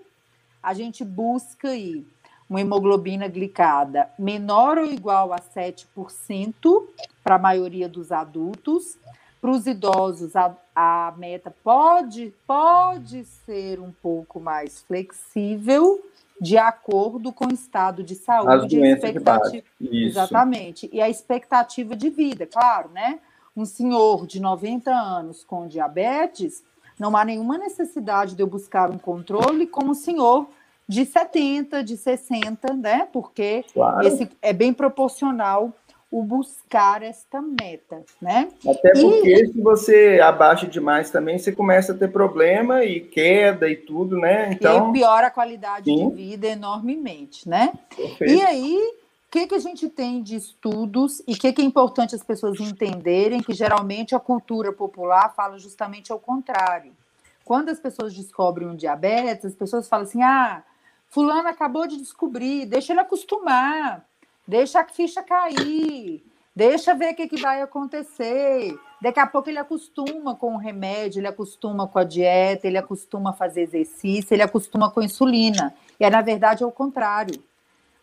a 0.62 0.74
gente 0.74 1.04
busca 1.04 1.68
aí 1.68 2.04
uma 2.48 2.60
hemoglobina 2.60 3.26
glicada 3.28 4.08
menor 4.18 4.78
ou 4.78 4.84
igual 4.84 5.32
a 5.32 5.38
7% 5.38 6.82
para 7.22 7.36
a 7.36 7.38
maioria 7.38 7.88
dos 7.88 8.12
adultos. 8.12 8.98
Para 9.40 9.50
os 9.50 9.66
idosos, 9.66 10.34
a, 10.36 10.56
a 10.74 11.12
meta 11.16 11.54
pode, 11.62 12.32
pode 12.46 13.24
ser 13.24 13.78
um 13.78 13.92
pouco 13.92 14.40
mais 14.40 14.82
flexível, 14.82 16.02
de 16.40 16.56
acordo 16.56 17.32
com 17.32 17.46
o 17.46 17.52
estado 17.52 18.02
de 18.02 18.14
saúde 18.14 18.78
e 18.78 18.86
expectativa. 18.86 19.64
Exatamente. 19.80 20.88
E 20.92 21.00
a 21.00 21.08
expectativa 21.08 21.94
de 21.94 22.08
vida, 22.08 22.46
claro, 22.46 22.90
né? 22.90 23.18
Um 23.56 23.64
senhor 23.64 24.26
de 24.26 24.40
90 24.40 24.90
anos 24.90 25.44
com 25.44 25.68
diabetes, 25.68 26.64
não 26.98 27.16
há 27.16 27.24
nenhuma 27.24 27.58
necessidade 27.58 28.34
de 28.34 28.42
eu 28.42 28.46
buscar 28.46 28.90
um 28.90 28.98
controle 28.98 29.66
como 29.66 29.90
um 29.90 29.94
senhor 29.94 30.48
de 30.88 31.04
70, 31.04 31.82
de 31.82 31.96
60, 31.96 32.74
né? 32.74 33.08
Porque 33.12 33.64
claro. 33.72 34.06
esse 34.06 34.28
é 34.42 34.52
bem 34.52 34.72
proporcional 34.72 35.72
o 36.14 36.22
buscar 36.22 37.02
esta 37.02 37.42
meta, 37.42 38.04
né? 38.22 38.48
Até 38.64 38.92
porque 38.92 39.32
e... 39.32 39.46
se 39.52 39.60
você 39.60 40.20
abaixa 40.22 40.64
demais 40.64 41.10
também, 41.10 41.38
você 41.38 41.50
começa 41.50 41.90
a 41.90 41.96
ter 41.96 42.06
problema 42.06 42.84
e 42.84 43.00
queda 43.00 43.68
e 43.68 43.74
tudo, 43.74 44.16
né? 44.16 44.52
Então, 44.52 44.90
e 44.90 44.92
piora 44.92 45.26
a 45.26 45.30
qualidade 45.30 45.86
Sim. 45.86 46.10
de 46.10 46.14
vida 46.14 46.46
enormemente, 46.46 47.48
né? 47.48 47.72
Perfeito. 47.96 48.32
E 48.32 48.40
aí, 48.42 48.76
o 48.76 49.30
que, 49.32 49.48
que 49.48 49.56
a 49.56 49.58
gente 49.58 49.88
tem 49.88 50.22
de 50.22 50.36
estudos 50.36 51.20
e 51.26 51.32
o 51.32 51.36
que, 51.36 51.52
que 51.52 51.60
é 51.60 51.64
importante 51.64 52.14
as 52.14 52.22
pessoas 52.22 52.60
entenderem 52.60 53.42
que 53.42 53.52
geralmente 53.52 54.14
a 54.14 54.20
cultura 54.20 54.72
popular 54.72 55.34
fala 55.34 55.58
justamente 55.58 56.12
ao 56.12 56.20
contrário. 56.20 56.92
Quando 57.44 57.70
as 57.70 57.80
pessoas 57.80 58.14
descobrem 58.14 58.68
um 58.68 58.76
diabetes, 58.76 59.46
as 59.46 59.54
pessoas 59.56 59.88
falam 59.88 60.06
assim: 60.06 60.22
ah, 60.22 60.62
Fulano 61.14 61.46
acabou 61.48 61.86
de 61.86 61.96
descobrir, 61.96 62.66
deixa 62.66 62.92
ele 62.92 62.98
acostumar, 62.98 64.04
deixa 64.44 64.80
a 64.80 64.88
ficha 64.88 65.22
cair, 65.22 66.24
deixa 66.56 66.92
ver 66.92 67.12
o 67.12 67.14
que, 67.14 67.28
que 67.28 67.40
vai 67.40 67.62
acontecer. 67.62 68.76
Daqui 69.00 69.20
a 69.20 69.26
pouco 69.28 69.48
ele 69.48 69.60
acostuma 69.60 70.34
com 70.34 70.56
o 70.56 70.58
remédio, 70.58 71.20
ele 71.20 71.28
acostuma 71.28 71.86
com 71.86 72.00
a 72.00 72.02
dieta, 72.02 72.66
ele 72.66 72.78
acostuma 72.78 73.30
a 73.30 73.32
fazer 73.32 73.62
exercício, 73.62 74.34
ele 74.34 74.42
acostuma 74.42 74.90
com 74.90 74.98
a 74.98 75.04
insulina. 75.04 75.72
E 76.00 76.04
é, 76.04 76.10
na 76.10 76.20
verdade, 76.20 76.64
é 76.64 76.66
o 76.66 76.72
contrário. 76.72 77.40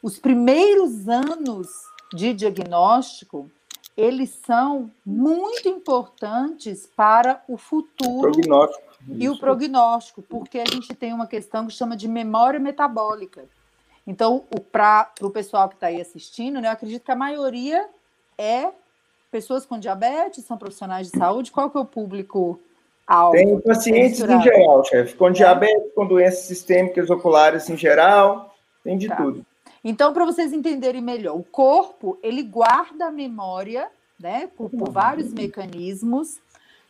Os 0.01 0.17
primeiros 0.17 1.09
anos 1.09 1.67
de 2.13 2.33
diagnóstico, 2.33 3.51
eles 3.97 4.29
são 4.45 4.89
muito 5.05 5.67
importantes 5.67 6.89
para 6.95 7.43
o 7.45 7.57
futuro 7.57 8.31
prognóstico 8.31 8.90
e 9.07 9.29
o 9.29 9.37
prognóstico, 9.37 10.21
porque 10.21 10.59
a 10.59 10.65
gente 10.65 10.93
tem 10.93 11.13
uma 11.13 11.27
questão 11.27 11.67
que 11.67 11.73
chama 11.73 11.95
de 11.95 12.07
memória 12.07 12.59
metabólica. 12.59 13.45
Então, 14.05 14.45
para 14.71 15.11
o 15.21 15.29
pessoal 15.29 15.69
que 15.69 15.75
está 15.75 15.87
aí 15.87 16.01
assistindo, 16.01 16.59
né, 16.59 16.67
eu 16.67 16.71
acredito 16.71 17.03
que 17.03 17.11
a 17.11 17.15
maioria 17.15 17.87
é 18.37 18.69
pessoas 19.29 19.65
com 19.65 19.79
diabetes, 19.79 20.43
são 20.43 20.57
profissionais 20.57 21.09
de 21.09 21.17
saúde. 21.17 21.51
Qual 21.51 21.69
que 21.69 21.77
é 21.77 21.81
o 21.81 21.85
público 21.85 22.59
alvo? 23.07 23.37
Tem 23.37 23.59
pacientes 23.61 24.19
em 24.19 24.41
geral, 24.41 24.83
chefe, 24.83 25.15
com 25.15 25.29
é. 25.29 25.31
diabetes, 25.31 25.93
com 25.93 26.05
doenças 26.05 26.45
sistêmicas 26.45 27.09
oculares 27.09 27.69
em 27.69 27.77
geral, 27.77 28.53
tem 28.83 28.97
de 28.97 29.07
tá. 29.07 29.15
tudo. 29.15 29.45
Então, 29.83 30.13
para 30.13 30.25
vocês 30.25 30.53
entenderem 30.53 31.01
melhor, 31.01 31.35
o 31.35 31.43
corpo 31.43 32.19
ele 32.21 32.43
guarda 32.43 33.07
a 33.07 33.11
memória, 33.11 33.87
né, 34.19 34.47
por, 34.55 34.69
por 34.69 34.91
vários 34.91 35.33
mecanismos 35.33 36.39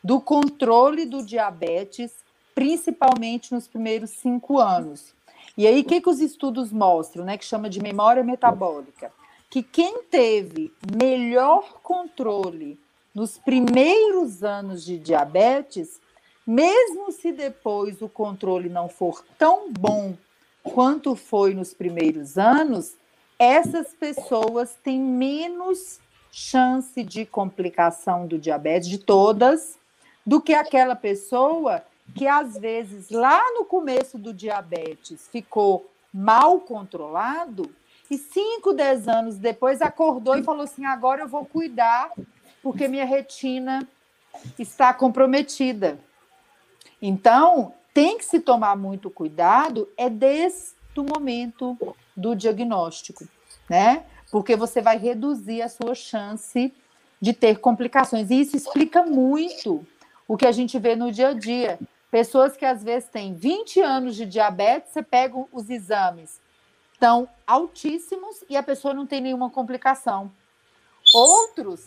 do 0.03 0.19
controle 0.19 1.05
do 1.05 1.25
diabetes, 1.25 2.11
principalmente 2.55 3.53
nos 3.53 3.67
primeiros 3.67 4.11
cinco 4.11 4.59
anos. 4.59 5.13
E 5.57 5.67
aí, 5.67 5.81
o 5.81 5.83
que, 5.83 6.01
que 6.01 6.09
os 6.09 6.19
estudos 6.19 6.71
mostram, 6.71 7.25
né, 7.25 7.37
que 7.37 7.45
chama 7.45 7.69
de 7.69 7.81
memória 7.81 8.23
metabólica? 8.23 9.11
Que 9.49 9.61
quem 9.61 10.03
teve 10.03 10.73
melhor 10.97 11.81
controle 11.83 12.79
nos 13.13 13.37
primeiros 13.37 14.43
anos 14.43 14.85
de 14.85 14.97
diabetes, 14.97 15.99
mesmo 16.47 17.11
se 17.11 17.31
depois 17.31 18.01
o 18.01 18.09
controle 18.09 18.69
não 18.69 18.87
for 18.87 19.23
tão 19.37 19.71
bom 19.71 20.15
quanto 20.63 21.15
foi 21.15 21.53
nos 21.53 21.73
primeiros 21.73 22.37
anos, 22.37 22.95
essas 23.37 23.93
pessoas 23.93 24.75
têm 24.83 24.99
menos 24.99 25.99
chance 26.31 27.03
de 27.03 27.25
complicação 27.25 28.25
do 28.25 28.37
diabetes, 28.37 28.87
de 28.87 28.99
todas, 28.99 29.77
do 30.25 30.41
que 30.41 30.53
aquela 30.53 30.95
pessoa 30.95 31.83
que 32.15 32.27
às 32.27 32.57
vezes 32.57 33.09
lá 33.09 33.41
no 33.53 33.65
começo 33.65 34.17
do 34.17 34.33
diabetes 34.33 35.27
ficou 35.31 35.89
mal 36.13 36.59
controlado 36.59 37.73
e 38.09 38.17
5, 38.17 38.73
10 38.73 39.07
anos 39.07 39.37
depois 39.37 39.81
acordou 39.81 40.37
e 40.37 40.43
falou 40.43 40.63
assim: 40.63 40.85
agora 40.85 41.21
eu 41.21 41.27
vou 41.27 41.45
cuidar 41.45 42.11
porque 42.61 42.87
minha 42.87 43.05
retina 43.05 43.87
está 44.59 44.93
comprometida. 44.93 45.97
Então, 47.01 47.73
tem 47.93 48.17
que 48.17 48.25
se 48.25 48.39
tomar 48.39 48.75
muito 48.75 49.09
cuidado 49.09 49.87
é 49.97 50.09
desde 50.09 50.75
o 50.95 51.03
momento 51.03 51.77
do 52.15 52.35
diagnóstico, 52.35 53.25
né? 53.69 54.03
Porque 54.29 54.55
você 54.55 54.81
vai 54.81 54.97
reduzir 54.97 55.61
a 55.61 55.69
sua 55.69 55.95
chance 55.95 56.73
de 57.19 57.33
ter 57.33 57.59
complicações. 57.59 58.29
E 58.29 58.41
isso 58.41 58.55
explica 58.55 59.03
muito 59.03 59.85
o 60.31 60.37
que 60.37 60.47
a 60.47 60.51
gente 60.53 60.79
vê 60.79 60.95
no 60.95 61.11
dia 61.11 61.27
a 61.27 61.33
dia. 61.33 61.77
Pessoas 62.09 62.55
que 62.55 62.63
às 62.63 62.81
vezes 62.81 63.09
têm 63.09 63.33
20 63.33 63.81
anos 63.81 64.15
de 64.15 64.25
diabetes, 64.25 64.93
você 64.93 65.03
pega 65.03 65.35
os 65.51 65.69
exames, 65.69 66.39
estão 66.93 67.27
altíssimos 67.45 68.41
e 68.49 68.55
a 68.55 68.63
pessoa 68.63 68.93
não 68.93 69.05
tem 69.05 69.19
nenhuma 69.19 69.49
complicação. 69.49 70.31
Outros, 71.13 71.85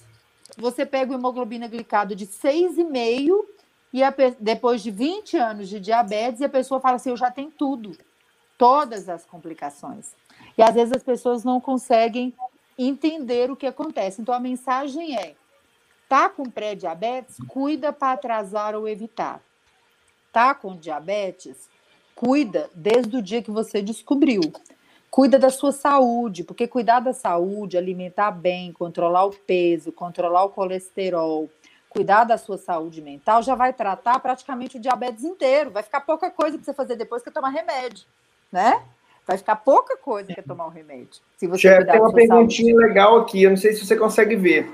você 0.58 0.84
pega 0.84 1.10
o 1.10 1.14
hemoglobina 1.14 1.66
glicado 1.66 2.14
de 2.14 2.26
6,5 2.26 3.46
e 3.94 4.02
a, 4.02 4.14
depois 4.38 4.82
de 4.82 4.90
20 4.90 5.38
anos 5.38 5.66
de 5.66 5.80
diabetes, 5.80 6.42
e 6.42 6.44
a 6.44 6.48
pessoa 6.48 6.80
fala 6.80 6.96
assim: 6.96 7.08
eu 7.08 7.16
já 7.16 7.30
tenho 7.30 7.50
tudo, 7.50 7.96
todas 8.58 9.08
as 9.08 9.24
complicações. 9.24 10.12
E 10.58 10.62
às 10.62 10.74
vezes 10.74 10.94
as 10.94 11.02
pessoas 11.02 11.44
não 11.44 11.62
conseguem 11.62 12.34
entender 12.76 13.50
o 13.50 13.56
que 13.56 13.66
acontece. 13.66 14.20
Então 14.20 14.34
a 14.34 14.40
mensagem 14.40 15.16
é: 15.16 15.34
Tá 16.14 16.28
com 16.28 16.44
pré-diabetes? 16.44 17.38
Cuida 17.48 17.92
para 17.92 18.12
atrasar 18.12 18.76
ou 18.76 18.86
evitar. 18.86 19.40
Tá 20.32 20.54
com 20.54 20.76
diabetes? 20.76 21.68
Cuida 22.14 22.70
desde 22.72 23.16
o 23.16 23.20
dia 23.20 23.42
que 23.42 23.50
você 23.50 23.82
descobriu. 23.82 24.40
Cuida 25.10 25.40
da 25.40 25.50
sua 25.50 25.72
saúde, 25.72 26.44
porque 26.44 26.68
cuidar 26.68 27.00
da 27.00 27.12
saúde, 27.12 27.76
alimentar 27.76 28.30
bem, 28.30 28.72
controlar 28.72 29.24
o 29.24 29.30
peso, 29.30 29.90
controlar 29.90 30.44
o 30.44 30.50
colesterol, 30.50 31.50
cuidar 31.88 32.22
da 32.22 32.38
sua 32.38 32.58
saúde 32.58 33.02
mental, 33.02 33.42
já 33.42 33.56
vai 33.56 33.72
tratar 33.72 34.20
praticamente 34.20 34.76
o 34.76 34.80
diabetes 34.80 35.24
inteiro. 35.24 35.72
Vai 35.72 35.82
ficar 35.82 36.02
pouca 36.02 36.30
coisa 36.30 36.56
para 36.56 36.64
você 36.64 36.74
fazer 36.74 36.94
depois 36.94 37.24
que 37.24 37.30
tomar 37.32 37.50
remédio, 37.50 38.06
né? 38.52 38.84
Vai 39.26 39.36
ficar 39.36 39.56
pouca 39.56 39.96
coisa 39.96 40.32
que 40.32 40.42
tomar 40.42 40.66
o 40.66 40.70
remédio. 40.70 41.20
Se 41.36 41.48
você 41.48 41.62
Chefe, 41.62 41.90
tem 41.90 42.00
uma 42.00 42.12
perguntinha 42.12 42.72
saúde. 42.72 42.86
legal 42.86 43.18
aqui, 43.18 43.42
eu 43.42 43.50
não 43.50 43.56
sei 43.56 43.72
se 43.72 43.84
você 43.84 43.96
consegue 43.96 44.36
ver. 44.36 44.72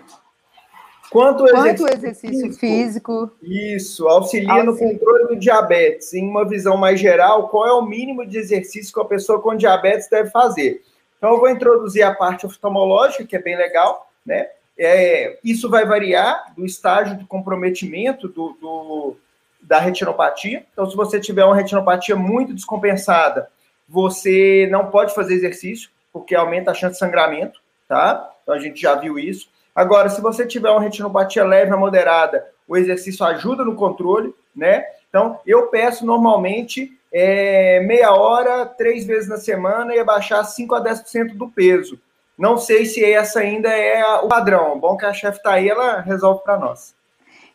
Quanto, 1.10 1.44
Quanto 1.44 1.88
exercício, 1.88 2.30
exercício 2.30 2.52
físico, 2.52 3.32
Isso, 3.42 4.06
auxilia, 4.06 4.52
auxilia, 4.52 4.64
no 4.64 4.78
controle 4.78 5.26
do 5.26 5.36
diabetes. 5.36 6.14
Em 6.14 6.24
uma 6.24 6.44
visão 6.44 6.76
mais 6.76 7.00
geral, 7.00 7.48
qual 7.48 7.66
é 7.66 7.72
o 7.72 7.82
mínimo 7.82 8.24
de 8.24 8.38
exercício 8.38 8.94
que 8.94 9.00
a 9.00 9.04
pessoa 9.04 9.40
com 9.40 9.56
diabetes 9.56 10.08
deve 10.08 10.30
fazer? 10.30 10.84
Então, 11.18 11.32
eu 11.32 11.40
vou 11.40 11.50
introduzir 11.50 12.04
a 12.04 12.14
parte 12.14 12.46
oftalmológica, 12.46 13.26
que 13.26 13.34
é 13.34 13.42
bem 13.42 13.56
legal, 13.56 14.08
né? 14.24 14.48
É, 14.78 15.38
isso 15.44 15.68
vai 15.68 15.84
variar 15.84 16.54
do 16.56 16.64
estágio 16.64 17.18
de 17.18 17.24
comprometimento 17.26 18.28
do, 18.28 18.56
do, 18.60 19.16
da 19.60 19.80
retinopatia. 19.80 20.64
Então, 20.72 20.88
se 20.88 20.96
você 20.96 21.18
tiver 21.18 21.44
uma 21.44 21.56
retinopatia 21.56 22.14
muito 22.14 22.54
descompensada, 22.54 23.50
você 23.88 24.68
não 24.70 24.86
pode 24.86 25.12
fazer 25.12 25.34
exercício, 25.34 25.90
porque 26.12 26.36
aumenta 26.36 26.70
a 26.70 26.74
chance 26.74 26.94
de 26.94 26.98
sangramento, 26.98 27.60
tá? 27.88 28.32
Então, 28.42 28.54
a 28.54 28.60
gente 28.60 28.80
já 28.80 28.94
viu 28.94 29.18
isso. 29.18 29.50
Agora, 29.80 30.10
se 30.10 30.20
você 30.20 30.46
tiver 30.46 30.68
uma 30.68 30.82
retinopatia 30.82 31.42
leve 31.42 31.72
a 31.72 31.76
moderada, 31.76 32.46
o 32.68 32.76
exercício 32.76 33.24
ajuda 33.24 33.64
no 33.64 33.74
controle, 33.74 34.34
né? 34.54 34.84
Então, 35.08 35.40
eu 35.46 35.68
peço 35.68 36.04
normalmente 36.04 36.92
é, 37.10 37.80
meia 37.80 38.12
hora, 38.12 38.66
três 38.66 39.06
vezes 39.06 39.26
na 39.26 39.38
semana 39.38 39.94
e 39.94 39.98
abaixar 39.98 40.44
5 40.44 40.74
a 40.74 40.84
10% 40.84 41.34
do 41.34 41.48
peso. 41.48 41.98
Não 42.36 42.58
sei 42.58 42.84
se 42.84 43.02
essa 43.02 43.40
ainda 43.40 43.70
é 43.70 44.04
o 44.16 44.28
padrão. 44.28 44.78
Bom 44.78 44.98
que 44.98 45.06
a 45.06 45.14
chefe 45.14 45.38
está 45.38 45.52
aí, 45.52 45.70
ela 45.70 46.02
resolve 46.02 46.44
para 46.44 46.58
nós. 46.58 46.94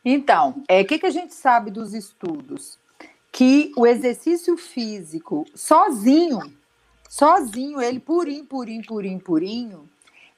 Então, 0.03 0.55
o 0.57 0.63
é, 0.67 0.83
que, 0.83 0.97
que 0.97 1.05
a 1.05 1.11
gente 1.11 1.35
sabe 1.35 1.69
dos 1.69 1.93
estudos? 1.93 2.79
Que 3.31 3.71
o 3.77 3.85
exercício 3.85 4.57
físico 4.57 5.45
sozinho, 5.53 6.39
sozinho, 7.07 7.79
ele 7.79 7.99
purinho, 7.99 8.45
purinho, 8.45 8.83
purinho, 8.83 9.19
purinho, 9.19 9.89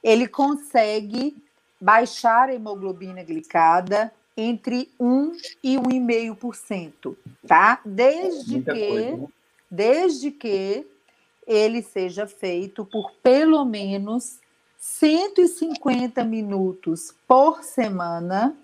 ele 0.03 0.27
consegue 0.27 1.46
baixar 1.79 2.49
a 2.49 2.53
hemoglobina 2.53 3.23
glicada 3.23 4.13
entre 4.35 4.91
1 4.99 5.31
e 5.63 5.77
1,5%, 5.77 7.15
tá? 7.47 7.81
Desde 7.83 8.53
Muita 8.53 8.73
que 8.73 8.87
coisa, 8.87 9.17
né? 9.17 9.27
desde 9.69 10.31
que 10.31 10.87
ele 11.45 11.81
seja 11.81 12.27
feito 12.27 12.85
por 12.85 13.11
pelo 13.23 13.65
menos 13.65 14.39
150 14.77 16.23
minutos 16.23 17.15
por 17.27 17.63
semana, 17.63 18.55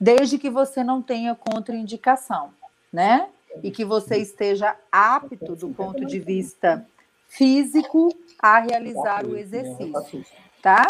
desde 0.00 0.38
que 0.38 0.48
você 0.48 0.82
não 0.82 1.02
tenha 1.02 1.34
contraindicação, 1.34 2.50
né? 2.92 3.28
E 3.62 3.70
que 3.70 3.84
você 3.84 4.16
esteja 4.18 4.76
apto 4.90 5.56
do 5.56 5.68
ponto 5.70 6.04
de 6.06 6.20
vista 6.20 6.86
físico 7.28 8.14
a 8.40 8.60
realizar 8.60 9.26
o 9.26 9.36
exercício, 9.36 10.24
tá? 10.62 10.86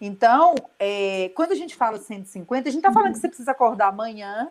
Então, 0.00 0.54
é, 0.78 1.30
quando 1.34 1.52
a 1.52 1.54
gente 1.54 1.74
fala 1.74 1.98
150, 1.98 2.68
a 2.68 2.72
gente 2.72 2.80
está 2.80 2.92
falando 2.92 3.12
que 3.12 3.18
você 3.18 3.28
precisa 3.28 3.52
acordar 3.52 3.88
amanhã 3.88 4.48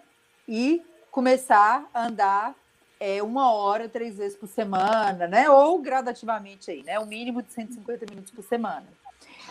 e 0.48 0.82
começar 1.12 1.88
a 1.94 2.08
andar 2.08 2.56
é, 3.00 3.22
uma 3.22 3.54
hora, 3.54 3.88
três 3.88 4.18
vezes 4.18 4.38
por 4.38 4.48
semana, 4.48 5.28
né? 5.28 5.50
Ou 5.50 5.80
gradativamente 5.80 6.72
aí, 6.72 6.84
né? 6.84 7.00
O 7.00 7.06
mínimo 7.06 7.42
de 7.42 7.52
150 7.52 8.06
minutos 8.10 8.32
por 8.32 8.44
semana. 8.44 8.86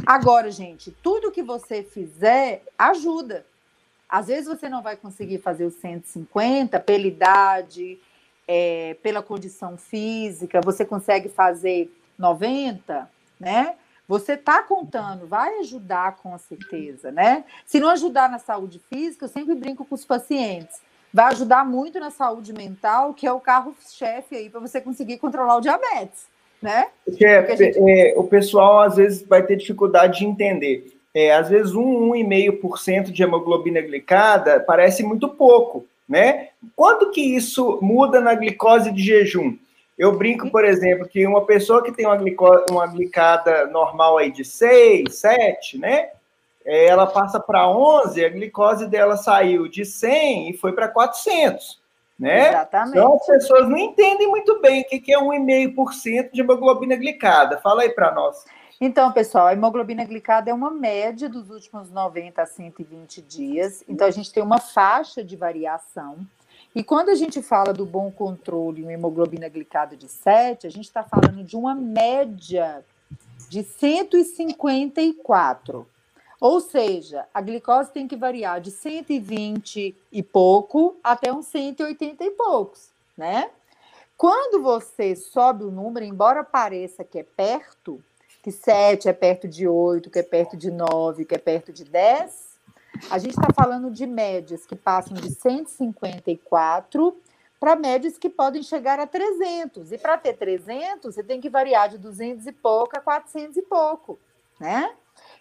Agora, 0.05 0.51
gente, 0.51 0.91
tudo 0.91 1.31
que 1.31 1.43
você 1.43 1.83
fizer 1.83 2.63
ajuda. 2.79 3.47
Às 4.09 4.27
vezes 4.27 4.47
você 4.47 4.69
não 4.69 4.83
vai 4.83 4.97
conseguir 4.97 5.39
fazer 5.39 5.65
os 5.65 5.75
150 5.75 6.81
pela 6.81 7.07
idade, 7.07 7.99
é, 8.47 8.97
pela 9.03 9.23
condição 9.23 9.77
física, 9.77 10.61
você 10.61 10.85
consegue 10.85 11.29
fazer 11.29 11.91
90, 12.19 13.11
né? 13.41 13.77
Você 14.07 14.35
está 14.35 14.63
contando, 14.63 15.27
vai 15.27 15.61
ajudar 15.61 16.17
com 16.17 16.37
certeza, 16.37 17.11
né? 17.11 17.45
Se 17.65 17.81
não 17.81 17.89
ajudar 17.89 18.29
na 18.29 18.39
saúde 18.39 18.81
física, 18.91 19.25
eu 19.25 19.31
sempre 19.31 19.55
brinco 19.55 19.85
com 19.85 19.95
os 19.95 20.05
pacientes. 20.05 20.81
Vai 21.13 21.27
ajudar 21.27 21.65
muito 21.65 21.99
na 21.99 22.11
saúde 22.11 22.53
mental, 22.53 23.15
que 23.15 23.27
é 23.27 23.33
o 23.33 23.41
carro-chefe 23.41 24.37
aí 24.37 24.51
para 24.51 24.61
você 24.61 24.81
conseguir 24.81 25.19
controlar 25.19 25.57
o 25.57 25.61
diabetes, 25.61 26.27
né? 26.61 26.89
Porque, 27.05 27.27
Porque 27.27 27.57
gente... 27.57 27.79
é, 27.79 28.15
o 28.17 28.25
pessoal 28.25 28.81
às 28.81 28.97
vezes 28.97 29.23
vai 29.23 29.43
ter 29.43 29.57
dificuldade 29.57 30.19
de 30.19 30.27
entender. 30.27 30.93
É, 31.15 31.33
às 31.33 31.49
vezes 31.49 31.73
um 31.75 32.11
1,5% 32.11 33.13
de 33.13 33.23
hemoglobina 33.23 33.81
glicada 33.81 34.61
parece 34.61 35.03
muito 35.03 35.29
pouco, 35.29 35.87
né? 36.07 36.49
Quanto 36.75 37.11
que 37.11 37.21
isso 37.21 37.79
muda 37.81 38.21
na 38.21 38.35
glicose 38.35 38.91
de 38.91 39.03
jejum? 39.03 39.57
Eu 39.99 40.17
brinco, 40.17 40.51
por 40.51 40.65
exemplo, 40.65 41.09
que 41.09 41.27
uma 41.27 41.45
pessoa 41.47 41.83
que 41.83 41.93
tem 41.93 42.07
uma, 42.07 42.17
glico, 42.17 42.45
uma 42.71 42.87
glicada 42.87 43.67
normal 43.67 44.19
aí 44.19 44.31
de 44.31 44.45
6, 44.45 45.15
7, 45.15 45.79
né? 45.79 46.11
Ela 46.65 47.07
passa 47.07 47.39
para 47.39 47.69
11, 47.69 48.25
a 48.25 48.29
glicose 48.29 48.89
dela 48.89 49.17
saiu 49.17 49.69
de 49.69 49.85
100 49.85 50.51
e 50.51 50.57
foi 50.57 50.73
para 50.73 50.89
400, 50.89 51.81
né? 52.19 52.49
Exatamente. 52.49 52.99
Então 52.99 53.15
as 53.15 53.27
pessoas 53.27 53.69
não 53.69 53.77
entendem 53.77 54.29
muito 54.29 54.61
bem 54.61 54.81
o 54.81 54.85
que 54.85 55.13
é 55.13 55.19
1,5% 55.19 56.31
de 56.33 56.41
hemoglobina 56.41 56.97
glicada. 56.97 57.59
Fala 57.59 57.83
aí 57.83 57.91
para 57.91 58.13
nós. 58.13 58.45
Então, 58.81 59.13
pessoal, 59.13 59.47
a 59.47 59.53
hemoglobina 59.53 60.05
glicada 60.05 60.51
é 60.51 60.55
uma 60.55 60.71
média 60.71 61.29
dos 61.29 61.49
últimos 61.51 61.91
90 61.91 62.43
a 62.43 62.47
120 62.47 63.23
dias. 63.23 63.85
Então, 63.89 64.07
a 64.07 64.11
gente 64.11 64.33
tem 64.33 64.43
uma 64.43 64.59
faixa 64.59 65.23
de 65.23 65.37
variação. 65.37 66.19
E 66.75 66.83
quando 66.83 67.11
a 67.11 67.15
gente 67.15 67.41
fala 67.41 67.73
do 67.73 67.87
bom 67.87 68.11
controle 68.11 68.83
em 68.83 68.91
hemoglobina 68.91 69.49
glicada 69.49 69.97
de 69.97 70.09
7, 70.09 70.67
a 70.67 70.71
gente 70.71 70.87
está 70.87 71.05
falando 71.05 71.45
de 71.45 71.57
uma 71.57 71.73
média 71.73 72.85
de 73.49 73.63
154. 73.63 75.87
Ou 76.41 76.61
seja, 76.61 77.29
a 77.33 77.41
glicose 77.41 77.93
tem 77.93 78.09
que 78.09 78.17
variar 78.17 78.61
de 78.61 78.73
120 78.73 79.97
e 80.11 80.23
pouco 80.23 80.97
até 81.03 81.33
uns 81.33 81.47
180 81.47 82.25
e 82.25 82.31
poucos, 82.33 82.89
né? 83.17 83.53
Quando 84.17 84.61
você 84.61 85.15
sobe 85.15 85.63
o 85.63 85.71
número, 85.71 86.05
embora 86.05 86.43
pareça 86.43 87.05
que 87.05 87.21
é 87.21 87.23
perto, 87.23 88.03
que 88.43 88.51
7 88.51 89.09
é 89.09 89.13
perto 89.13 89.47
de 89.47 89.69
8, 89.69 90.11
que 90.11 90.19
é 90.19 90.25
perto 90.25 90.57
de 90.57 90.73
9, 90.73 91.25
que 91.25 91.37
é 91.37 91.39
perto 91.39 91.73
de 91.73 91.85
10, 91.85 92.54
a 93.11 93.19
gente 93.19 93.33
está 93.33 93.53
falando 93.53 93.91
de 93.91 94.07
médias 94.07 94.65
que 94.67 94.77
passam 94.77 95.15
de 95.15 95.31
154 95.31 97.17
para 97.59 97.77
médias 97.77 98.19
que 98.19 98.29
podem 98.29 98.63
chegar 98.63 99.01
a 99.01 99.07
300. 99.07 99.93
E 99.93 99.99
para 99.99 100.19
ter 100.19 100.35
300, 100.35 101.15
você 101.15 101.23
tem 101.23 101.41
que 101.41 101.49
variar 101.49 101.89
de 101.89 101.99
200 101.99 102.47
e 102.47 102.53
pouco 102.53 102.97
a 102.97 103.01
400 103.01 103.57
e 103.57 103.63
pouco, 103.63 104.19
né? 104.61 104.93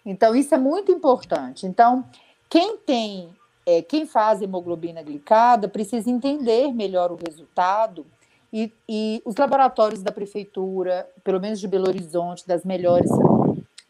Então, 0.06 0.34
isso 0.34 0.54
é 0.54 0.58
muito 0.58 0.92
importante. 0.92 1.66
Então, 1.66 2.04
quem 2.48 2.76
tem, 2.78 3.34
é, 3.66 3.82
quem 3.82 4.06
faz 4.06 4.40
hemoglobina 4.40 5.02
glicada 5.02 5.68
precisa 5.68 6.10
entender 6.10 6.72
melhor 6.72 7.10
o 7.10 7.16
resultado 7.16 8.06
e, 8.52 8.72
e, 8.88 9.22
os 9.24 9.34
laboratórios 9.36 10.02
da 10.02 10.12
prefeitura, 10.12 11.08
pelo 11.24 11.40
menos 11.40 11.58
de 11.58 11.66
Belo 11.66 11.88
Horizonte, 11.88 12.46
das 12.46 12.64
melhores, 12.64 13.10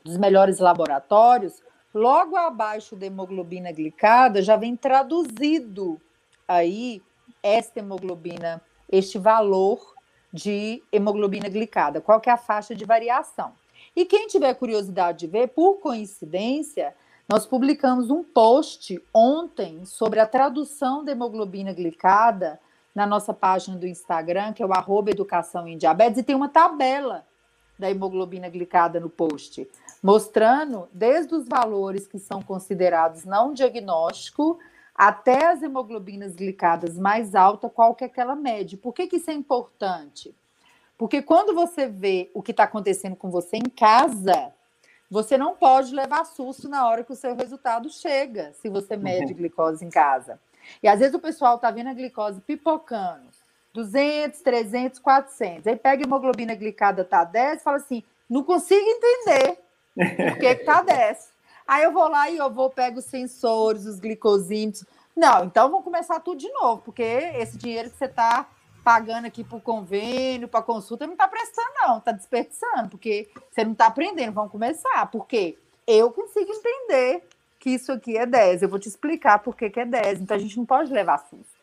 dos 0.02 0.16
melhores 0.16 0.58
laboratórios, 0.58 1.62
Logo 1.94 2.36
abaixo 2.36 2.96
da 2.96 3.06
hemoglobina 3.06 3.70
glicada 3.70 4.42
já 4.42 4.56
vem 4.56 4.74
traduzido 4.74 6.00
aí 6.48 7.00
esta 7.40 7.78
hemoglobina, 7.78 8.60
este 8.90 9.16
valor 9.16 9.94
de 10.32 10.82
hemoglobina 10.90 11.48
glicada, 11.48 12.00
qual 12.00 12.20
que 12.20 12.28
é 12.28 12.32
a 12.32 12.36
faixa 12.36 12.74
de 12.74 12.84
variação. 12.84 13.52
E 13.94 14.04
quem 14.04 14.26
tiver 14.26 14.52
curiosidade 14.54 15.18
de 15.18 15.26
ver, 15.28 15.50
por 15.50 15.76
coincidência, 15.76 16.96
nós 17.28 17.46
publicamos 17.46 18.10
um 18.10 18.24
post 18.24 19.00
ontem 19.14 19.84
sobre 19.84 20.18
a 20.18 20.26
tradução 20.26 21.04
da 21.04 21.12
hemoglobina 21.12 21.72
glicada 21.72 22.58
na 22.92 23.06
nossa 23.06 23.32
página 23.32 23.76
do 23.76 23.86
Instagram, 23.86 24.52
que 24.52 24.64
é 24.64 24.66
o 24.66 24.72
arroba 24.72 25.12
educação 25.12 25.68
em 25.68 25.78
diabetes, 25.78 26.18
e 26.18 26.24
tem 26.24 26.34
uma 26.34 26.48
tabela 26.48 27.24
da 27.78 27.88
hemoglobina 27.88 28.48
glicada 28.48 28.98
no 28.98 29.08
post 29.08 29.68
mostrando 30.04 30.86
desde 30.92 31.34
os 31.34 31.48
valores 31.48 32.06
que 32.06 32.18
são 32.18 32.42
considerados 32.42 33.24
não 33.24 33.54
diagnóstico 33.54 34.58
até 34.94 35.46
as 35.46 35.62
hemoglobinas 35.62 36.34
glicadas 36.34 36.98
mais 36.98 37.34
altas, 37.34 37.70
qual 37.72 37.94
que 37.94 38.04
é 38.04 38.06
aquela 38.06 38.36
média. 38.36 38.76
Por 38.76 38.92
que, 38.92 39.06
que 39.06 39.16
isso 39.16 39.30
é 39.30 39.32
importante? 39.32 40.34
Porque 40.98 41.22
quando 41.22 41.54
você 41.54 41.88
vê 41.88 42.30
o 42.34 42.42
que 42.42 42.50
está 42.50 42.64
acontecendo 42.64 43.16
com 43.16 43.30
você 43.30 43.56
em 43.56 43.70
casa, 43.70 44.52
você 45.10 45.38
não 45.38 45.56
pode 45.56 45.94
levar 45.94 46.26
susto 46.26 46.68
na 46.68 46.86
hora 46.86 47.02
que 47.02 47.12
o 47.12 47.16
seu 47.16 47.34
resultado 47.34 47.88
chega, 47.88 48.52
se 48.52 48.68
você 48.68 48.98
mede 48.98 49.32
uhum. 49.32 49.38
glicose 49.38 49.86
em 49.86 49.88
casa. 49.90 50.38
E 50.82 50.86
às 50.86 50.98
vezes 50.98 51.14
o 51.14 51.18
pessoal 51.18 51.56
está 51.56 51.70
vendo 51.70 51.88
a 51.88 51.94
glicose 51.94 52.42
pipocando, 52.42 53.30
200, 53.72 54.38
300, 54.42 54.98
400. 54.98 55.66
Aí 55.66 55.76
pega 55.76 56.04
a 56.04 56.06
hemoglobina 56.06 56.54
glicada, 56.54 57.06
tá 57.06 57.24
10, 57.24 57.62
fala 57.62 57.78
assim, 57.78 58.04
não 58.28 58.44
consigo 58.44 58.86
entender. 58.86 59.63
Por 59.94 60.38
que 60.38 60.54
tá 60.56 60.82
10? 60.82 61.32
Aí 61.66 61.84
eu 61.84 61.92
vou 61.92 62.08
lá 62.08 62.28
e 62.28 62.36
eu 62.36 62.50
vou, 62.50 62.68
pego 62.68 62.98
os 62.98 63.06
sensores, 63.06 63.86
os 63.86 63.98
glicosímetros. 63.98 64.84
Não, 65.16 65.44
então 65.44 65.70
vamos 65.70 65.84
começar 65.84 66.20
tudo 66.20 66.38
de 66.38 66.50
novo, 66.52 66.82
porque 66.82 67.02
esse 67.02 67.56
dinheiro 67.56 67.90
que 67.90 67.96
você 67.96 68.06
está 68.06 68.46
pagando 68.82 69.26
aqui 69.26 69.42
para 69.42 69.56
o 69.56 69.60
convênio, 69.60 70.46
para 70.46 70.60
consulta, 70.60 71.06
não 71.06 71.14
está 71.14 71.26
prestando, 71.26 71.70
não, 71.86 71.98
está 71.98 72.12
desperdiçando, 72.12 72.90
porque 72.90 73.30
você 73.50 73.64
não 73.64 73.72
está 73.72 73.86
aprendendo. 73.86 74.32
Vamos 74.32 74.52
começar, 74.52 75.10
porque 75.10 75.56
eu 75.86 76.10
consigo 76.10 76.52
entender 76.52 77.26
que 77.58 77.70
isso 77.70 77.90
aqui 77.92 78.18
é 78.18 78.26
10. 78.26 78.62
Eu 78.62 78.68
vou 78.68 78.78
te 78.78 78.88
explicar 78.88 79.38
por 79.38 79.56
que, 79.56 79.70
que 79.70 79.80
é 79.80 79.86
10. 79.86 80.20
Então 80.20 80.36
a 80.36 80.40
gente 80.40 80.58
não 80.58 80.66
pode 80.66 80.92
levar 80.92 81.18
susto. 81.18 81.54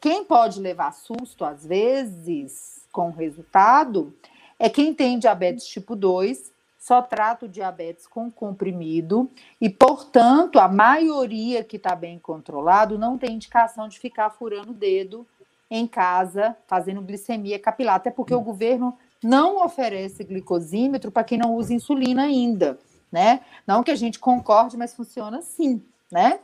Quem 0.00 0.24
pode 0.24 0.60
levar 0.60 0.92
susto, 0.92 1.44
às 1.44 1.66
vezes, 1.66 2.86
com 2.92 3.08
o 3.08 3.12
resultado, 3.12 4.14
é 4.58 4.68
quem 4.68 4.94
tem 4.94 5.18
diabetes 5.18 5.66
tipo 5.66 5.96
2 5.96 6.51
só 6.82 7.00
trata 7.00 7.46
o 7.46 7.48
diabetes 7.48 8.08
com 8.08 8.28
comprimido 8.28 9.30
e, 9.60 9.70
portanto, 9.70 10.58
a 10.58 10.66
maioria 10.66 11.62
que 11.62 11.76
está 11.76 11.94
bem 11.94 12.18
controlado 12.18 12.98
não 12.98 13.16
tem 13.16 13.36
indicação 13.36 13.86
de 13.86 14.00
ficar 14.00 14.30
furando 14.30 14.72
o 14.72 14.74
dedo 14.74 15.24
em 15.70 15.86
casa 15.86 16.56
fazendo 16.66 17.00
glicemia 17.00 17.56
capilar, 17.56 17.94
até 17.94 18.10
porque 18.10 18.34
o 18.34 18.40
governo 18.40 18.98
não 19.22 19.64
oferece 19.64 20.24
glicosímetro 20.24 21.12
para 21.12 21.22
quem 21.22 21.38
não 21.38 21.54
usa 21.54 21.72
insulina 21.72 22.24
ainda, 22.24 22.76
né? 23.12 23.42
Não 23.64 23.84
que 23.84 23.92
a 23.92 23.96
gente 23.96 24.18
concorde, 24.18 24.76
mas 24.76 24.92
funciona 24.92 25.38
assim, 25.38 25.80
né? 26.10 26.40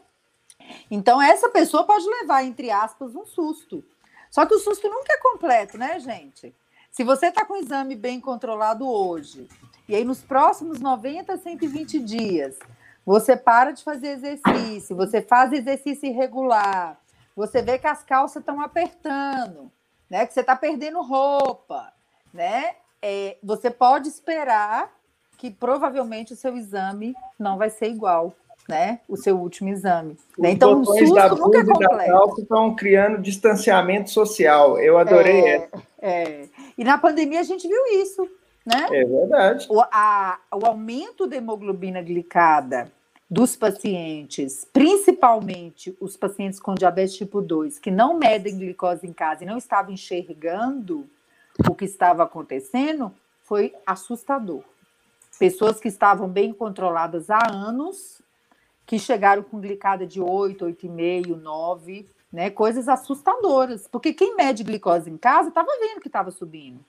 Então, 0.88 1.20
essa 1.20 1.48
pessoa 1.48 1.82
pode 1.82 2.06
levar, 2.06 2.44
entre 2.44 2.70
aspas, 2.70 3.16
um 3.16 3.26
susto. 3.26 3.84
Só 4.30 4.46
que 4.46 4.54
o 4.54 4.60
susto 4.60 4.88
nunca 4.88 5.14
é 5.14 5.18
completo, 5.18 5.76
né, 5.76 5.98
gente? 5.98 6.54
Se 6.92 7.02
você 7.02 7.26
está 7.26 7.44
com 7.44 7.54
o 7.54 7.56
exame 7.56 7.96
bem 7.96 8.20
controlado 8.20 8.88
hoje, 8.88 9.48
e 9.88 9.96
aí 9.96 10.04
nos 10.04 10.20
próximos 10.20 10.80
90, 10.80 11.36
120 11.36 11.98
dias, 12.00 12.58
você 13.06 13.36
para 13.36 13.70
de 13.70 13.82
fazer 13.82 14.08
exercício, 14.08 14.94
você 14.94 15.22
faz 15.22 15.52
exercício 15.52 16.08
irregular, 16.08 16.98
você 17.34 17.62
vê 17.62 17.78
que 17.78 17.86
as 17.86 18.02
calças 18.02 18.42
estão 18.42 18.60
apertando, 18.60 19.70
né? 20.10 20.26
Que 20.26 20.34
você 20.34 20.40
está 20.40 20.54
perdendo 20.54 21.00
roupa, 21.00 21.92
né? 22.34 22.74
É, 23.00 23.36
você 23.42 23.70
pode 23.70 24.08
esperar 24.08 24.92
que 25.38 25.50
provavelmente 25.50 26.32
o 26.32 26.36
seu 26.36 26.56
exame 26.56 27.14
não 27.38 27.56
vai 27.56 27.70
ser 27.70 27.86
igual, 27.86 28.34
né? 28.68 29.00
O 29.08 29.16
seu 29.16 29.38
último 29.38 29.68
exame. 29.70 30.18
Né? 30.36 30.50
Então, 30.50 30.80
o 30.80 30.84
susto 30.84 31.14
da 31.14 31.28
nunca 31.28 31.60
é 31.60 31.64
completo. 31.64 32.40
estão 32.40 32.74
criando 32.74 33.22
distanciamento 33.22 34.10
social. 34.10 34.78
Eu 34.78 34.98
adorei 34.98 35.40
é, 35.40 35.54
essa. 35.54 35.82
É. 36.02 36.48
E 36.76 36.84
na 36.84 36.98
pandemia 36.98 37.40
a 37.40 37.44
gente 37.44 37.66
viu 37.66 37.86
isso, 38.02 38.28
né? 38.68 38.86
É 38.92 39.04
verdade. 39.04 39.66
O, 39.70 39.80
a, 39.80 40.38
o 40.52 40.66
aumento 40.66 41.26
da 41.26 41.36
hemoglobina 41.36 42.02
glicada 42.02 42.92
dos 43.30 43.56
pacientes, 43.56 44.66
principalmente 44.72 45.96
os 46.00 46.16
pacientes 46.16 46.60
com 46.60 46.74
diabetes 46.74 47.16
tipo 47.16 47.42
2, 47.42 47.78
que 47.78 47.90
não 47.90 48.18
medem 48.18 48.58
glicose 48.58 49.06
em 49.06 49.12
casa 49.12 49.42
e 49.42 49.46
não 49.46 49.58
estavam 49.58 49.92
enxergando 49.92 51.06
o 51.68 51.74
que 51.74 51.84
estava 51.84 52.22
acontecendo, 52.22 53.12
foi 53.42 53.74
assustador. 53.86 54.62
Pessoas 55.38 55.80
que 55.80 55.88
estavam 55.88 56.28
bem 56.28 56.52
controladas 56.52 57.30
há 57.30 57.40
anos, 57.50 58.20
que 58.86 58.98
chegaram 58.98 59.42
com 59.42 59.60
glicada 59.60 60.06
de 60.06 60.20
8, 60.20 60.64
8,5, 60.64 61.36
9, 61.36 62.08
né? 62.32 62.50
Coisas 62.50 62.88
assustadoras, 62.88 63.86
porque 63.86 64.12
quem 64.12 64.34
mede 64.36 64.64
glicose 64.64 65.10
em 65.10 65.16
casa 65.16 65.48
estava 65.48 65.68
vendo 65.80 66.00
que 66.00 66.08
estava 66.08 66.30
subindo. 66.30 66.84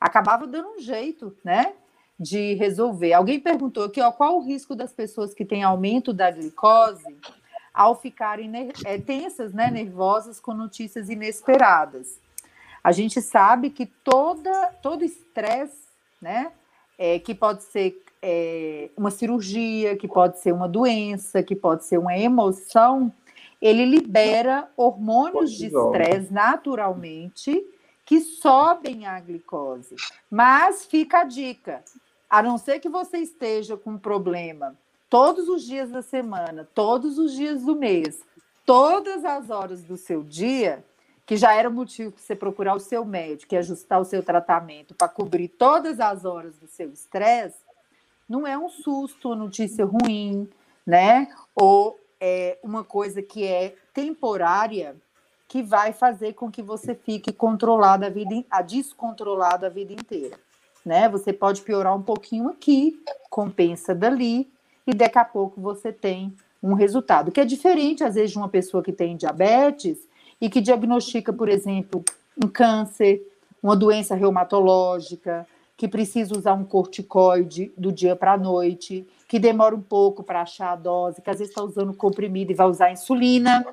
Acabava 0.00 0.46
dando 0.46 0.70
um 0.76 0.78
jeito, 0.78 1.36
né? 1.44 1.72
De 2.18 2.54
resolver. 2.54 3.12
Alguém 3.12 3.38
perguntou 3.40 3.84
aqui, 3.84 4.00
ó, 4.00 4.10
qual 4.10 4.36
o 4.36 4.42
risco 4.42 4.74
das 4.74 4.92
pessoas 4.92 5.34
que 5.34 5.44
têm 5.44 5.62
aumento 5.62 6.12
da 6.12 6.30
glicose 6.30 7.16
ao 7.72 7.94
ficarem 7.94 8.50
é, 8.84 8.98
tensas, 8.98 9.52
né, 9.52 9.70
nervosas 9.70 10.40
com 10.40 10.54
notícias 10.54 11.10
inesperadas? 11.10 12.18
A 12.82 12.92
gente 12.92 13.20
sabe 13.20 13.68
que 13.68 13.84
toda, 13.84 14.72
todo 14.80 15.04
estresse, 15.04 15.88
né, 16.22 16.52
é, 16.98 17.18
que 17.18 17.34
pode 17.34 17.64
ser 17.64 18.02
é, 18.22 18.90
uma 18.96 19.10
cirurgia, 19.10 19.96
que 19.96 20.08
pode 20.08 20.38
ser 20.40 20.52
uma 20.52 20.68
doença, 20.68 21.42
que 21.42 21.54
pode 21.54 21.84
ser 21.84 21.98
uma 21.98 22.16
emoção, 22.16 23.12
ele 23.60 23.84
libera 23.84 24.68
hormônios 24.76 25.52
de 25.52 25.66
estresse 25.66 26.32
naturalmente 26.32 27.64
que 28.06 28.20
sobem 28.20 29.04
a 29.04 29.20
glicose. 29.20 29.96
Mas 30.30 30.86
fica 30.86 31.18
a 31.18 31.24
dica: 31.24 31.84
a 32.30 32.42
não 32.42 32.56
ser 32.56 32.78
que 32.78 32.88
você 32.88 33.18
esteja 33.18 33.76
com 33.76 33.90
um 33.90 33.98
problema 33.98 34.74
todos 35.10 35.48
os 35.48 35.64
dias 35.64 35.90
da 35.90 36.02
semana, 36.02 36.66
todos 36.74 37.18
os 37.18 37.32
dias 37.32 37.62
do 37.62 37.76
mês, 37.76 38.24
todas 38.64 39.24
as 39.24 39.50
horas 39.50 39.82
do 39.82 39.96
seu 39.96 40.22
dia, 40.22 40.84
que 41.26 41.36
já 41.36 41.52
era 41.52 41.68
motivo 41.68 42.12
para 42.12 42.22
você 42.22 42.36
procurar 42.36 42.74
o 42.74 42.80
seu 42.80 43.04
médico 43.04 43.54
e 43.54 43.58
ajustar 43.58 44.00
o 44.00 44.04
seu 44.04 44.22
tratamento 44.22 44.94
para 44.94 45.08
cobrir 45.08 45.48
todas 45.48 46.00
as 46.00 46.24
horas 46.24 46.56
do 46.56 46.68
seu 46.68 46.90
estresse, 46.90 47.58
não 48.28 48.46
é 48.46 48.56
um 48.56 48.68
susto, 48.68 49.28
uma 49.28 49.36
notícia 49.36 49.84
ruim, 49.84 50.48
né? 50.84 51.28
Ou 51.54 51.98
é 52.20 52.58
uma 52.62 52.82
coisa 52.82 53.22
que 53.22 53.44
é 53.44 53.74
temporária 53.92 54.96
que 55.48 55.62
vai 55.62 55.92
fazer 55.92 56.34
com 56.34 56.50
que 56.50 56.62
você 56.62 56.94
fique 56.94 57.32
controlado 57.32 58.04
a 58.04 58.08
vida, 58.08 58.44
a 58.50 58.62
descontrolado 58.62 59.66
a 59.66 59.68
vida 59.68 59.92
inteira, 59.92 60.36
né? 60.84 61.08
Você 61.08 61.32
pode 61.32 61.62
piorar 61.62 61.96
um 61.96 62.02
pouquinho 62.02 62.48
aqui, 62.48 63.00
compensa 63.30 63.94
dali 63.94 64.50
e 64.86 64.92
daqui 64.92 65.18
a 65.18 65.24
pouco 65.24 65.60
você 65.60 65.92
tem 65.92 66.34
um 66.62 66.74
resultado 66.74 67.30
que 67.30 67.40
é 67.40 67.44
diferente 67.44 68.02
às 68.02 68.14
vezes 68.14 68.32
de 68.32 68.38
uma 68.38 68.48
pessoa 68.48 68.82
que 68.82 68.92
tem 68.92 69.16
diabetes 69.16 69.98
e 70.40 70.50
que 70.50 70.60
diagnostica, 70.60 71.32
por 71.32 71.48
exemplo, 71.48 72.04
um 72.42 72.48
câncer, 72.48 73.22
uma 73.62 73.76
doença 73.76 74.14
reumatológica, 74.14 75.46
que 75.76 75.86
precisa 75.86 76.36
usar 76.36 76.54
um 76.54 76.64
corticoide 76.64 77.72
do 77.76 77.92
dia 77.92 78.16
para 78.16 78.32
a 78.32 78.38
noite, 78.38 79.06
que 79.28 79.38
demora 79.38 79.74
um 79.74 79.80
pouco 79.80 80.22
para 80.22 80.42
achar 80.42 80.72
a 80.72 80.76
dose, 80.76 81.20
que 81.20 81.28
às 81.28 81.38
vezes 81.38 81.50
está 81.50 81.62
usando 81.62 81.92
comprimido 81.92 82.50
e 82.52 82.54
vai 82.54 82.66
usar 82.66 82.90
insulina. 82.90 83.64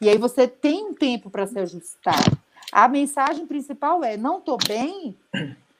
E 0.00 0.08
aí 0.08 0.18
você 0.18 0.46
tem 0.46 0.84
um 0.84 0.94
tempo 0.94 1.30
para 1.30 1.46
se 1.46 1.58
ajustar. 1.58 2.22
A 2.72 2.88
mensagem 2.88 3.46
principal 3.46 4.02
é: 4.04 4.16
não 4.16 4.38
estou 4.38 4.58
bem, 4.66 5.16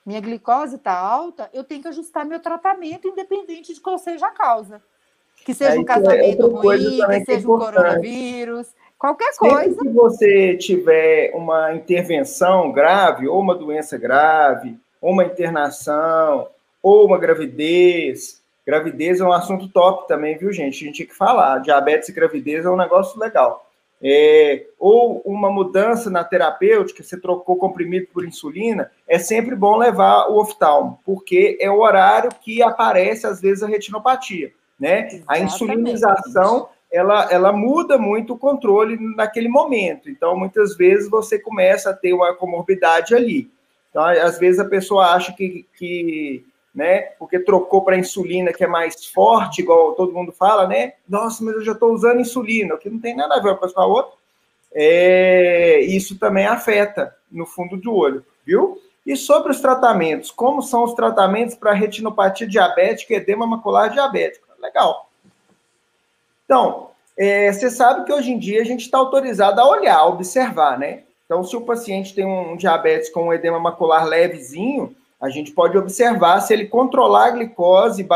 minha 0.05 0.21
glicose 0.21 0.75
está 0.75 0.97
alta, 0.97 1.49
eu 1.53 1.63
tenho 1.63 1.81
que 1.81 1.87
ajustar 1.89 2.25
meu 2.25 2.39
tratamento, 2.39 3.07
independente 3.07 3.73
de 3.73 3.81
qual 3.81 3.97
seja 3.97 4.27
a 4.27 4.31
causa. 4.31 4.81
Que 5.45 5.53
seja 5.53 5.75
é, 5.75 5.79
um 5.79 5.81
é 5.81 5.85
casamento 5.85 6.47
é 6.47 6.49
ruim, 6.49 6.99
que 7.07 7.25
seja 7.25 7.47
um 7.47 7.57
coronavírus, 7.57 8.67
qualquer 8.97 9.33
Sempre 9.33 9.49
coisa. 9.49 9.81
Se 9.81 9.89
você 9.89 10.57
tiver 10.57 11.31
uma 11.35 11.73
intervenção 11.73 12.71
grave, 12.71 13.27
ou 13.27 13.39
uma 13.39 13.55
doença 13.55 13.97
grave, 13.97 14.77
ou 14.99 15.11
uma 15.11 15.25
internação, 15.25 16.47
ou 16.81 17.05
uma 17.05 17.17
gravidez, 17.17 18.41
Gravidez 18.67 19.21
é 19.21 19.23
um 19.23 19.31
assunto 19.31 19.69
top 19.69 20.09
também, 20.09 20.37
viu, 20.37 20.51
gente? 20.51 20.83
A 20.83 20.85
gente 20.87 20.95
tinha 20.95 21.07
que 21.07 21.15
falar. 21.15 21.59
Diabetes 21.59 22.09
e 22.09 22.11
gravidez 22.11 22.65
é 22.65 22.69
um 22.69 22.75
negócio 22.75 23.17
legal. 23.17 23.66
É, 24.03 24.67
ou 24.77 25.21
uma 25.25 25.51
mudança 25.51 26.09
na 26.09 26.23
terapêutica, 26.23 27.01
você 27.01 27.19
trocou 27.19 27.55
comprimido 27.57 28.07
por 28.13 28.23
insulina, 28.23 28.91
é 29.07 29.17
sempre 29.17 29.55
bom 29.55 29.75
levar 29.75 30.27
o 30.29 30.39
oftalmo, 30.39 30.99
porque 31.03 31.57
é 31.59 31.69
o 31.69 31.79
horário 31.79 32.29
que 32.41 32.61
aparece, 32.61 33.25
às 33.25 33.41
vezes, 33.41 33.63
a 33.63 33.67
retinopatia. 33.67 34.51
Né? 34.79 35.07
Exatamente. 35.07 35.23
A 35.27 35.39
insulinização 35.39 36.69
ela, 36.91 37.27
ela 37.31 37.51
muda 37.51 37.97
muito 37.97 38.33
o 38.33 38.37
controle 38.37 38.97
naquele 39.15 39.49
momento. 39.49 40.09
Então, 40.09 40.37
muitas 40.37 40.75
vezes, 40.75 41.09
você 41.09 41.37
começa 41.37 41.89
a 41.89 41.93
ter 41.93 42.13
uma 42.13 42.33
comorbidade 42.33 43.13
ali. 43.13 43.51
Então, 43.89 44.03
às 44.05 44.37
vezes, 44.37 44.59
a 44.59 44.65
pessoa 44.65 45.13
acha 45.13 45.33
que, 45.33 45.65
que 45.77 46.45
né? 46.73 46.99
Porque 47.19 47.39
trocou 47.39 47.83
para 47.83 47.97
insulina, 47.97 48.53
que 48.53 48.63
é 48.63 48.67
mais 48.67 49.05
forte, 49.07 49.61
igual 49.61 49.93
todo 49.93 50.13
mundo 50.13 50.31
fala, 50.31 50.67
né? 50.67 50.93
Nossa, 51.07 51.43
mas 51.43 51.55
eu 51.55 51.63
já 51.63 51.71
estou 51.71 51.91
usando 51.91 52.19
insulina, 52.19 52.75
o 52.75 52.77
que 52.77 52.89
não 52.89 52.99
tem 52.99 53.15
nada 53.15 53.35
a 53.35 53.41
ver 53.41 53.55
com 53.57 53.65
a 53.79 53.85
outra. 53.85 54.13
É, 54.73 55.79
isso 55.81 56.19
também 56.19 56.45
afeta 56.45 57.15
no 57.31 57.45
fundo 57.45 57.77
do 57.77 57.93
olho, 57.93 58.23
viu? 58.45 58.79
E 59.05 59.15
sobre 59.15 59.51
os 59.51 59.61
tratamentos, 59.61 60.29
como 60.29 60.61
são 60.61 60.83
os 60.83 60.93
tratamentos 60.93 61.55
para 61.55 61.71
retinopatia 61.73 62.45
diabética 62.45 63.13
e 63.13 63.17
edema 63.17 63.47
macular 63.47 63.89
diabético? 63.89 64.45
Legal. 64.59 65.09
Então, 66.45 66.89
é, 67.17 67.51
você 67.51 67.71
sabe 67.71 68.05
que 68.05 68.13
hoje 68.13 68.31
em 68.31 68.37
dia 68.37 68.61
a 68.61 68.65
gente 68.65 68.81
está 68.81 68.97
autorizado 68.97 69.59
a 69.59 69.67
olhar, 69.67 70.05
observar, 70.05 70.77
né? 70.77 71.03
Então, 71.25 71.43
se 71.43 71.55
o 71.57 71.61
paciente 71.61 72.13
tem 72.13 72.25
um 72.25 72.55
diabetes 72.55 73.09
com 73.09 73.27
um 73.27 73.33
edema 73.33 73.59
macular 73.59 74.05
levezinho, 74.05 74.95
a 75.19 75.29
gente 75.29 75.51
pode 75.51 75.77
observar 75.77 76.39
se 76.41 76.53
ele 76.53 76.67
controlar 76.67 77.27
a 77.27 77.31
glicose 77.31 78.07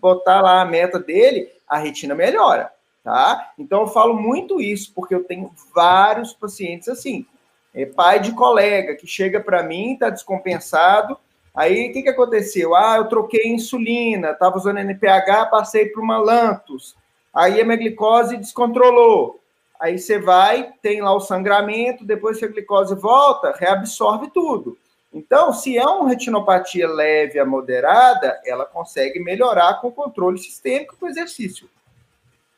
botar 0.00 0.40
lá 0.40 0.60
a 0.60 0.64
meta 0.64 0.98
dele, 0.98 1.48
a 1.66 1.78
retina 1.78 2.14
melhora, 2.14 2.70
tá? 3.02 3.52
Então 3.58 3.82
eu 3.82 3.86
falo 3.86 4.14
muito 4.14 4.60
isso 4.60 4.92
porque 4.94 5.14
eu 5.14 5.24
tenho 5.24 5.50
vários 5.74 6.32
pacientes 6.32 6.88
assim, 6.88 7.26
é 7.74 7.86
pai 7.86 8.20
de 8.20 8.32
colega 8.32 8.94
que 8.94 9.06
chega 9.06 9.40
para 9.40 9.62
mim, 9.62 9.94
está 9.94 10.10
descompensado, 10.10 11.18
aí 11.54 11.88
o 11.88 11.92
que, 11.92 12.02
que 12.02 12.08
aconteceu? 12.08 12.74
Ah, 12.74 12.96
eu 12.96 13.08
troquei 13.08 13.48
insulina, 13.48 14.30
estava 14.30 14.56
usando 14.56 14.78
NPH, 14.78 15.50
passei 15.50 15.86
para 15.86 16.02
uma 16.02 16.18
Lantus, 16.18 16.94
aí 17.32 17.60
a 17.60 17.64
minha 17.64 17.76
glicose 17.76 18.36
descontrolou. 18.36 19.40
Aí 19.80 19.98
você 19.98 20.18
vai, 20.18 20.72
tem 20.80 21.02
lá 21.02 21.12
o 21.12 21.20
sangramento, 21.20 22.04
depois 22.04 22.38
que 22.38 22.44
a 22.44 22.48
glicose 22.48 22.94
volta, 22.94 23.52
reabsorve 23.58 24.30
tudo. 24.32 24.78
Então, 25.14 25.52
se 25.52 25.78
é 25.78 25.86
uma 25.86 26.08
retinopatia 26.08 26.88
leve 26.88 27.38
a 27.38 27.46
moderada, 27.46 28.40
ela 28.44 28.66
consegue 28.66 29.20
melhorar 29.20 29.80
com 29.80 29.88
o 29.88 29.92
controle 29.92 30.38
sistêmico 30.38 30.96
com 30.98 31.06
o 31.06 31.08
exercício. 31.08 31.70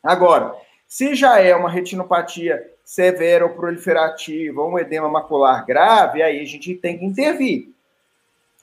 Agora, 0.03 0.55
se 0.87 1.13
já 1.13 1.39
é 1.39 1.55
uma 1.55 1.69
retinopatia 1.69 2.71
severa 2.83 3.45
ou 3.45 3.51
proliferativa, 3.51 4.61
ou 4.61 4.71
um 4.71 4.79
edema 4.79 5.07
macular 5.07 5.65
grave, 5.65 6.23
aí 6.23 6.41
a 6.41 6.45
gente 6.45 6.73
tem 6.75 6.97
que 6.97 7.05
intervir. 7.05 7.69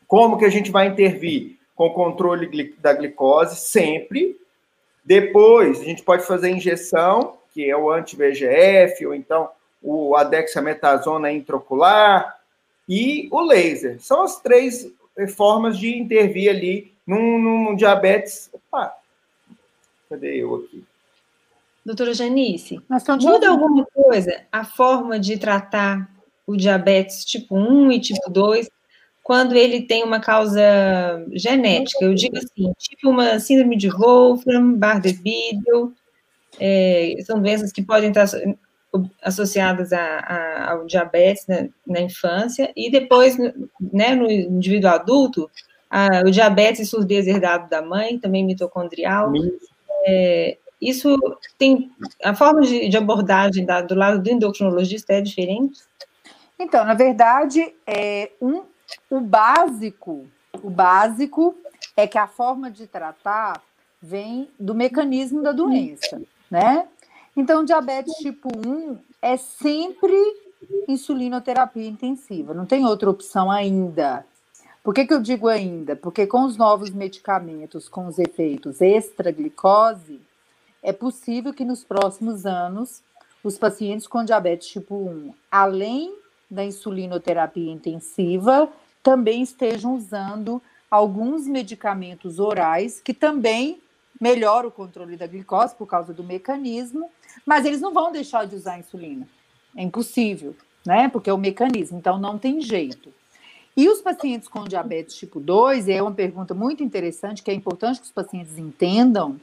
Como 0.08 0.36
que 0.36 0.44
a 0.44 0.50
gente 0.50 0.70
vai 0.70 0.86
intervir? 0.86 1.54
com 1.74 1.90
controle 1.90 2.74
da 2.78 2.92
glicose, 2.92 3.56
sempre. 3.56 4.38
Depois, 5.04 5.80
a 5.80 5.84
gente 5.84 6.02
pode 6.02 6.24
fazer 6.24 6.50
injeção, 6.50 7.36
que 7.52 7.68
é 7.68 7.76
o 7.76 7.90
anti-VGF, 7.90 9.06
ou 9.06 9.14
então 9.14 9.50
o 9.82 10.16
adexametasona 10.16 11.30
intraocular, 11.30 12.33
e 12.88 13.28
o 13.30 13.40
laser. 13.40 14.00
São 14.00 14.22
as 14.22 14.40
três 14.40 14.90
formas 15.34 15.78
de 15.78 15.96
intervir 15.96 16.50
ali 16.50 16.92
num, 17.06 17.38
num 17.38 17.76
diabetes. 17.76 18.50
Opa, 18.52 18.94
cadê 20.08 20.42
eu 20.42 20.54
aqui? 20.56 20.84
Doutora 21.84 22.14
Janice, 22.14 22.80
muda 23.20 23.50
alguma 23.50 23.84
coisa 23.86 24.42
a 24.50 24.64
forma 24.64 25.20
de 25.20 25.36
tratar 25.36 26.10
o 26.46 26.56
diabetes 26.56 27.24
tipo 27.24 27.56
1 27.56 27.92
e 27.92 28.00
tipo 28.00 28.30
2 28.30 28.70
quando 29.22 29.54
ele 29.54 29.82
tem 29.82 30.04
uma 30.04 30.20
causa 30.20 30.62
genética? 31.32 32.04
Eu 32.04 32.14
digo 32.14 32.36
assim, 32.36 32.72
tipo 32.78 33.08
uma 33.08 33.38
síndrome 33.40 33.76
de 33.76 33.88
Wolfram, 33.88 34.74
Bardet-Biedl, 34.74 35.92
é, 36.60 37.16
são 37.24 37.40
doenças 37.40 37.72
que 37.72 37.82
podem 37.82 38.10
estar 38.10 38.26
associadas 39.22 39.92
a, 39.92 40.00
a, 40.00 40.72
ao 40.72 40.86
diabetes 40.86 41.46
na, 41.46 41.68
na, 41.86 42.00
infância, 42.00 42.72
e 42.76 42.90
depois, 42.90 43.36
né, 43.38 44.14
no 44.14 44.30
indivíduo 44.30 44.90
adulto, 44.90 45.50
a, 45.90 46.22
o 46.26 46.30
diabetes 46.30 46.80
e 46.80 46.86
surdez 46.86 47.26
herdado 47.26 47.68
da 47.68 47.82
mãe, 47.82 48.18
também 48.18 48.44
mitocondrial. 48.44 49.32
É, 50.06 50.56
isso 50.80 51.16
tem. 51.58 51.90
A 52.22 52.34
forma 52.34 52.60
de, 52.62 52.88
de 52.88 52.96
abordagem 52.96 53.64
da, 53.64 53.80
do 53.80 53.94
lado 53.94 54.20
do 54.20 54.30
endocrinologista 54.30 55.14
é 55.14 55.20
diferente? 55.20 55.80
Então, 56.58 56.84
na 56.84 56.94
verdade, 56.94 57.74
é 57.86 58.30
um, 58.40 58.62
o 59.10 59.20
básico, 59.20 60.26
o 60.62 60.70
básico 60.70 61.56
é 61.96 62.06
que 62.06 62.18
a 62.18 62.26
forma 62.26 62.70
de 62.70 62.86
tratar 62.86 63.62
vem 64.00 64.50
do 64.58 64.74
mecanismo 64.74 65.42
da 65.42 65.52
doença, 65.52 66.20
né? 66.50 66.86
Então, 67.36 67.64
diabetes 67.64 68.14
tipo 68.16 68.48
1 68.66 68.96
é 69.20 69.36
sempre 69.36 70.14
insulinoterapia 70.88 71.88
intensiva, 71.88 72.54
não 72.54 72.64
tem 72.64 72.84
outra 72.86 73.10
opção 73.10 73.50
ainda. 73.50 74.24
Por 74.82 74.94
que, 74.94 75.06
que 75.06 75.14
eu 75.14 75.20
digo 75.20 75.48
ainda? 75.48 75.96
Porque 75.96 76.26
com 76.26 76.44
os 76.44 76.56
novos 76.56 76.90
medicamentos, 76.90 77.88
com 77.88 78.06
os 78.06 78.18
efeitos 78.18 78.80
extra-glicose, 78.80 80.20
é 80.82 80.92
possível 80.92 81.54
que 81.54 81.64
nos 81.64 81.82
próximos 81.82 82.44
anos 82.44 83.02
os 83.42 83.58
pacientes 83.58 84.06
com 84.06 84.24
diabetes 84.24 84.68
tipo 84.68 84.94
1, 84.94 85.32
além 85.50 86.14
da 86.50 86.64
insulinoterapia 86.64 87.72
intensiva, 87.72 88.68
também 89.02 89.42
estejam 89.42 89.96
usando 89.96 90.62
alguns 90.90 91.46
medicamentos 91.46 92.38
orais 92.38 93.00
que 93.00 93.12
também 93.12 93.80
melhoram 94.20 94.68
o 94.68 94.72
controle 94.72 95.16
da 95.16 95.26
glicose 95.26 95.74
por 95.74 95.86
causa 95.86 96.12
do 96.12 96.24
mecanismo 96.24 97.10
mas 97.44 97.64
eles 97.64 97.80
não 97.80 97.92
vão 97.92 98.12
deixar 98.12 98.46
de 98.46 98.54
usar 98.54 98.74
a 98.74 98.78
insulina. 98.78 99.26
É 99.76 99.82
impossível, 99.82 100.54
né? 100.86 101.08
Porque 101.08 101.30
é 101.30 101.32
o 101.32 101.38
mecanismo, 101.38 101.98
então 101.98 102.18
não 102.18 102.38
tem 102.38 102.60
jeito. 102.60 103.12
E 103.76 103.88
os 103.88 104.00
pacientes 104.00 104.46
com 104.46 104.64
diabetes 104.64 105.16
tipo 105.16 105.40
2, 105.40 105.88
é 105.88 106.00
uma 106.00 106.12
pergunta 106.12 106.54
muito 106.54 106.82
interessante, 106.82 107.42
que 107.42 107.50
é 107.50 107.54
importante 107.54 107.98
que 107.98 108.06
os 108.06 108.12
pacientes 108.12 108.56
entendam, 108.56 109.40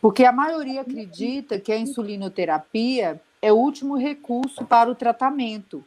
porque 0.00 0.24
a 0.24 0.32
maioria 0.32 0.82
acredita 0.82 1.58
que 1.58 1.72
a 1.72 1.78
insulinoterapia 1.78 3.20
é 3.40 3.52
o 3.52 3.56
último 3.56 3.96
recurso 3.96 4.64
para 4.64 4.90
o 4.90 4.94
tratamento. 4.94 5.82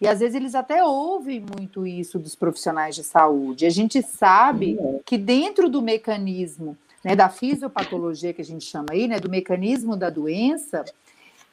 E 0.00 0.08
às 0.08 0.18
vezes 0.18 0.34
eles 0.34 0.56
até 0.56 0.82
ouvem 0.82 1.38
muito 1.38 1.86
isso 1.86 2.18
dos 2.18 2.34
profissionais 2.34 2.96
de 2.96 3.04
saúde. 3.04 3.66
A 3.66 3.70
gente 3.70 4.02
sabe 4.02 4.76
que 5.06 5.16
dentro 5.16 5.68
do 5.68 5.80
mecanismo 5.80 6.76
né, 7.04 7.16
da 7.16 7.28
fisiopatologia 7.28 8.32
que 8.32 8.42
a 8.42 8.44
gente 8.44 8.64
chama 8.64 8.88
aí, 8.90 9.08
né, 9.08 9.18
do 9.18 9.28
mecanismo 9.28 9.96
da 9.96 10.10
doença, 10.10 10.84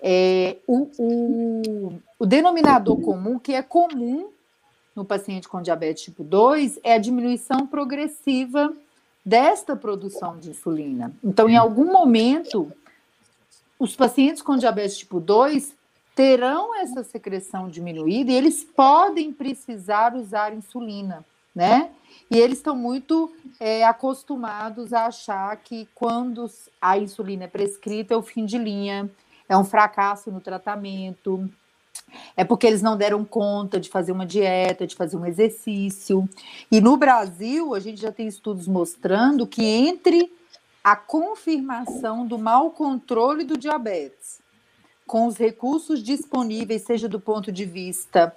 é, 0.02 0.58
o, 0.66 0.90
o, 0.98 1.94
o 2.20 2.26
denominador 2.26 3.00
comum, 3.02 3.38
que 3.38 3.54
é 3.54 3.62
comum 3.62 4.30
no 4.96 5.04
paciente 5.04 5.48
com 5.48 5.62
diabetes 5.62 6.04
tipo 6.04 6.24
2, 6.24 6.80
é 6.84 6.94
a 6.94 6.98
diminuição 6.98 7.66
progressiva 7.68 8.74
desta 9.26 9.76
produção 9.76 10.38
de 10.38 10.50
insulina. 10.50 11.14
Então, 11.24 11.50
em 11.50 11.58
algum 11.58 11.92
momento, 11.92 12.72
os 13.78 13.96
pacientes 13.96 14.42
com 14.42 14.58
diabetes 14.58 14.98
tipo 14.98 15.20
2 15.20 15.74
terão 16.16 16.76
essa 16.76 17.04
secreção 17.04 17.70
diminuída 17.70 18.32
e 18.32 18.36
eles 18.36 18.64
podem 18.64 19.32
precisar 19.32 20.16
usar 20.16 20.54
insulina, 20.54 21.26
né? 21.56 21.92
E 22.30 22.38
eles 22.38 22.60
estão 22.60 22.76
muito 22.76 23.32
é, 23.60 23.84
acostumados 23.84 24.94
a 24.94 25.08
achar 25.08 25.56
que 25.58 25.88
quando 25.96 26.50
a 26.82 26.98
insulina 26.98 27.46
é 27.46 27.48
prescrita 27.48 28.14
é 28.14 28.18
o 28.18 28.22
fim 28.22 28.46
de 28.46 28.58
linha, 28.58 29.10
é 29.48 29.58
um 29.58 29.64
fracasso 29.64 30.32
no 30.32 30.40
tratamento, 30.40 31.50
é 32.36 32.44
porque 32.44 32.68
eles 32.68 32.82
não 32.82 32.98
deram 32.98 33.26
conta 33.26 33.80
de 33.80 33.90
fazer 33.90 34.12
uma 34.12 34.26
dieta, 34.26 34.88
de 34.88 34.96
fazer 34.96 35.18
um 35.18 35.26
exercício. 35.26 36.28
E 36.72 36.80
no 36.80 36.98
Brasil, 36.98 37.74
a 37.74 37.80
gente 37.80 38.02
já 38.02 38.12
tem 38.12 38.28
estudos 38.28 38.68
mostrando 38.68 39.48
que 39.48 39.64
entre 39.64 40.32
a 40.84 40.96
confirmação 40.96 42.26
do 42.26 42.38
mau 42.38 42.72
controle 42.72 43.44
do 43.44 43.58
diabetes, 43.58 44.40
com 45.06 45.26
os 45.26 45.38
recursos 45.38 46.02
disponíveis, 46.02 46.84
seja 46.84 47.10
do 47.10 47.20
ponto 47.20 47.52
de 47.52 47.66
vista 47.66 48.36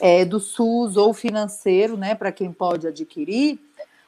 é, 0.00 0.24
do 0.24 0.40
SUS 0.40 0.96
ou 0.96 1.12
financeiro, 1.12 1.96
né, 1.96 2.14
para 2.14 2.32
quem 2.32 2.52
pode 2.52 2.86
adquirir, 2.86 3.58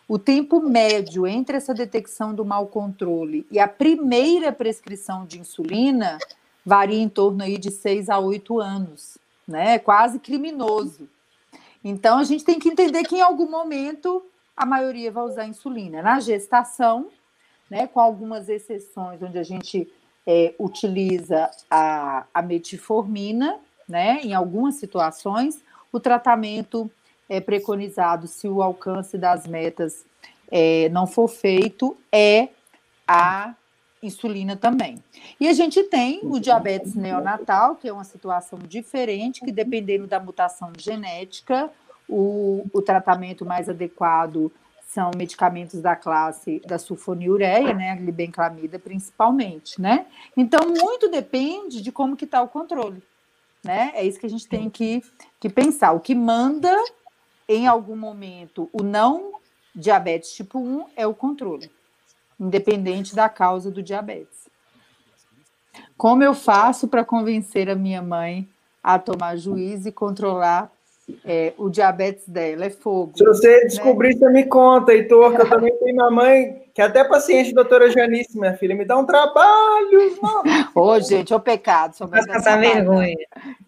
o 0.09 0.19
tempo 0.19 0.61
médio 0.61 1.27
entre 1.27 1.57
essa 1.57 1.75
detecção 1.75 2.33
do 2.35 2.45
mau 2.45 2.67
controle 2.67 3.47
e 3.51 3.59
a 3.59 3.67
primeira 3.67 4.53
prescrição 4.53 5.27
de 5.27 5.41
insulina 5.41 6.19
varia 6.65 7.01
em 7.01 7.09
torno 7.09 7.43
aí 7.43 7.59
de 7.59 7.71
seis 7.71 8.09
a 8.09 8.19
oito 8.19 8.61
anos, 8.61 9.19
né? 9.47 9.79
Quase 9.79 10.19
criminoso. 10.19 11.09
Então 11.83 12.19
a 12.19 12.25
gente 12.25 12.45
tem 12.45 12.59
que 12.59 12.69
entender 12.69 13.03
que 13.05 13.17
em 13.17 13.21
algum 13.21 13.51
momento 13.51 14.25
a 14.57 14.65
maioria 14.65 15.11
vai 15.11 15.25
usar 15.25 15.47
insulina. 15.47 16.03
Na 16.03 16.19
gestação, 16.21 17.09
né, 17.71 17.87
com 17.87 18.01
algumas 18.01 18.49
exceções 18.49 19.23
onde 19.23 19.39
a 19.39 19.43
gente 19.43 19.93
é, 20.27 20.55
utiliza 20.59 21.51
a, 21.71 22.27
a 22.33 22.43
metformina, 22.43 23.59
né, 23.89 24.21
em 24.23 24.35
algumas 24.35 24.77
situações, 24.77 25.63
o 25.93 26.01
tratamento 26.01 26.91
é 27.29 27.41
preconizado, 27.41 28.27
se 28.27 28.49
o 28.49 28.63
alcance 28.63 29.19
das 29.19 29.47
metas 29.47 30.05
é, 30.51 30.89
não 30.91 31.07
for 31.07 31.29
feito, 31.29 31.97
é 32.13 32.49
a 33.07 33.55
insulina 34.03 34.57
também. 34.57 35.03
E 35.41 35.49
a 35.49 35.53
gente 35.53 35.83
tem 35.85 36.21
o 36.23 36.39
diabetes 36.39 36.95
neonatal, 36.95 37.77
que 37.77 37.89
é 37.89 37.93
uma 37.93 38.05
situação 38.05 38.59
diferente, 38.59 39.41
que 39.41 39.53
dependendo 39.53 40.07
da 40.07 40.21
mutação 40.21 40.73
genética, 40.79 41.71
o, 42.09 42.65
o 42.73 42.81
tratamento 42.81 43.45
mais 43.45 43.69
adequado 43.69 44.53
são 44.87 45.11
medicamentos 45.17 45.81
da 45.81 45.97
classe 45.97 46.63
da 46.65 46.79
sulfonilureia, 46.79 47.75
né, 47.75 47.91
a 47.91 47.97
glibenclamida 47.97 48.79
principalmente, 48.79 49.81
né? 49.81 50.07
Então, 50.37 50.61
muito 50.69 51.11
depende 51.11 51.83
de 51.83 51.91
como 51.91 52.17
que 52.17 52.25
está 52.25 52.41
o 52.41 52.49
controle 52.49 53.03
né? 53.67 53.93
É 53.95 54.05
isso 54.07 54.19
que 54.19 54.27
a 54.27 54.31
gente 54.31 54.49
tem 54.49 54.71
que, 54.71 55.03
que 55.41 55.51
pensar. 55.51 55.93
O 55.93 56.01
que 56.01 56.15
manda, 56.15 56.73
em 57.49 57.67
algum 57.67 57.97
momento, 57.97 58.71
o 58.73 58.83
não 58.83 59.33
diabetes 59.75 60.33
tipo 60.33 60.59
1 60.59 60.87
é 60.97 61.07
o 61.07 61.15
controle, 61.15 61.71
independente 62.41 63.15
da 63.15 63.29
causa 63.29 63.71
do 63.71 63.83
diabetes. 63.83 64.49
Como 65.97 66.23
eu 66.23 66.33
faço 66.33 66.89
para 66.89 67.05
convencer 67.05 67.69
a 67.69 67.75
minha 67.75 68.01
mãe 68.01 68.49
a 68.83 68.99
tomar 68.99 69.37
juízo 69.37 69.89
e 69.89 69.93
controlar 69.93 70.71
é, 71.25 71.53
o 71.57 71.69
diabetes 71.69 72.29
dela? 72.29 72.67
É 72.67 72.71
fogo. 72.71 73.13
Se 73.17 73.25
você 73.25 73.61
né? 73.61 73.65
descobrir, 73.67 74.15
né? 74.15 74.19
você 74.19 74.29
me 74.31 74.45
conta, 74.47 74.93
Heitor, 74.93 75.35
que 75.35 75.43
eu 75.43 75.49
também 75.49 75.77
tenho 75.79 75.95
minha 75.97 76.11
mãe 76.11 76.67
que 76.77 76.83
é 76.83 76.85
até 76.85 77.03
paciente, 77.05 77.55
doutora 77.55 77.91
Janice, 77.91 78.39
minha 78.39 78.55
filha, 78.55 78.75
me 78.75 78.85
dá 78.85 78.99
um 78.99 79.07
trabalho. 79.07 80.19
Ô, 80.75 80.81
oh, 80.83 81.01
gente, 81.01 81.33
ô 81.33 81.41
pecado. 81.41 81.97
Sua 81.97 82.07
mãe 82.07 82.21
Vai 82.21 82.37
passar 82.37 82.61
vergonha. 82.61 83.17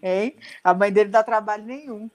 Hein? 0.02 0.36
A 0.62 0.74
mãe 0.74 0.92
dele 0.92 1.06
não 1.06 1.12
dá 1.12 1.22
trabalho 1.22 1.64
nenhum. 1.64 2.10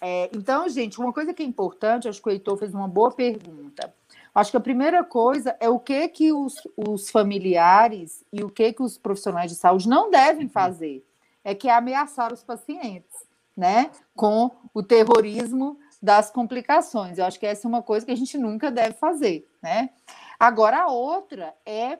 É, 0.00 0.30
então, 0.32 0.66
gente, 0.66 0.98
uma 0.98 1.12
coisa 1.12 1.34
que 1.34 1.42
é 1.42 1.46
importante, 1.46 2.08
acho 2.08 2.22
que 2.22 2.28
o 2.30 2.32
Heitor 2.32 2.56
fez 2.56 2.72
uma 2.72 2.88
boa 2.88 3.10
pergunta. 3.10 3.92
Acho 4.34 4.52
que 4.52 4.56
a 4.56 4.60
primeira 4.60 5.04
coisa 5.04 5.54
é 5.60 5.68
o 5.68 5.78
que 5.78 6.08
que 6.08 6.32
os, 6.32 6.54
os 6.76 7.10
familiares 7.10 8.24
e 8.32 8.42
o 8.42 8.48
que 8.48 8.72
que 8.72 8.82
os 8.82 8.96
profissionais 8.96 9.50
de 9.50 9.56
saúde 9.58 9.86
não 9.86 10.10
devem 10.10 10.48
fazer. 10.48 11.04
É 11.44 11.54
que 11.54 11.68
é 11.68 11.74
ameaçar 11.74 12.32
os 12.32 12.42
pacientes, 12.42 13.12
né? 13.58 13.90
Com 14.14 14.52
o 14.72 14.84
terrorismo 14.84 15.76
das 16.00 16.30
complicações. 16.30 17.18
Eu 17.18 17.24
acho 17.24 17.40
que 17.40 17.46
essa 17.46 17.66
é 17.66 17.68
uma 17.68 17.82
coisa 17.82 18.06
que 18.06 18.12
a 18.12 18.16
gente 18.16 18.38
nunca 18.38 18.70
deve 18.70 18.94
fazer, 18.94 19.50
né? 19.60 19.90
Agora, 20.38 20.82
a 20.82 20.86
outra 20.86 21.52
é 21.66 21.98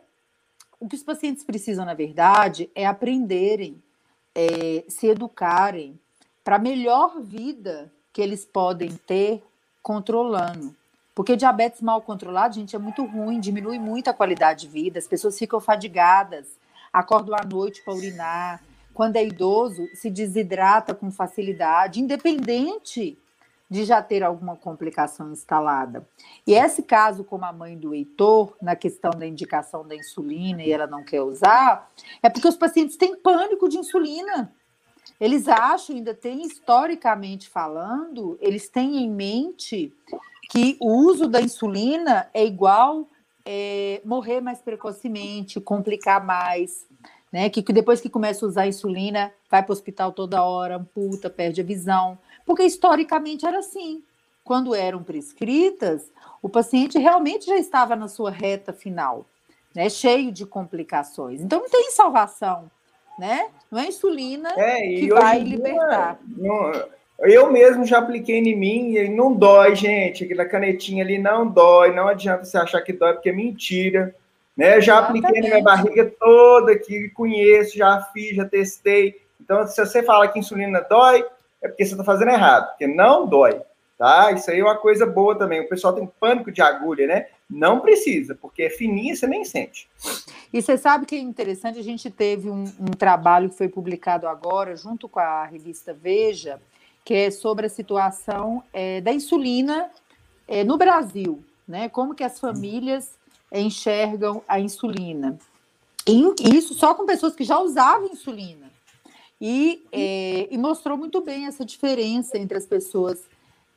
o 0.78 0.88
que 0.88 0.94
os 0.94 1.02
pacientes 1.02 1.42
precisam, 1.42 1.84
na 1.84 1.94
verdade, 1.94 2.70
é 2.76 2.86
aprenderem, 2.86 3.82
é, 4.32 4.84
se 4.88 5.08
educarem 5.08 5.98
para 6.44 6.54
a 6.54 6.60
melhor 6.60 7.20
vida 7.20 7.92
que 8.12 8.22
eles 8.22 8.44
podem 8.44 8.90
ter 8.94 9.42
controlando. 9.82 10.74
Porque 11.12 11.34
diabetes 11.34 11.80
mal 11.82 12.00
controlado, 12.00 12.54
gente, 12.54 12.76
é 12.76 12.78
muito 12.78 13.04
ruim, 13.04 13.40
diminui 13.40 13.80
muito 13.80 14.08
a 14.08 14.14
qualidade 14.14 14.60
de 14.60 14.68
vida, 14.68 15.00
as 15.00 15.08
pessoas 15.08 15.36
ficam 15.36 15.60
fadigadas, 15.60 16.46
acordam 16.92 17.34
à 17.34 17.44
noite 17.44 17.82
para 17.82 17.94
urinar. 17.94 18.62
Quando 18.98 19.14
é 19.14 19.24
idoso, 19.24 19.88
se 19.94 20.10
desidrata 20.10 20.92
com 20.92 21.08
facilidade, 21.08 22.00
independente 22.00 23.16
de 23.70 23.84
já 23.84 24.02
ter 24.02 24.24
alguma 24.24 24.56
complicação 24.56 25.30
instalada. 25.30 26.04
E 26.44 26.52
esse 26.52 26.82
caso, 26.82 27.22
como 27.22 27.44
a 27.44 27.52
mãe 27.52 27.78
do 27.78 27.94
Heitor, 27.94 28.56
na 28.60 28.74
questão 28.74 29.12
da 29.12 29.24
indicação 29.24 29.86
da 29.86 29.94
insulina 29.94 30.64
e 30.64 30.72
ela 30.72 30.88
não 30.88 31.04
quer 31.04 31.22
usar, 31.22 31.88
é 32.20 32.28
porque 32.28 32.48
os 32.48 32.56
pacientes 32.56 32.96
têm 32.96 33.14
pânico 33.14 33.68
de 33.68 33.78
insulina. 33.78 34.52
Eles 35.20 35.46
acham, 35.46 35.94
ainda 35.94 36.12
tem 36.12 36.42
historicamente 36.42 37.48
falando, 37.48 38.36
eles 38.40 38.68
têm 38.68 39.04
em 39.04 39.08
mente 39.08 39.94
que 40.50 40.76
o 40.80 40.90
uso 41.06 41.28
da 41.28 41.40
insulina 41.40 42.28
é 42.34 42.44
igual 42.44 43.08
é, 43.44 44.02
morrer 44.04 44.40
mais 44.40 44.60
precocemente, 44.60 45.60
complicar 45.60 46.26
mais, 46.26 46.84
né? 47.32 47.48
Que, 47.50 47.62
que 47.62 47.72
depois 47.72 48.00
que 48.00 48.08
começa 48.08 48.44
a 48.44 48.48
usar 48.48 48.62
a 48.62 48.68
insulina, 48.68 49.32
vai 49.50 49.62
para 49.62 49.70
o 49.70 49.72
hospital 49.72 50.12
toda 50.12 50.42
hora, 50.42 50.76
amputa, 50.76 51.28
perde 51.30 51.60
a 51.60 51.64
visão. 51.64 52.18
Porque 52.44 52.62
historicamente 52.62 53.46
era 53.46 53.58
assim. 53.58 54.02
Quando 54.44 54.74
eram 54.74 55.02
prescritas, 55.02 56.10
o 56.42 56.48
paciente 56.48 56.98
realmente 56.98 57.46
já 57.46 57.56
estava 57.56 57.94
na 57.94 58.08
sua 58.08 58.30
reta 58.30 58.72
final, 58.72 59.26
né? 59.74 59.90
Cheio 59.90 60.32
de 60.32 60.46
complicações. 60.46 61.42
Então 61.42 61.60
não 61.60 61.68
tem 61.68 61.90
salvação, 61.90 62.70
né? 63.18 63.48
Não 63.70 63.78
é 63.78 63.86
insulina 63.88 64.48
é, 64.56 64.80
que 64.80 65.08
vai 65.08 65.40
libertar. 65.40 66.18
Não, 66.26 66.72
eu 67.20 67.50
mesmo 67.50 67.84
já 67.84 67.98
apliquei 67.98 68.38
em 68.38 68.56
mim 68.56 68.94
e 68.94 69.08
não 69.08 69.34
dói, 69.34 69.74
gente. 69.74 70.24
Aquela 70.24 70.44
canetinha 70.44 71.04
ali 71.04 71.18
não 71.18 71.46
dói, 71.46 71.94
não 71.94 72.06
adianta 72.06 72.44
você 72.44 72.56
achar 72.56 72.80
que 72.80 72.92
dói, 72.92 73.12
porque 73.12 73.30
é 73.30 73.32
mentira. 73.32 74.14
Né? 74.58 74.80
Já 74.80 74.98
Exatamente. 74.98 75.24
apliquei 75.24 75.42
na 75.42 75.48
minha 75.54 75.62
barriga 75.62 76.12
toda 76.18 76.72
aqui, 76.72 77.08
conheço, 77.10 77.78
já 77.78 78.02
fiz, 78.12 78.34
já 78.34 78.44
testei. 78.44 79.22
Então, 79.40 79.64
se 79.68 79.80
você 79.80 80.02
fala 80.02 80.26
que 80.26 80.40
insulina 80.40 80.80
dói, 80.80 81.24
é 81.62 81.68
porque 81.68 81.84
você 81.84 81.92
está 81.92 82.02
fazendo 82.02 82.32
errado, 82.32 82.70
porque 82.70 82.88
não 82.88 83.24
dói, 83.24 83.62
tá? 83.96 84.32
Isso 84.32 84.50
aí 84.50 84.58
é 84.58 84.64
uma 84.64 84.76
coisa 84.76 85.06
boa 85.06 85.38
também. 85.38 85.60
O 85.60 85.68
pessoal 85.68 85.92
tem 85.92 86.10
pânico 86.18 86.50
de 86.50 86.60
agulha, 86.60 87.06
né? 87.06 87.26
Não 87.48 87.78
precisa, 87.78 88.34
porque 88.34 88.64
é 88.64 88.70
fininha, 88.70 89.14
você 89.14 89.28
nem 89.28 89.44
sente. 89.44 89.88
E 90.52 90.60
você 90.60 90.76
sabe 90.76 91.06
que 91.06 91.14
é 91.14 91.20
interessante, 91.20 91.78
a 91.78 91.84
gente 91.84 92.10
teve 92.10 92.50
um, 92.50 92.64
um 92.80 92.90
trabalho 92.98 93.48
que 93.48 93.56
foi 93.56 93.68
publicado 93.68 94.26
agora, 94.26 94.74
junto 94.74 95.08
com 95.08 95.20
a 95.20 95.44
revista 95.44 95.94
Veja, 95.94 96.60
que 97.04 97.14
é 97.14 97.30
sobre 97.30 97.66
a 97.66 97.70
situação 97.70 98.62
é, 98.72 99.00
da 99.00 99.12
insulina 99.12 99.88
é, 100.48 100.64
no 100.64 100.76
Brasil, 100.76 101.44
né? 101.66 101.88
Como 101.88 102.12
que 102.12 102.24
as 102.24 102.40
famílias 102.40 103.17
enxergam 103.52 104.42
a 104.46 104.60
insulina. 104.60 105.38
E 106.06 106.56
isso 106.56 106.74
só 106.74 106.94
com 106.94 107.04
pessoas 107.04 107.34
que 107.34 107.44
já 107.44 107.58
usavam 107.58 108.08
insulina. 108.08 108.70
E, 109.40 109.86
é, 109.92 110.48
e 110.50 110.58
mostrou 110.58 110.96
muito 110.96 111.20
bem 111.20 111.46
essa 111.46 111.64
diferença 111.64 112.36
entre 112.36 112.58
as 112.58 112.66
pessoas 112.66 113.28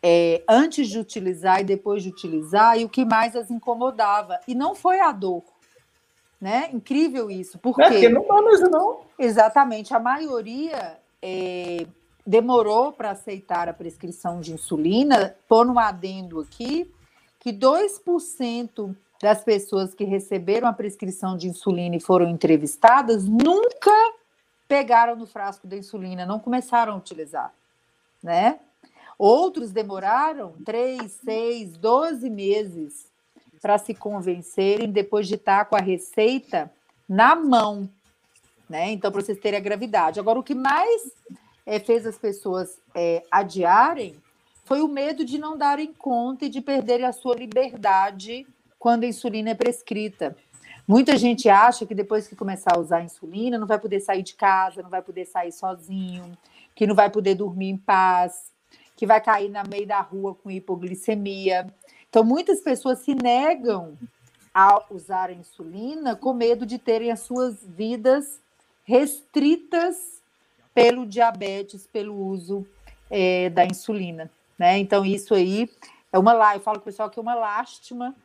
é, 0.01 0.43
antes 0.49 0.89
de 0.89 0.97
utilizar 0.97 1.61
e 1.61 1.63
depois 1.63 2.01
de 2.01 2.09
utilizar, 2.09 2.79
e 2.79 2.85
o 2.85 2.89
que 2.89 3.05
mais 3.05 3.35
as 3.35 3.51
incomodava. 3.51 4.39
E 4.47 4.55
não 4.55 4.73
foi 4.73 4.99
a 4.99 5.11
dor. 5.11 5.43
Né? 6.39 6.69
Incrível 6.73 7.29
isso. 7.29 7.59
Por 7.59 7.79
é, 7.79 7.89
porque 7.89 8.09
não 8.09 8.25
dá 8.25 8.69
não. 8.69 9.01
Exatamente. 9.19 9.93
A 9.93 9.99
maioria 9.99 10.97
é, 11.21 11.85
demorou 12.25 12.91
para 12.91 13.11
aceitar 13.11 13.69
a 13.69 13.73
prescrição 13.73 14.39
de 14.39 14.53
insulina, 14.53 15.35
por 15.47 15.67
um 15.67 15.77
adendo 15.77 16.39
aqui, 16.39 16.91
que 17.39 17.53
2% 17.53 18.95
das 19.21 19.43
pessoas 19.43 19.93
que 19.93 20.03
receberam 20.03 20.67
a 20.67 20.73
prescrição 20.73 21.37
de 21.37 21.47
insulina 21.47 21.95
e 21.95 22.01
foram 22.01 22.29
entrevistadas 22.29 23.27
nunca 23.27 23.91
pegaram 24.67 25.15
no 25.15 25.27
frasco 25.27 25.67
da 25.67 25.77
insulina, 25.77 26.25
não 26.25 26.39
começaram 26.39 26.93
a 26.93 26.97
utilizar, 26.97 27.53
né? 28.23 28.59
Outros 29.19 29.71
demoraram 29.71 30.53
3, 30.65 31.11
6, 31.11 31.77
12 31.77 32.29
meses 32.29 33.05
para 33.61 33.77
se 33.77 33.93
convencerem 33.93 34.89
depois 34.89 35.27
de 35.27 35.35
estar 35.35 35.65
com 35.65 35.75
a 35.75 35.81
receita 35.81 36.71
na 37.07 37.35
mão, 37.35 37.87
né? 38.67 38.89
Então, 38.91 39.11
para 39.11 39.21
vocês 39.21 39.39
terem 39.39 39.59
a 39.59 39.61
gravidade. 39.61 40.19
Agora, 40.19 40.39
o 40.39 40.43
que 40.43 40.55
mais 40.55 41.11
é, 41.65 41.79
fez 41.79 42.07
as 42.07 42.17
pessoas 42.17 42.79
é, 42.95 43.23
adiarem 43.29 44.15
foi 44.63 44.81
o 44.81 44.87
medo 44.87 45.23
de 45.23 45.37
não 45.37 45.57
darem 45.57 45.93
conta 45.93 46.45
e 46.45 46.49
de 46.49 46.61
perderem 46.61 47.05
a 47.05 47.11
sua 47.11 47.35
liberdade 47.35 48.47
quando 48.81 49.03
a 49.03 49.07
insulina 49.07 49.51
é 49.51 49.53
prescrita. 49.53 50.35
Muita 50.87 51.15
gente 51.15 51.47
acha 51.47 51.85
que 51.85 51.93
depois 51.93 52.27
que 52.27 52.35
começar 52.35 52.75
a 52.75 52.79
usar 52.79 53.03
insulina, 53.03 53.59
não 53.59 53.67
vai 53.67 53.77
poder 53.77 53.99
sair 53.99 54.23
de 54.23 54.33
casa, 54.33 54.81
não 54.81 54.89
vai 54.89 55.03
poder 55.03 55.25
sair 55.25 55.51
sozinho, 55.51 56.35
que 56.73 56.87
não 56.87 56.95
vai 56.95 57.07
poder 57.07 57.35
dormir 57.35 57.69
em 57.69 57.77
paz, 57.77 58.51
que 58.97 59.05
vai 59.05 59.21
cair 59.21 59.49
na 59.49 59.63
meio 59.63 59.85
da 59.85 60.01
rua 60.01 60.33
com 60.33 60.49
hipoglicemia. 60.49 61.71
Então, 62.09 62.23
muitas 62.23 62.59
pessoas 62.59 62.97
se 62.99 63.13
negam 63.13 63.95
a 64.51 64.83
usar 64.89 65.29
a 65.29 65.33
insulina 65.33 66.15
com 66.15 66.33
medo 66.33 66.65
de 66.65 66.79
terem 66.79 67.11
as 67.11 67.19
suas 67.19 67.63
vidas 67.63 68.41
restritas 68.83 70.23
pelo 70.73 71.05
diabetes, 71.05 71.85
pelo 71.85 72.15
uso 72.15 72.65
é, 73.11 73.47
da 73.51 73.63
insulina. 73.63 74.27
Né? 74.57 74.79
Então, 74.79 75.05
isso 75.05 75.35
aí 75.35 75.69
é 76.11 76.17
uma 76.17 76.33
eu 76.55 76.61
falo 76.61 76.79
pessoal 76.79 77.11
que 77.11 77.19
é 77.19 77.21
uma 77.21 77.35
lástima 77.35 78.15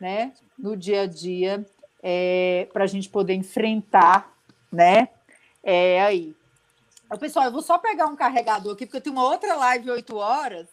né, 0.00 0.32
no 0.58 0.76
dia 0.76 1.02
a 1.02 1.06
dia 1.06 1.64
é, 2.02 2.68
para 2.72 2.84
a 2.84 2.86
gente 2.86 3.08
poder 3.08 3.34
enfrentar, 3.34 4.32
né? 4.70 5.08
É 5.62 6.00
aí. 6.02 6.34
Pessoal, 7.18 7.46
eu 7.46 7.52
vou 7.52 7.62
só 7.62 7.78
pegar 7.78 8.06
um 8.06 8.16
carregador 8.16 8.74
aqui, 8.74 8.84
porque 8.84 8.98
eu 8.98 9.00
tenho 9.00 9.16
uma 9.16 9.24
outra 9.24 9.56
live 9.56 9.90
8 9.90 10.16
horas 10.16 10.66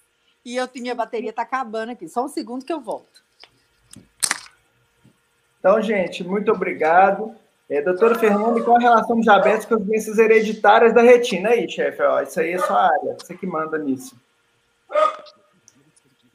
e 0.44 0.58
eu 0.58 0.70
minha 0.76 0.94
bateria 0.94 1.30
está 1.30 1.42
acabando 1.42 1.92
aqui. 1.92 2.08
Só 2.08 2.26
um 2.26 2.30
segundo 2.30 2.66
que 2.66 2.74
eu 2.74 2.82
volto. 2.82 3.24
Então, 5.60 5.82
gente, 5.82 6.24
muito 6.24 6.52
obrigado. 6.52 7.36
É, 7.68 7.82
doutora 7.82 8.20
Fernanda, 8.20 8.62
qual 8.62 8.78
a 8.78 8.80
relação 8.80 9.20
diabetes 9.20 9.66
com 9.66 9.76
as 9.76 9.82
doenças 9.82 10.20
hereditárias 10.20 10.94
da 10.94 11.02
retina? 11.02 11.50
Aí, 11.50 11.68
chefe, 11.68 12.02
ó, 12.04 12.22
isso 12.22 12.40
aí 12.40 12.52
é 12.52 12.60
sua 12.60 12.86
área, 12.86 13.18
você 13.20 13.36
que 13.36 13.48
manda 13.48 13.78
nisso. 13.80 14.16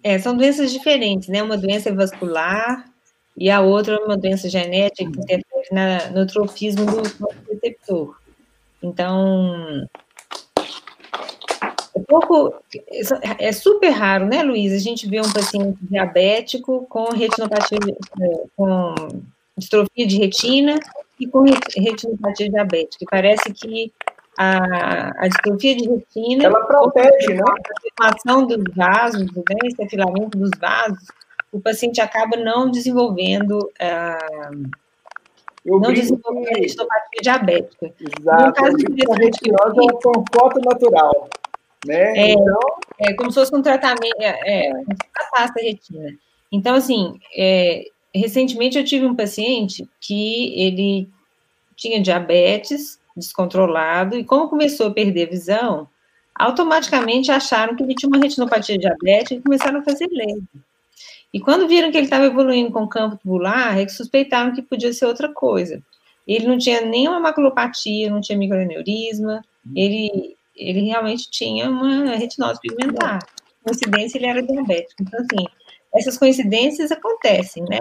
É, 0.03 0.19
são 0.19 0.37
doenças 0.37 0.73
diferentes, 0.73 1.29
né? 1.29 1.43
Uma 1.43 1.57
doença 1.57 1.95
vascular 1.95 2.91
e 3.37 3.51
a 3.51 3.61
outra 3.61 3.95
é 3.95 3.99
uma 3.99 4.17
doença 4.17 4.49
genética 4.49 5.11
que 5.11 5.19
interfere 5.19 5.69
na, 5.73 6.11
no 6.11 6.27
trofismo 6.27 6.85
do 6.87 7.03
receptor. 7.49 8.17
Então, 8.83 9.87
é 11.95 12.01
pouco, 12.09 12.55
é 13.39 13.53
super 13.53 13.91
raro, 13.91 14.27
né, 14.27 14.43
Luiz? 14.43 14.73
A 14.73 14.79
gente 14.79 15.09
vê 15.09 15.21
um 15.21 15.33
paciente 15.33 15.79
diabético 15.83 16.87
com 16.89 17.11
retinopatia, 17.11 17.79
com 18.57 18.95
distrofia 19.57 20.07
de 20.07 20.17
retina 20.17 20.79
e 21.19 21.27
com 21.27 21.45
retinopatia 21.77 22.49
diabética. 22.49 23.05
Parece 23.11 23.53
que 23.53 23.93
a, 24.41 25.13
a 25.19 25.29
distrofia 25.29 25.77
de 25.77 25.87
retina... 25.87 26.45
Ela 26.45 26.65
protege, 26.65 27.35
né? 27.35 27.43
A 27.43 28.11
formação 28.11 28.47
dos 28.47 28.65
vasos, 28.75 29.27
né, 29.27 29.43
esse 29.65 29.83
afilamento 29.83 30.39
dos 30.39 30.51
vasos, 30.59 31.07
o 31.53 31.61
paciente 31.61 32.01
acaba 32.01 32.39
não 32.39 32.71
desenvolvendo... 32.71 33.59
Uh, 33.59 34.71
não 35.67 35.93
desenvolvendo 35.93 36.49
a 36.49 36.59
retinopatia 36.59 37.21
diabética. 37.23 37.93
Exato. 38.01 38.47
No 38.47 38.53
caso 38.55 38.77
de 38.79 38.85
retinose 39.19 39.77
é 39.79 40.09
um 40.09 40.65
natural. 40.65 41.29
Né? 41.87 42.19
É, 42.19 42.33
então... 42.33 42.61
é 42.99 43.13
como 43.13 43.31
se 43.31 43.41
fosse 43.41 43.55
um 43.55 43.61
tratamento, 43.61 44.17
é, 44.21 44.69
é 44.69 44.73
tratasse 45.15 45.61
a 45.61 45.63
retina. 45.63 46.15
Então, 46.51 46.75
assim, 46.75 47.21
é, 47.37 47.85
recentemente 48.15 48.79
eu 48.79 48.85
tive 48.85 49.05
um 49.05 49.15
paciente 49.15 49.87
que 50.01 50.59
ele 50.59 51.11
tinha 51.77 52.01
diabetes 52.01 53.00
descontrolado 53.21 54.17
e 54.17 54.25
como 54.25 54.49
começou 54.49 54.89
a 54.89 54.93
perder 54.93 55.31
visão, 55.31 55.89
automaticamente 56.35 57.31
acharam 57.31 57.77
que 57.77 57.83
ele 57.83 57.95
tinha 57.95 58.09
uma 58.09 58.21
retinopatia 58.21 58.79
diabética 58.79 59.35
e 59.35 59.43
começaram 59.43 59.81
a 59.81 59.85
fazer 59.85 60.09
laser. 60.11 60.43
E 61.33 61.39
quando 61.39 61.69
viram 61.69 61.93
que 61.93 61.97
ele 61.97 62.07
estava 62.07 62.27
evoluindo 62.27 62.73
com 62.73 62.89
campo 62.89 63.17
tubular, 63.17 63.79
é 63.79 63.85
que 63.85 63.93
suspeitaram 63.93 64.53
que 64.53 64.63
podia 64.63 64.93
ser 64.93 65.07
outra 65.07 65.33
coisa. 65.33 65.81
Ele 66.27 66.47
não 66.47 66.59
tinha 66.59 66.81
nenhuma 66.81 67.21
maculopatia, 67.21 68.11
não 68.11 68.21
tinha 68.21 68.37
microaneurisma, 68.37 69.43
ele, 69.75 70.37
ele 70.57 70.81
realmente 70.81 71.31
tinha 71.31 71.71
uma 71.71 72.17
retinose 72.17 72.61
pigmentar. 72.61 73.21
Coincidência, 73.63 74.19
ele 74.19 74.27
era 74.27 74.43
diabético. 74.43 75.03
Então, 75.03 75.21
assim, 75.21 75.45
essas 75.95 76.19
coincidências 76.19 76.91
acontecem, 76.91 77.65
né? 77.65 77.79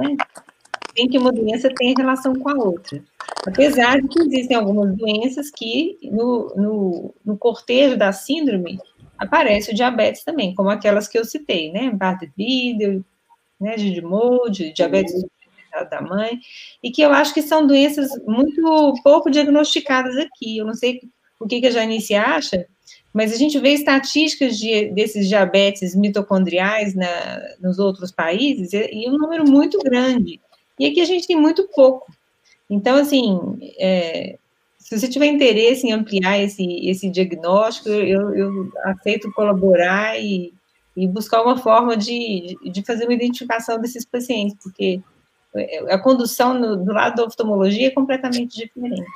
Tem 0.93 1.07
que 1.07 1.17
uma 1.17 1.31
doença 1.31 1.69
tem 1.75 1.93
relação 1.97 2.33
com 2.33 2.49
a 2.49 2.53
outra. 2.53 3.01
Apesar 3.45 4.01
de 4.01 4.07
que 4.07 4.19
existem 4.19 4.57
algumas 4.57 4.95
doenças 4.95 5.49
que, 5.49 5.97
no, 6.03 6.53
no, 6.55 7.15
no 7.25 7.37
cortejo 7.37 7.97
da 7.97 8.11
síndrome, 8.11 8.79
aparece 9.17 9.71
o 9.71 9.75
diabetes 9.75 10.23
também, 10.23 10.53
como 10.53 10.69
aquelas 10.69 11.07
que 11.07 11.17
eu 11.17 11.25
citei, 11.25 11.71
né? 11.71 11.91
Bardet-Biedl, 11.91 13.03
né, 13.59 13.75
de 13.75 14.01
de 14.51 14.73
diabetes 14.73 15.25
da 15.89 16.01
mãe, 16.01 16.39
e 16.81 16.89
que 16.91 17.01
eu 17.01 17.11
acho 17.11 17.33
que 17.33 17.41
são 17.41 17.67
doenças 17.67 18.09
muito 18.25 18.93
pouco 19.03 19.29
diagnosticadas 19.29 20.17
aqui. 20.17 20.57
Eu 20.57 20.65
não 20.65 20.73
sei 20.73 21.01
o 21.39 21.47
que, 21.47 21.61
que 21.61 21.67
a 21.67 21.71
Janice 21.71 22.15
acha, 22.15 22.65
mas 23.13 23.31
a 23.31 23.35
gente 23.35 23.59
vê 23.59 23.73
estatísticas 23.73 24.57
de, 24.57 24.91
desses 24.91 25.27
diabetes 25.27 25.95
mitocondriais 25.95 26.95
na, 26.95 27.07
nos 27.61 27.79
outros 27.79 28.11
países 28.11 28.73
e, 28.73 28.89
e 28.91 29.09
um 29.09 29.17
número 29.17 29.49
muito 29.49 29.77
grande. 29.79 30.39
E 30.79 30.85
aqui 30.85 31.01
a 31.01 31.05
gente 31.05 31.27
tem 31.27 31.35
muito 31.35 31.67
pouco. 31.73 32.11
Então, 32.69 32.97
assim, 32.97 33.57
é, 33.79 34.37
se 34.77 34.97
você 34.97 35.07
tiver 35.07 35.25
interesse 35.25 35.87
em 35.87 35.91
ampliar 35.91 36.39
esse, 36.39 36.87
esse 36.87 37.09
diagnóstico, 37.09 37.89
eu, 37.89 38.35
eu 38.35 38.71
aceito 38.83 39.31
colaborar 39.31 40.19
e, 40.19 40.53
e 40.95 41.07
buscar 41.07 41.41
uma 41.41 41.57
forma 41.57 41.97
de, 41.97 42.57
de 42.63 42.83
fazer 42.83 43.05
uma 43.05 43.13
identificação 43.13 43.79
desses 43.79 44.05
pacientes, 44.05 44.55
porque 44.61 45.01
a 45.89 45.97
condução 45.97 46.53
no, 46.53 46.77
do 46.77 46.93
lado 46.93 47.15
da 47.15 47.25
oftalmologia 47.25 47.87
é 47.87 47.91
completamente 47.91 48.55
diferente. 48.55 49.09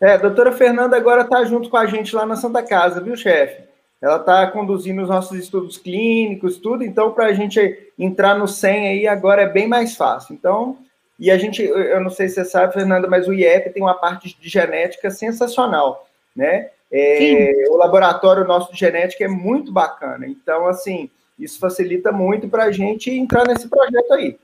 É, 0.00 0.12
a 0.12 0.16
doutora 0.18 0.52
Fernanda 0.52 0.96
agora 0.96 1.22
está 1.22 1.44
junto 1.44 1.70
com 1.70 1.76
a 1.76 1.86
gente 1.86 2.14
lá 2.14 2.26
na 2.26 2.36
Santa 2.36 2.62
Casa, 2.62 3.00
viu, 3.00 3.16
chefe? 3.16 3.73
Ela 4.04 4.16
está 4.16 4.46
conduzindo 4.48 5.00
os 5.00 5.08
nossos 5.08 5.38
estudos 5.38 5.78
clínicos, 5.78 6.58
tudo, 6.58 6.84
então 6.84 7.12
para 7.12 7.24
a 7.24 7.32
gente 7.32 7.90
entrar 7.98 8.38
no 8.38 8.46
100 8.46 8.88
aí 8.88 9.06
agora 9.06 9.40
é 9.40 9.48
bem 9.48 9.66
mais 9.66 9.96
fácil. 9.96 10.34
Então, 10.34 10.76
e 11.18 11.30
a 11.30 11.38
gente, 11.38 11.62
eu 11.62 11.98
não 12.02 12.10
sei 12.10 12.28
se 12.28 12.34
você 12.34 12.44
sabe, 12.44 12.74
Fernanda, 12.74 13.08
mas 13.08 13.26
o 13.26 13.32
IEP 13.32 13.70
tem 13.70 13.82
uma 13.82 13.94
parte 13.94 14.36
de 14.38 14.46
genética 14.46 15.10
sensacional, 15.10 16.06
né? 16.36 16.68
É, 16.92 17.64
o 17.70 17.76
laboratório 17.78 18.46
nosso 18.46 18.70
de 18.70 18.78
genética 18.78 19.24
é 19.24 19.28
muito 19.28 19.72
bacana. 19.72 20.26
Então, 20.26 20.66
assim, 20.66 21.08
isso 21.38 21.58
facilita 21.58 22.12
muito 22.12 22.46
para 22.46 22.64
a 22.64 22.70
gente 22.70 23.10
entrar 23.10 23.46
nesse 23.46 23.68
projeto 23.68 24.12
aí. 24.12 24.36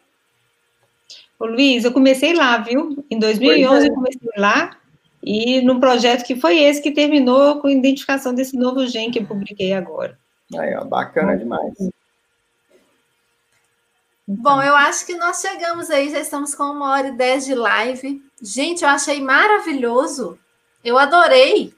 Ô, 1.39 1.45
Luiz, 1.45 1.85
eu 1.85 1.93
comecei 1.93 2.33
lá, 2.33 2.57
viu? 2.57 3.05
Em 3.11 3.19
2011 3.19 3.85
é. 3.85 3.91
eu 3.91 3.95
comecei 3.95 4.31
lá, 4.39 4.80
e 5.23 5.61
no 5.61 5.79
projeto 5.79 6.25
que 6.25 6.37
foi 6.37 6.59
esse 6.59 6.83
que 6.83 6.93
terminou 6.93 7.61
com 7.61 7.69
a 7.69 7.73
identificação 7.73 8.35
desse 8.35 8.57
novo 8.57 8.87
gene 8.87 9.13
que 9.13 9.19
eu 9.19 9.27
publiquei 9.27 9.73
agora. 9.73 10.19
Aí, 10.57 10.75
ó, 10.75 10.85
bacana 10.85 11.37
demais. 11.37 11.75
Bom, 14.27 14.63
eu 14.63 14.77
acho 14.77 15.07
que 15.07 15.17
nós 15.17 15.41
chegamos 15.41 15.91
aí, 15.91 16.09
já 16.09 16.21
estamos 16.21 16.55
com 16.55 16.63
uma 16.63 16.91
hora 16.91 17.09
e 17.09 17.17
dez 17.17 17.45
de 17.45 17.55
live. 17.55 18.23
Gente, 18.41 18.85
eu 18.85 18.89
achei 18.89 19.21
maravilhoso. 19.21 20.39
Eu 20.85 20.97
adorei. 20.97 21.75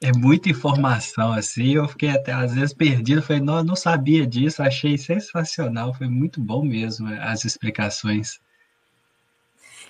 É 0.00 0.10
muita 0.12 0.50
informação, 0.50 1.32
assim, 1.32 1.74
eu 1.74 1.88
fiquei 1.88 2.10
até 2.10 2.32
às 2.32 2.54
vezes 2.54 2.74
perdido, 2.74 3.22
falei, 3.22 3.42
não, 3.42 3.64
não 3.64 3.76
sabia 3.76 4.26
disso, 4.26 4.62
achei 4.62 4.98
sensacional, 4.98 5.94
foi 5.94 6.06
muito 6.06 6.38
bom 6.40 6.62
mesmo 6.62 7.08
as 7.20 7.44
explicações. 7.46 8.38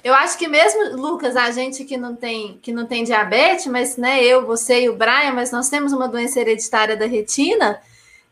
Eu 0.07 0.15
acho 0.15 0.39
que 0.39 0.47
mesmo, 0.47 0.95
Lucas, 0.95 1.35
a 1.35 1.51
gente 1.51 1.85
que 1.85 1.97
não 1.97 2.15
tem, 2.15 2.61
que 2.63 2.71
não 2.71 2.87
tem 2.87 3.03
diabetes, 3.03 3.67
mas 3.67 3.97
né, 3.97 4.23
eu, 4.23 4.47
você 4.47 4.83
e 4.83 4.89
o 4.89 4.95
Brian, 4.95 5.33
mas 5.35 5.51
nós 5.51 5.69
temos 5.69 5.93
uma 5.93 6.07
doença 6.07 6.39
hereditária 6.39 6.97
da 6.97 7.07
retina, 7.07 7.81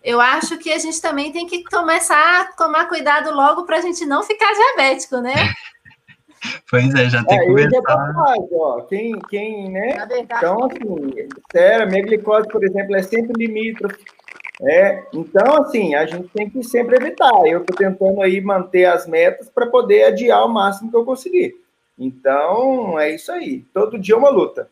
eu 0.01 0.21
acho 0.21 0.57
que 0.57 0.71
a 0.71 0.79
gente 0.79 1.03
também 1.03 1.33
tem 1.33 1.49
que 1.49 1.65
começar 1.65 2.43
a 2.43 2.53
tomar 2.53 2.89
cuidado 2.89 3.35
logo 3.35 3.65
para 3.67 3.79
a 3.79 3.81
gente 3.81 4.07
não 4.07 4.23
ficar 4.23 4.55
diabético, 4.55 5.17
né? 5.17 5.35
Pois 6.71 6.95
é, 6.95 7.09
já 7.09 7.25
tem 7.25 7.39
é, 7.39 7.41
que 7.41 7.47
começar. 7.47 8.35
É 8.37 8.55
ó, 8.55 8.81
quem, 8.83 9.19
quem, 9.31 9.71
né? 9.71 9.97
Então, 10.19 10.67
assim, 10.67 11.29
sério, 11.51 11.89
minha 11.89 12.03
glicose, 12.03 12.47
por 12.49 12.63
exemplo, 12.63 12.95
é 12.95 13.03
sempre 13.03 13.33
limítrofe. 13.35 14.05
É, 14.61 15.05
então, 15.13 15.57
assim, 15.57 15.95
a 15.95 16.05
gente 16.05 16.29
tem 16.29 16.51
que 16.51 16.63
sempre 16.63 16.97
evitar. 16.97 17.33
Eu 17.47 17.63
estou 17.63 17.75
tentando 17.75 18.21
aí 18.21 18.43
manter 18.43 18.85
as 18.85 19.07
metas 19.09 19.49
para 19.49 19.67
poder 19.67 20.05
adiar 20.05 20.45
o 20.45 20.53
máximo 20.53 20.91
que 20.91 20.97
eu 20.97 21.05
conseguir. 21.05 21.64
Então, 21.99 22.99
é 22.99 23.15
isso 23.15 23.31
aí. 23.31 23.65
Todo 23.73 23.99
dia 23.99 24.15
é 24.15 24.19
uma 24.19 24.31
luta. 24.31 24.69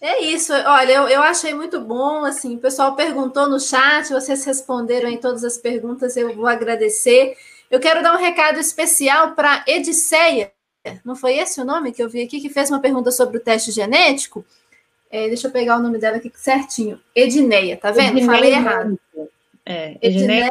É 0.00 0.22
isso. 0.22 0.52
Olha, 0.52 0.92
eu, 0.92 1.08
eu 1.08 1.22
achei 1.22 1.52
muito 1.54 1.80
bom. 1.80 2.24
Assim, 2.24 2.56
o 2.56 2.60
pessoal 2.60 2.94
perguntou 2.94 3.48
no 3.48 3.60
chat, 3.60 4.08
vocês 4.10 4.44
responderam 4.44 5.08
em 5.08 5.18
todas 5.18 5.44
as 5.44 5.58
perguntas. 5.58 6.16
Eu 6.16 6.34
vou 6.34 6.46
agradecer. 6.46 7.36
Eu 7.70 7.80
quero 7.80 8.02
dar 8.02 8.14
um 8.14 8.18
recado 8.18 8.58
especial 8.58 9.34
para 9.34 9.64
Ediceia. 9.66 10.52
Não 11.04 11.14
foi 11.14 11.36
esse 11.36 11.60
o 11.60 11.64
nome 11.64 11.92
que 11.92 12.02
eu 12.02 12.08
vi 12.08 12.22
aqui 12.22 12.40
que 12.40 12.48
fez 12.48 12.70
uma 12.70 12.80
pergunta 12.80 13.10
sobre 13.10 13.36
o 13.36 13.40
teste 13.40 13.70
genético? 13.72 14.44
É, 15.10 15.26
deixa 15.28 15.48
eu 15.48 15.50
pegar 15.50 15.76
o 15.76 15.82
nome 15.82 15.98
dela 15.98 16.16
aqui 16.16 16.30
certinho. 16.34 17.00
Edneia, 17.14 17.76
tá 17.76 17.90
vendo? 17.90 18.18
Edneia 18.18 18.26
Falei 18.26 18.52
errado. 18.52 19.00
É, 19.66 19.98
Edneia. 20.00 20.50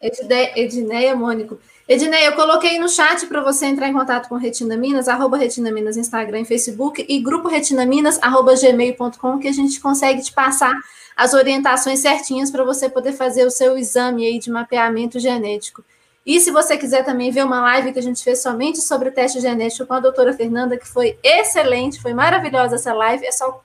Edneia, 0.00 0.52
Edneia 0.58 1.16
Mônico. 1.16 1.58
Ednei, 1.88 2.26
eu 2.26 2.32
coloquei 2.32 2.80
no 2.80 2.88
chat 2.88 3.26
para 3.26 3.40
você 3.40 3.66
entrar 3.66 3.88
em 3.88 3.92
contato 3.92 4.28
com 4.28 4.34
Retina 4.34 4.76
Minas, 4.76 5.06
arroba 5.06 5.36
Retina 5.36 5.70
Minas 5.70 5.96
Instagram 5.96 6.40
e 6.40 6.44
Facebook, 6.44 7.06
e 7.08 7.20
grupo 7.20 7.46
Retina 7.46 7.86
Minas, 7.86 8.20
arroba 8.20 8.56
gmail.com, 8.56 9.38
que 9.38 9.46
a 9.46 9.52
gente 9.52 9.78
consegue 9.78 10.20
te 10.20 10.32
passar 10.32 10.74
as 11.16 11.32
orientações 11.32 12.00
certinhas 12.00 12.50
para 12.50 12.64
você 12.64 12.88
poder 12.88 13.12
fazer 13.12 13.46
o 13.46 13.52
seu 13.52 13.78
exame 13.78 14.26
aí 14.26 14.40
de 14.40 14.50
mapeamento 14.50 15.20
genético. 15.20 15.84
E 16.26 16.40
se 16.40 16.50
você 16.50 16.76
quiser 16.76 17.04
também 17.04 17.30
ver 17.30 17.44
uma 17.44 17.60
live 17.60 17.92
que 17.92 18.00
a 18.00 18.02
gente 18.02 18.22
fez 18.24 18.42
somente 18.42 18.80
sobre 18.80 19.10
o 19.10 19.12
teste 19.12 19.40
genético 19.40 19.86
com 19.86 19.94
a 19.94 20.00
doutora 20.00 20.32
Fernanda, 20.32 20.76
que 20.76 20.88
foi 20.88 21.16
excelente, 21.22 22.02
foi 22.02 22.12
maravilhosa 22.12 22.74
essa 22.74 22.92
live, 22.92 23.24
é 23.24 23.30
só 23.30 23.62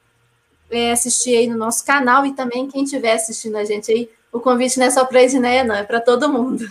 é, 0.70 0.92
assistir 0.92 1.36
aí 1.38 1.48
no 1.48 1.58
nosso 1.58 1.84
canal 1.84 2.24
e 2.24 2.34
também 2.34 2.68
quem 2.68 2.84
estiver 2.84 3.14
assistindo 3.14 3.56
a 3.58 3.66
gente 3.66 3.92
aí, 3.92 4.08
o 4.32 4.40
convite 4.40 4.78
não 4.78 4.86
é 4.86 4.92
só 4.92 5.06
para 5.06 5.18
a 5.18 5.24
Edneia, 5.24 5.64
não, 5.64 5.74
é 5.74 5.84
para 5.84 6.00
todo 6.00 6.32
mundo. 6.32 6.64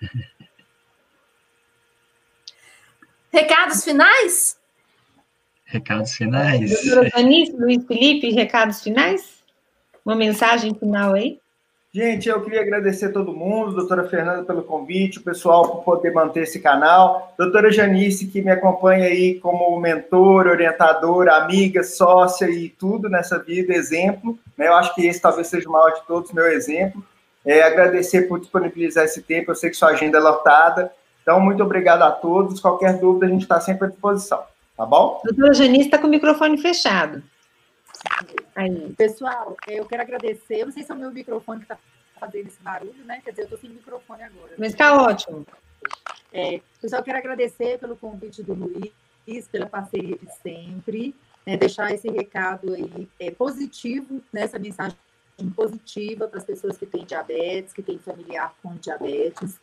Recados 3.32 3.84
finais? 3.84 4.56
Recados 5.64 6.14
finais. 6.14 6.70
Doutora 6.82 7.10
Janice, 7.10 7.52
Luiz 7.52 7.84
Felipe, 7.84 8.30
recados 8.30 8.82
finais? 8.82 9.44
Uma 10.04 10.16
mensagem 10.16 10.74
final 10.74 11.14
aí? 11.14 11.38
Gente, 11.92 12.28
eu 12.28 12.42
queria 12.42 12.60
agradecer 12.60 13.12
todo 13.12 13.32
mundo, 13.32 13.74
doutora 13.74 14.08
Fernanda 14.08 14.44
pelo 14.44 14.62
convite, 14.62 15.18
o 15.18 15.22
pessoal 15.22 15.68
por 15.68 15.84
poder 15.84 16.12
manter 16.12 16.42
esse 16.42 16.60
canal, 16.60 17.34
doutora 17.36 17.72
Janice, 17.72 18.26
que 18.26 18.42
me 18.42 18.50
acompanha 18.50 19.06
aí 19.06 19.40
como 19.40 19.80
mentor, 19.80 20.46
orientadora, 20.46 21.36
amiga, 21.36 21.82
sócia 21.82 22.48
e 22.48 22.68
tudo 22.68 23.08
nessa 23.08 23.38
vida, 23.38 23.74
exemplo. 23.74 24.38
Né? 24.56 24.68
Eu 24.68 24.74
acho 24.74 24.94
que 24.94 25.06
esse 25.06 25.20
talvez 25.20 25.46
seja 25.46 25.68
o 25.68 25.72
maior 25.72 25.90
de 25.90 26.06
todos, 26.06 26.30
meu 26.32 26.46
exemplo. 26.46 27.02
É, 27.44 27.62
agradecer 27.62 28.28
por 28.28 28.38
disponibilizar 28.38 29.04
esse 29.04 29.22
tempo, 29.22 29.50
eu 29.50 29.56
sei 29.56 29.70
que 29.70 29.76
sua 29.76 29.88
agenda 29.88 30.18
é 30.18 30.20
lotada, 30.20 30.92
então, 31.28 31.40
muito 31.40 31.62
obrigado 31.62 32.00
a 32.00 32.10
todos. 32.10 32.58
Qualquer 32.58 32.98
dúvida, 32.98 33.26
a 33.26 33.28
gente 33.28 33.42
está 33.42 33.60
sempre 33.60 33.84
à 33.84 33.90
disposição. 33.90 34.42
Tá 34.74 34.86
bom? 34.86 35.20
Doutora 35.22 35.52
Janice 35.52 35.84
está 35.84 35.98
com 35.98 36.06
o 36.06 36.10
microfone 36.10 36.56
fechado. 36.56 37.22
Aí. 38.56 38.94
Pessoal, 38.94 39.54
eu 39.66 39.84
quero 39.84 40.00
agradecer. 40.00 40.60
Eu 40.60 40.66
não 40.66 40.72
sei 40.72 40.84
se 40.84 40.90
é 40.90 40.94
o 40.94 40.98
meu 40.98 41.10
microfone 41.10 41.58
que 41.58 41.64
está 41.66 41.76
fazendo 42.18 42.46
esse 42.46 42.62
barulho, 42.62 43.04
né? 43.04 43.20
Quer 43.22 43.32
dizer, 43.32 43.42
eu 43.42 43.44
estou 43.44 43.58
sem 43.58 43.68
microfone 43.68 44.22
agora. 44.22 44.52
Mas 44.56 44.68
está 44.68 45.02
ótimo. 45.02 45.46
É, 46.32 46.62
pessoal, 46.80 47.00
eu 47.00 47.04
quero 47.04 47.18
agradecer 47.18 47.78
pelo 47.78 47.94
convite 47.94 48.42
do 48.42 48.54
Luiz, 48.54 49.46
pela 49.48 49.66
parceria 49.66 50.16
de 50.16 50.32
sempre, 50.42 51.14
né, 51.44 51.58
deixar 51.58 51.92
esse 51.92 52.08
recado 52.08 52.72
aí 52.72 53.06
é, 53.20 53.30
positivo, 53.30 54.22
né, 54.32 54.44
essa 54.44 54.58
mensagem 54.58 54.96
positiva 55.54 56.26
para 56.26 56.38
as 56.38 56.44
pessoas 56.44 56.78
que 56.78 56.86
têm 56.86 57.04
diabetes, 57.04 57.74
que 57.74 57.82
têm 57.82 57.98
familiar 57.98 58.54
com 58.62 58.74
diabetes, 58.76 59.60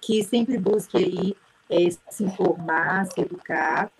que 0.00 0.24
sempre 0.24 0.56
busque 0.56 0.96
aí 0.96 1.36
é, 1.68 1.90
se 2.10 2.24
informar, 2.24 3.06
se 3.06 3.20
educar, 3.20 3.90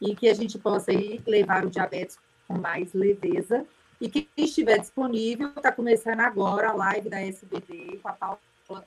e 0.00 0.14
que 0.16 0.28
a 0.28 0.34
gente 0.34 0.58
possa 0.58 0.90
aí 0.90 1.22
levar 1.26 1.64
o 1.64 1.70
diabetes 1.70 2.18
com 2.48 2.58
mais 2.58 2.92
leveza. 2.92 3.64
E 4.00 4.08
quem 4.08 4.28
estiver 4.36 4.78
disponível, 4.78 5.52
está 5.56 5.70
começando 5.70 6.18
agora 6.20 6.70
a 6.70 6.74
live 6.74 7.08
da 7.08 7.20
SBD 7.20 8.00
com 8.02 8.08
a 8.08 8.12
Paula 8.12 8.40
Tola, 8.66 8.82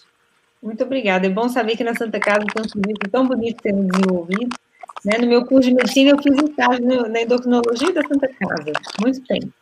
Muito 0.62 0.84
obrigada. 0.84 1.28
É 1.28 1.30
bom 1.30 1.48
saber 1.48 1.78
que 1.78 1.84
na 1.84 1.94
Santa 1.94 2.20
Casa 2.20 2.46
tem 2.54 2.64
um 2.64 2.68
serviço 2.68 3.12
tão 3.12 3.28
bonito 3.28 3.62
sendo 3.62 3.88
desenvolvido. 3.88 4.56
Né? 5.04 5.18
No 5.20 5.28
meu 5.28 5.46
curso 5.46 5.70
de 5.70 5.76
medicina, 5.76 6.12
eu 6.12 6.22
fiz 6.22 6.36
estágio 6.36 7.08
na 7.08 7.22
endocrinologia 7.22 7.94
da 7.94 8.02
Santa 8.02 8.28
Casa, 8.28 8.72
muito 9.00 9.22
tempo. 9.26 9.54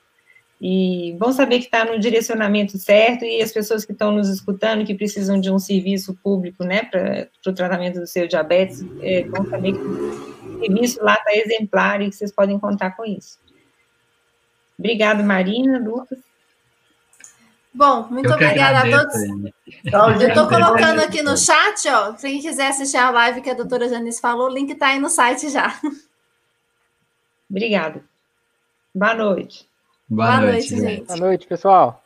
E 0.61 1.13
bom 1.19 1.33
saber 1.33 1.59
que 1.59 1.65
está 1.65 1.83
no 1.83 1.99
direcionamento 1.99 2.77
certo 2.77 3.25
e 3.25 3.41
as 3.41 3.51
pessoas 3.51 3.83
que 3.83 3.91
estão 3.91 4.13
nos 4.13 4.29
escutando, 4.29 4.85
que 4.85 4.95
precisam 4.95 5.37
de 5.41 5.51
um 5.51 5.59
serviço 5.59 6.17
público, 6.23 6.63
né, 6.63 6.83
para 6.83 7.27
o 7.45 7.53
tratamento 7.53 7.99
do 7.99 8.07
seu 8.07 8.25
diabetes, 8.25 8.81
é 9.01 9.23
bom 9.23 9.45
saber 9.49 9.73
que 9.73 10.32
o 10.55 10.59
serviço 10.59 11.03
lá 11.03 11.15
está 11.15 11.33
exemplar 11.33 12.01
e 12.01 12.09
que 12.09 12.15
vocês 12.15 12.31
podem 12.31 12.59
contar 12.59 12.91
com 12.91 13.05
isso. 13.05 13.39
Obrigada, 14.77 15.23
Marina, 15.23 15.79
Lucas. 15.79 16.19
Bom, 17.73 18.07
muito 18.09 18.29
Eu 18.29 18.35
obrigada 18.35 18.79
a 18.79 18.99
todos. 18.99 20.21
Eu 20.21 20.27
estou 20.27 20.47
colocando 20.47 20.99
aqui 20.99 21.23
no 21.23 21.35
chat, 21.35 21.87
ó, 21.89 22.13
quem 22.13 22.39
quiser 22.39 22.67
assistir 22.67 22.97
a 22.97 23.09
live 23.09 23.41
que 23.41 23.49
a 23.49 23.55
doutora 23.55 23.89
Janice 23.89 24.21
falou, 24.21 24.47
o 24.47 24.53
link 24.53 24.71
está 24.71 24.87
aí 24.87 24.99
no 24.99 25.09
site 25.09 25.49
já. 25.49 25.79
Obrigada. 27.49 28.03
Boa 28.93 29.15
noite. 29.15 29.67
Boa, 30.07 30.27
Boa 30.27 30.41
noite, 30.41 30.75
noite, 30.75 30.87
gente. 30.87 31.07
Boa 31.07 31.19
noite, 31.19 31.47
pessoal. 31.47 32.02